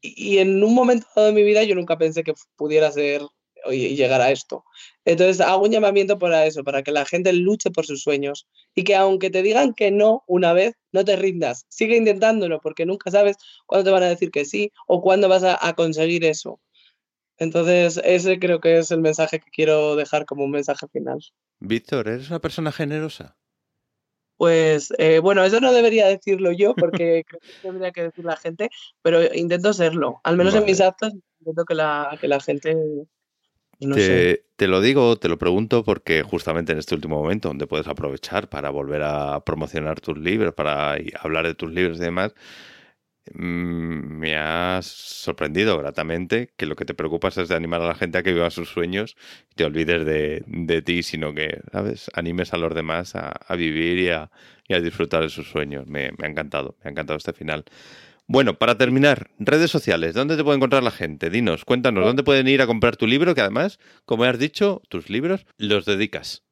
y 0.00 0.38
en 0.38 0.62
un 0.62 0.74
momento 0.74 1.06
dado 1.14 1.28
de 1.28 1.34
mi 1.34 1.42
vida 1.42 1.62
yo 1.62 1.74
nunca 1.74 1.98
pensé 1.98 2.24
que 2.24 2.34
pudiera 2.56 2.90
ser 2.90 3.22
y 3.70 3.94
llegar 3.94 4.20
a 4.20 4.30
esto. 4.30 4.64
Entonces 5.04 5.40
hago 5.40 5.64
un 5.64 5.70
llamamiento 5.70 6.18
para 6.18 6.46
eso, 6.46 6.64
para 6.64 6.82
que 6.82 6.92
la 6.92 7.04
gente 7.04 7.32
luche 7.32 7.70
por 7.70 7.86
sus 7.86 8.02
sueños 8.02 8.46
y 8.74 8.84
que 8.84 8.96
aunque 8.96 9.30
te 9.30 9.42
digan 9.42 9.74
que 9.74 9.90
no 9.90 10.24
una 10.26 10.52
vez, 10.52 10.74
no 10.90 11.04
te 11.04 11.16
rindas, 11.16 11.66
sigue 11.68 11.96
intentándolo 11.96 12.60
porque 12.60 12.86
nunca 12.86 13.10
sabes 13.10 13.36
cuándo 13.66 13.84
te 13.84 13.90
van 13.90 14.02
a 14.02 14.08
decir 14.08 14.30
que 14.30 14.44
sí 14.44 14.72
o 14.86 15.00
cuándo 15.00 15.28
vas 15.28 15.44
a, 15.44 15.64
a 15.66 15.74
conseguir 15.74 16.24
eso. 16.24 16.60
Entonces 17.38 18.00
ese 18.04 18.38
creo 18.38 18.60
que 18.60 18.78
es 18.78 18.90
el 18.90 19.00
mensaje 19.00 19.40
que 19.40 19.50
quiero 19.50 19.96
dejar 19.96 20.26
como 20.26 20.44
un 20.44 20.50
mensaje 20.50 20.86
final. 20.88 21.20
Víctor, 21.60 22.08
¿eres 22.08 22.28
una 22.28 22.40
persona 22.40 22.72
generosa? 22.72 23.36
Pues 24.42 24.92
eh, 24.98 25.20
bueno, 25.20 25.44
eso 25.44 25.60
no 25.60 25.72
debería 25.72 26.08
decirlo 26.08 26.50
yo 26.50 26.74
porque 26.74 27.24
creo 27.28 27.38
que 27.40 27.48
tendría 27.62 27.92
que 27.92 28.02
decir 28.02 28.24
la 28.24 28.36
gente, 28.36 28.70
pero 29.00 29.32
intento 29.32 29.72
serlo. 29.72 30.20
Al 30.24 30.36
menos 30.36 30.52
en 30.56 30.64
mis 30.64 30.80
actos 30.80 31.12
intento 31.38 31.64
que 31.64 31.76
la, 31.76 32.18
que 32.20 32.26
la 32.26 32.40
gente, 32.40 32.74
no 33.78 33.94
sé. 33.94 34.00
Te, 34.00 34.44
te 34.56 34.66
lo 34.66 34.80
digo, 34.80 35.14
te 35.14 35.28
lo 35.28 35.38
pregunto 35.38 35.84
porque 35.84 36.24
justamente 36.24 36.72
en 36.72 36.78
este 36.78 36.96
último 36.96 37.22
momento 37.22 37.50
donde 37.50 37.68
puedes 37.68 37.86
aprovechar 37.86 38.48
para 38.48 38.70
volver 38.70 39.04
a 39.04 39.38
promocionar 39.44 40.00
tus 40.00 40.18
libros, 40.18 40.52
para 40.54 40.96
hablar 41.20 41.46
de 41.46 41.54
tus 41.54 41.70
libros 41.70 41.98
y 41.98 42.00
demás, 42.00 42.34
me 43.34 44.36
has 44.36 44.86
sorprendido 44.86 45.78
gratamente 45.78 46.52
que 46.56 46.66
lo 46.66 46.76
que 46.76 46.84
te 46.84 46.94
preocupas 46.94 47.38
es 47.38 47.48
de 47.48 47.54
animar 47.54 47.80
a 47.80 47.86
la 47.86 47.94
gente 47.94 48.18
a 48.18 48.22
que 48.22 48.32
viva 48.32 48.50
sus 48.50 48.68
sueños 48.68 49.16
y 49.50 49.54
te 49.54 49.64
olvides 49.64 50.04
de, 50.04 50.42
de 50.46 50.82
ti, 50.82 51.02
sino 51.02 51.32
que, 51.34 51.60
¿sabes? 51.70 52.10
Animes 52.14 52.52
a 52.52 52.58
los 52.58 52.74
demás 52.74 53.14
a, 53.14 53.30
a 53.30 53.56
vivir 53.56 53.98
y 53.98 54.08
a, 54.10 54.30
y 54.68 54.74
a 54.74 54.80
disfrutar 54.80 55.22
de 55.22 55.30
sus 55.30 55.48
sueños. 55.48 55.86
Me, 55.86 56.10
me 56.18 56.26
ha 56.26 56.30
encantado, 56.30 56.76
me 56.82 56.88
ha 56.88 56.90
encantado 56.90 57.16
este 57.16 57.32
final. 57.32 57.64
Bueno, 58.26 58.54
para 58.58 58.78
terminar, 58.78 59.30
redes 59.38 59.70
sociales, 59.70 60.14
¿dónde 60.14 60.36
te 60.36 60.44
puede 60.44 60.56
encontrar 60.56 60.82
la 60.82 60.90
gente? 60.90 61.28
Dinos, 61.28 61.64
cuéntanos, 61.64 62.04
¿dónde 62.04 62.22
pueden 62.22 62.48
ir 62.48 62.62
a 62.62 62.66
comprar 62.66 62.96
tu 62.96 63.06
libro? 63.06 63.34
Que 63.34 63.40
además, 63.40 63.78
como 64.04 64.24
has 64.24 64.38
dicho, 64.38 64.80
tus 64.88 65.10
libros 65.10 65.44
los 65.58 65.84
dedicas. 65.84 66.42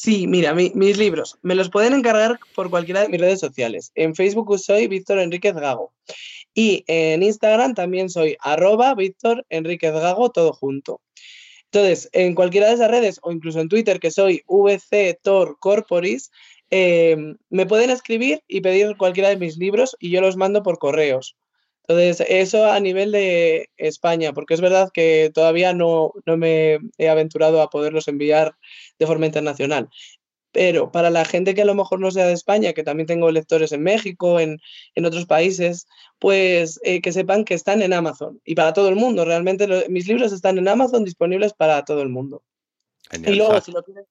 Sí, 0.00 0.28
mira, 0.28 0.54
mi- 0.54 0.70
mis 0.76 0.96
libros 0.96 1.38
me 1.42 1.56
los 1.56 1.70
pueden 1.70 1.92
encargar 1.92 2.38
por 2.54 2.70
cualquiera 2.70 3.02
de 3.02 3.08
mis 3.08 3.20
redes 3.20 3.40
sociales. 3.40 3.90
En 3.96 4.14
Facebook 4.14 4.56
soy 4.60 4.86
Víctor 4.86 5.18
Enríquez 5.18 5.54
Gago 5.54 5.92
y 6.54 6.84
en 6.86 7.24
Instagram 7.24 7.74
también 7.74 8.08
soy 8.08 8.36
arroba 8.38 8.94
Víctor 8.94 9.44
Enríquez 9.48 9.92
Gago, 9.92 10.30
todo 10.30 10.52
junto. 10.52 11.00
Entonces, 11.64 12.08
en 12.12 12.36
cualquiera 12.36 12.68
de 12.68 12.74
esas 12.74 12.90
redes 12.92 13.18
o 13.22 13.32
incluso 13.32 13.58
en 13.60 13.68
Twitter, 13.68 13.98
que 13.98 14.12
soy 14.12 14.42
VC 14.46 15.18
Tor 15.20 15.56
Corporis, 15.58 16.30
eh, 16.70 17.16
me 17.50 17.66
pueden 17.66 17.90
escribir 17.90 18.44
y 18.46 18.60
pedir 18.60 18.96
cualquiera 18.96 19.30
de 19.30 19.36
mis 19.36 19.56
libros 19.58 19.96
y 19.98 20.10
yo 20.10 20.20
los 20.20 20.36
mando 20.36 20.62
por 20.62 20.78
correos. 20.78 21.36
Entonces, 21.88 22.26
eso 22.28 22.70
a 22.70 22.78
nivel 22.80 23.12
de 23.12 23.70
España, 23.78 24.34
porque 24.34 24.52
es 24.52 24.60
verdad 24.60 24.90
que 24.92 25.30
todavía 25.32 25.72
no, 25.72 26.12
no 26.26 26.36
me 26.36 26.78
he 26.98 27.08
aventurado 27.08 27.62
a 27.62 27.70
poderlos 27.70 28.08
enviar 28.08 28.54
de 28.98 29.06
forma 29.06 29.24
internacional. 29.24 29.88
Pero 30.52 30.92
para 30.92 31.08
la 31.10 31.24
gente 31.24 31.54
que 31.54 31.62
a 31.62 31.64
lo 31.66 31.74
mejor 31.74 32.00
no 32.00 32.10
sea 32.10 32.26
de 32.26 32.32
España, 32.34 32.72
que 32.74 32.82
también 32.82 33.06
tengo 33.06 33.30
lectores 33.30 33.72
en 33.72 33.82
México, 33.82 34.38
en, 34.38 34.58
en 34.94 35.04
otros 35.06 35.24
países, 35.26 35.86
pues 36.18 36.78
eh, 36.84 37.00
que 37.00 37.12
sepan 37.12 37.44
que 37.44 37.54
están 37.54 37.80
en 37.80 37.92
Amazon 37.94 38.40
y 38.44 38.54
para 38.54 38.72
todo 38.74 38.88
el 38.88 38.96
mundo. 38.96 39.24
Realmente 39.24 39.66
lo- 39.66 39.80
mis 39.88 40.06
libros 40.08 40.32
están 40.32 40.58
en 40.58 40.68
Amazon 40.68 41.04
disponibles 41.04 41.52
para 41.54 41.84
todo 41.84 42.02
el 42.02 42.08
mundo. 42.10 42.42
Genial. 43.10 43.32
Y 43.34 43.36
luego, 43.36 43.54
Sa- 43.54 43.60
si 43.62 43.72
lo 43.72 43.82
quieren 43.82 44.04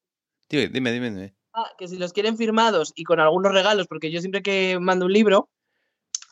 Dime, 0.49 0.67
dime, 0.69 0.91
dime. 0.93 1.09
dime. 1.09 1.35
Ah, 1.53 1.71
que 1.77 1.87
si 1.87 1.97
los 1.97 2.13
quieren 2.13 2.37
firmados 2.37 2.93
y 2.95 3.03
con 3.03 3.19
algunos 3.19 3.51
regalos, 3.51 3.87
porque 3.87 4.09
yo 4.11 4.19
siempre 4.19 4.41
que 4.41 4.77
mando 4.79 5.05
un 5.05 5.13
libro, 5.13 5.49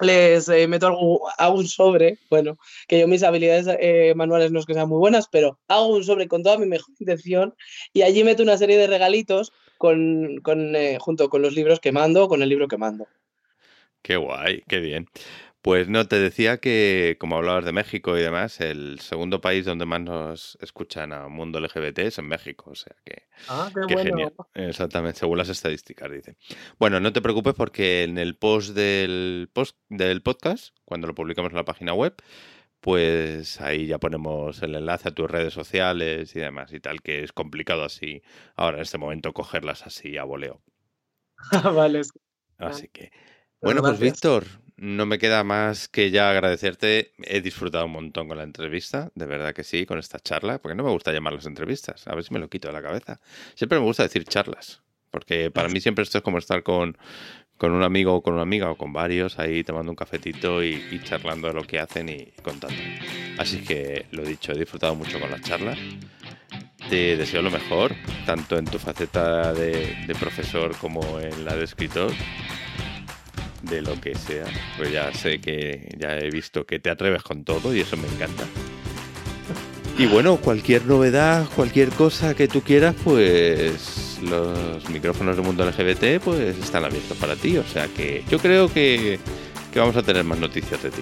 les 0.01 0.49
eh, 0.49 0.67
meto 0.67 0.87
algo, 0.87 1.29
hago 1.37 1.57
un 1.57 1.67
sobre, 1.67 2.19
bueno, 2.29 2.57
que 2.87 2.99
yo 2.99 3.07
mis 3.07 3.23
habilidades 3.23 3.67
eh, 3.79 4.13
manuales 4.15 4.51
no 4.51 4.59
es 4.59 4.65
que 4.65 4.73
sean 4.73 4.89
muy 4.89 4.97
buenas, 4.97 5.27
pero 5.31 5.59
hago 5.67 5.87
un 5.87 6.03
sobre 6.03 6.27
con 6.27 6.43
toda 6.43 6.57
mi 6.57 6.65
mejor 6.65 6.93
intención 6.99 7.55
y 7.93 8.01
allí 8.01 8.23
meto 8.23 8.43
una 8.43 8.57
serie 8.57 8.77
de 8.77 8.87
regalitos 8.87 9.51
con, 9.77 10.39
con, 10.41 10.75
eh, 10.75 10.97
junto 10.99 11.29
con 11.29 11.41
los 11.41 11.53
libros 11.53 11.79
que 11.79 11.91
mando, 11.91 12.27
con 12.27 12.41
el 12.41 12.49
libro 12.49 12.67
que 12.67 12.77
mando. 12.77 13.07
Qué 14.01 14.17
guay, 14.17 14.63
qué 14.67 14.79
bien. 14.79 15.07
Pues 15.65 15.89
no, 15.89 16.07
te 16.07 16.19
decía 16.19 16.59
que, 16.59 17.17
como 17.19 17.37
hablabas 17.37 17.65
de 17.65 17.71
México 17.71 18.15
y 18.15 18.21
demás, 18.21 18.61
el 18.61 18.99
segundo 18.99 19.41
país 19.41 19.65
donde 19.65 19.87
más 19.87 19.99
nos 19.99 20.59
escuchan 20.61 21.11
a 21.11 21.27
mundo 21.27 21.59
LGBT 21.59 21.97
es 21.97 22.19
en 22.19 22.27
México, 22.27 22.69
o 22.69 22.75
sea 22.75 22.95
que 23.03 23.23
Ah, 23.49 23.71
qué, 23.73 23.81
Qué 23.87 23.95
bueno. 23.95 24.09
genial. 24.11 24.33
Exactamente, 24.53 25.21
según 25.21 25.39
las 25.39 25.49
estadísticas, 25.49 26.11
dice. 26.11 26.37
Bueno, 26.77 26.99
no 26.99 27.11
te 27.11 27.19
preocupes 27.19 27.55
porque 27.55 28.03
en 28.03 28.19
el 28.19 28.37
post 28.37 28.75
del, 28.75 29.49
post 29.53 29.75
del 29.89 30.21
podcast, 30.21 30.75
cuando 30.85 31.07
lo 31.07 31.15
publicamos 31.15 31.49
en 31.49 31.57
la 31.57 31.65
página 31.65 31.95
web, 31.95 32.13
pues 32.79 33.59
ahí 33.59 33.87
ya 33.87 33.97
ponemos 33.97 34.61
el 34.61 34.75
enlace 34.75 35.09
a 35.09 35.15
tus 35.15 35.31
redes 35.31 35.55
sociales 35.55 36.35
y 36.35 36.39
demás 36.41 36.73
y 36.73 36.79
tal, 36.79 37.01
que 37.01 37.23
es 37.23 37.33
complicado 37.33 37.83
así 37.83 38.21
ahora 38.55 38.77
en 38.77 38.83
este 38.83 38.99
momento 38.99 39.33
cogerlas 39.33 39.87
así 39.87 40.15
a 40.17 40.25
voleo. 40.25 40.61
vale, 41.73 42.03
sí. 42.03 42.19
Así 42.59 42.87
que, 42.87 43.09
Bueno, 43.61 43.81
bueno, 43.81 43.97
pues. 43.97 43.99
Víctor, 43.99 44.45
no 44.77 45.05
me 45.05 45.17
queda 45.17 45.43
más 45.43 45.87
que 45.87 46.11
ya 46.11 46.29
agradecerte. 46.29 47.13
He 47.23 47.41
disfrutado 47.41 47.85
un 47.85 47.91
montón 47.91 48.27
con 48.27 48.37
la 48.37 48.43
entrevista, 48.43 49.11
de 49.15 49.25
verdad 49.25 49.53
que 49.53 49.63
sí, 49.63 49.85
con 49.85 49.99
esta 49.99 50.19
charla, 50.19 50.59
porque 50.59 50.75
no 50.75 50.83
me 50.83 50.91
gusta 50.91 51.11
llamarlas 51.11 51.45
entrevistas, 51.45 52.07
a 52.07 52.15
ver 52.15 52.23
si 52.23 52.33
me 52.33 52.39
lo 52.39 52.49
quito 52.49 52.67
de 52.67 52.73
la 52.73 52.81
cabeza. 52.81 53.19
Siempre 53.55 53.79
me 53.79 53.85
gusta 53.85 54.03
decir 54.03 54.25
charlas, 54.25 54.81
porque 55.11 55.51
para 55.51 55.69
mí 55.69 55.79
siempre 55.79 56.03
esto 56.03 56.17
es 56.17 56.23
como 56.23 56.37
estar 56.37 56.63
con, 56.63 56.97
con 57.57 57.71
un 57.71 57.83
amigo 57.83 58.15
o 58.15 58.21
con 58.21 58.33
una 58.33 58.43
amiga 58.43 58.69
o 58.69 58.75
con 58.75 58.91
varios 58.91 59.39
ahí 59.39 59.63
tomando 59.63 59.91
un 59.91 59.95
cafetito 59.95 60.63
y, 60.63 61.01
charlando 61.03 61.47
de 61.47 61.53
lo 61.53 61.63
que 61.63 61.79
hacen 61.79 62.09
y 62.09 62.33
contando. 62.41 62.77
Así 63.37 63.63
que 63.63 64.07
lo 64.11 64.23
dicho, 64.23 64.51
he 64.51 64.57
disfrutado 64.57 64.95
mucho 64.95 65.19
con 65.19 65.31
la 65.31 65.41
charla. 65.41 65.75
Te 66.89 67.17
deseo 67.17 67.41
lo 67.41 67.49
mejor, 67.49 67.95
tanto 68.25 68.57
en 68.57 68.65
tu 68.65 68.77
faceta 68.77 69.53
de 69.53 70.15
profesor 70.19 70.75
como 70.77 71.19
en 71.19 71.43
la 71.43 71.55
de 71.55 71.63
escritor 71.63 72.11
de 73.65 73.81
lo 73.81 73.99
que 73.99 74.15
sea. 74.15 74.45
Pues 74.77 74.91
ya 74.91 75.13
sé 75.13 75.39
que 75.39 75.95
ya 75.97 76.17
he 76.17 76.29
visto 76.29 76.65
que 76.65 76.79
te 76.79 76.89
atreves 76.89 77.23
con 77.23 77.43
todo 77.43 77.75
y 77.75 77.81
eso 77.81 77.97
me 77.97 78.07
encanta. 78.07 78.45
Y 79.97 80.07
bueno, 80.07 80.37
cualquier 80.37 80.85
novedad, 80.85 81.47
cualquier 81.55 81.89
cosa 81.89 82.33
que 82.33 82.47
tú 82.47 82.61
quieras, 82.61 82.95
pues 83.03 84.19
los 84.21 84.89
micrófonos 84.89 85.37
del 85.37 85.45
mundo 85.45 85.65
LGBT 85.65 86.21
pues 86.21 86.57
están 86.57 86.83
abiertos 86.83 87.17
para 87.17 87.35
ti. 87.35 87.57
O 87.57 87.63
sea 87.63 87.87
que 87.87 88.23
yo 88.29 88.39
creo 88.39 88.71
que, 88.71 89.19
que 89.71 89.79
vamos 89.79 89.95
a 89.95 90.03
tener 90.03 90.23
más 90.23 90.39
noticias 90.39 90.83
de 90.83 90.89
ti. 90.89 91.01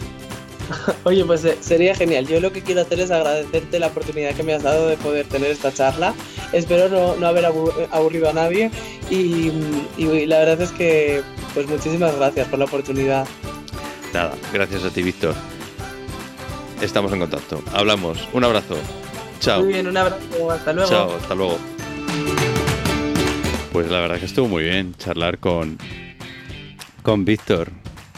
Oye, 1.04 1.24
pues 1.26 1.44
eh, 1.46 1.58
sería 1.62 1.94
genial. 1.96 2.28
Yo 2.28 2.40
lo 2.40 2.52
que 2.52 2.62
quiero 2.62 2.82
hacer 2.82 3.00
es 3.00 3.12
agradecerte 3.12 3.80
la 3.80 3.88
oportunidad 3.88 4.34
que 4.34 4.44
me 4.44 4.54
has 4.54 4.64
dado 4.64 4.88
de 4.88 4.98
poder 4.98 5.26
tener 5.28 5.52
esta 5.52 5.74
charla. 5.74 6.14
Espero 6.54 6.90
no, 6.90 7.16
no 7.16 7.28
haber 7.28 7.46
abu- 7.46 7.72
aburrido 7.92 8.30
a 8.30 8.34
nadie 8.34 8.72
y, 9.10 9.52
y 9.98 10.26
la 10.26 10.40
verdad 10.40 10.62
es 10.62 10.72
que 10.72 11.22
pues 11.54 11.68
muchísimas 11.68 12.16
gracias 12.16 12.48
por 12.48 12.60
la 12.60 12.66
oportunidad. 12.66 13.28
Nada, 14.14 14.34
gracias 14.54 14.84
a 14.84 14.90
ti, 14.90 15.02
Víctor. 15.02 15.34
Estamos 16.82 17.12
en 17.14 17.20
contacto. 17.20 17.62
Hablamos. 17.74 18.28
Un 18.34 18.44
abrazo. 18.44 18.76
Chao. 19.40 19.62
Muy 19.64 19.74
bien, 19.74 19.88
un 19.88 19.98
abrazo, 19.98 20.52
hasta 20.52 20.74
luego. 20.74 20.90
Chao, 20.90 21.16
hasta 21.16 21.36
luego. 21.36 21.58
Pues 23.72 23.90
la 23.90 24.00
verdad 24.02 24.20
que 24.20 24.26
estuvo 24.26 24.48
muy 24.48 24.64
bien 24.64 24.94
charlar 24.98 25.40
con, 25.40 25.78
con 27.02 27.26
Víctor. 27.26 27.72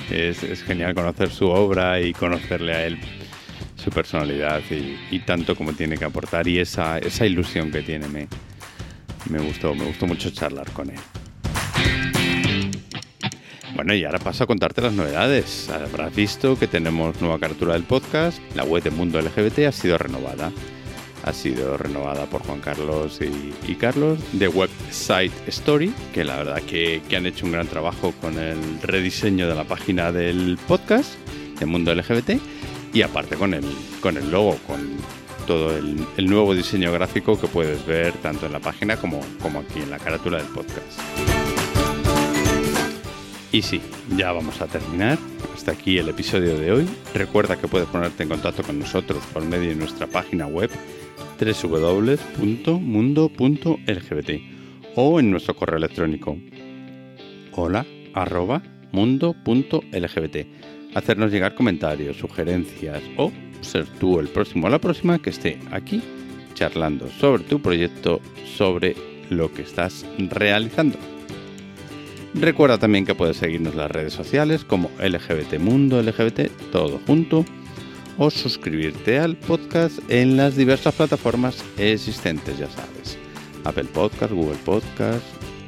Es, 0.10 0.64
genial 0.64 0.94
conocer 0.94 1.30
su 1.30 1.48
obra 1.48 2.00
y 2.00 2.14
conocerle 2.14 2.74
a 2.74 2.86
él. 2.86 3.00
su 3.76 3.92
personalidad 3.92 4.62
y, 4.72 5.20
tanto 5.20 5.56
como 5.56 5.74
tiene 5.74 5.98
que 5.98 6.06
aportar 6.06 6.48
y 6.48 6.60
esa, 6.60 6.98
esa 6.98 7.26
ilusión 7.26 7.72
que 7.72 7.82
tiene. 7.82 8.08
Me, 8.08 8.28
me 9.30 9.40
gustó, 9.40 9.74
me 9.76 9.86
gustó 9.86 10.08
mucho 10.08 10.30
charlar 10.30 10.70
con 10.72 10.90
él. 10.90 11.00
Bueno, 13.76 13.94
y 13.94 14.06
ahora 14.06 14.20
paso 14.20 14.46
a 14.46 14.48
contarte 14.48 14.82
las 14.82 14.94
novedades. 14.94 15.70
Habrás 15.70 16.16
visto 16.16 16.58
que 16.58 16.68
tenemos 16.68 17.20
nueva 17.20 17.38
carátula 17.40 17.74
del 17.74 17.84
podcast. 17.84 18.40
La 18.56 18.64
web 18.64 18.82
de 18.82 18.90
Mundo 18.90 19.20
LGBT 19.20 19.60
ha 19.68 19.72
sido 19.74 19.98
renovada. 19.98 20.52
Ha 21.26 21.34
sido 21.34 21.76
renovada 21.76 22.28
por 22.28 22.44
Juan 22.44 22.62
Carlos 22.62 23.20
y, 23.20 23.76
Carlos 23.76 24.20
de 24.34 24.48
Website 24.48 25.34
Story, 25.48 25.92
que 26.14 26.24
la 26.24 26.38
verdad 26.38 26.62
que, 26.62 27.02
han 27.18 27.26
hecho 27.26 27.48
un 27.48 27.52
gran 27.52 27.68
trabajo 27.68 28.14
con 28.22 28.38
el 28.38 28.80
rediseño 28.84 29.48
de 29.50 29.56
la 29.56 29.64
página 29.64 30.12
del 30.12 30.60
podcast 30.68 31.16
de 31.60 31.66
Mundo 31.66 31.96
LGBT 31.96 32.40
y 32.94 33.02
aparte 33.02 33.38
con 33.38 33.56
el, 33.56 33.66
con 34.02 34.18
el 34.18 34.30
logo, 34.30 34.60
con 34.68 34.98
todo 35.48 35.76
el, 35.76 36.30
nuevo 36.30 36.54
diseño 36.54 36.92
gráfico 36.92 37.42
que 37.42 37.48
puedes 37.48 37.84
ver 37.88 38.14
tanto 38.14 38.46
en 38.46 38.54
la 38.54 38.60
página 38.60 38.98
como, 38.98 39.20
como 39.42 39.62
aquí 39.62 39.80
en 39.80 39.90
la 39.90 39.98
carátula 39.98 40.38
del 40.38 40.48
podcast. 40.48 41.00
Y 43.52 43.64
sí, 43.64 43.82
ya 44.16 44.32
vamos 44.32 44.62
a 44.62 44.68
terminar. 44.68 45.18
Hasta 45.56 45.72
aquí 45.72 45.98
el 45.98 46.10
episodio 46.10 46.58
de 46.58 46.72
hoy. 46.72 46.90
Recuerda 47.14 47.56
que 47.56 47.68
puedes 47.68 47.88
ponerte 47.88 48.24
en 48.24 48.30
contacto 48.30 48.62
con 48.62 48.78
nosotros 48.78 49.24
por 49.34 49.44
medio 49.44 49.70
de 49.70 49.76
nuestra 49.76 50.06
página 50.06 50.46
web 50.46 50.70
www.mundo.lgbt 51.40 52.30
o 54.96 55.20
en 55.20 55.32
nuestro 55.32 55.56
correo 55.56 55.78
electrónico 55.78 56.38
hola 57.54 57.86
arroba 58.14 58.62
mundo.lgbt. 58.92 60.38
Hacernos 60.94 61.32
llegar 61.32 61.56
comentarios, 61.56 62.18
sugerencias 62.18 63.02
o 63.18 63.32
ser 63.62 63.86
tú 64.00 64.20
el 64.20 64.28
próximo 64.28 64.68
o 64.68 64.70
la 64.70 64.80
próxima 64.80 65.20
que 65.20 65.32
esté 65.32 65.60
aquí 65.72 66.02
charlando 66.54 67.10
sobre 67.10 67.44
tu 67.44 67.62
proyecto, 67.62 68.22
sobre 68.56 68.96
lo 69.30 69.52
que 69.54 69.64
estás 69.64 70.06
realizando. 70.18 70.98
Recuerda 72.34 72.78
también 72.78 73.06
que 73.06 73.16
puedes 73.16 73.38
seguirnos 73.38 73.74
en 73.74 73.80
las 73.80 73.92
redes 73.92 74.14
sociales 74.14 74.64
como 74.64 74.90
LGBT 75.00 75.60
Mundo 75.60 76.02
LGBT, 76.02 76.50
todo 76.72 77.00
junto, 77.06 77.46
o 78.18 78.30
suscribirte 78.30 79.20
al 79.20 79.36
podcast 79.36 80.00
en 80.10 80.38
las 80.38 80.56
diversas 80.56 80.94
plataformas 80.96 81.64
existentes, 81.78 82.58
ya 82.58 82.70
sabes. 82.70 83.18
Apple 83.64 83.86
Podcast, 83.86 84.32
Google 84.32 84.58
Podcast, 84.64 85.26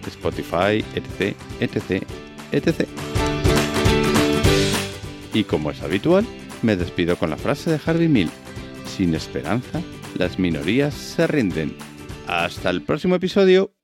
Spotify, 0.08 0.84
etc, 0.96 1.36
etc, 1.60 2.04
etc. 2.52 2.88
Y 5.34 5.44
como 5.44 5.72
es 5.72 5.82
habitual, 5.82 6.26
me 6.62 6.76
despido 6.76 7.18
con 7.18 7.30
la 7.30 7.38
frase 7.38 7.72
de 7.72 7.80
Harvey 7.86 8.08
Mill. 8.08 8.30
Sin 8.86 9.14
esperanza, 9.14 9.82
las 10.18 10.40
minorías 10.40 10.94
se 10.94 11.28
rinden. 11.28 11.76
Hasta 12.28 12.70
el 12.70 12.82
próximo 12.82 13.16
episodio. 13.16 13.77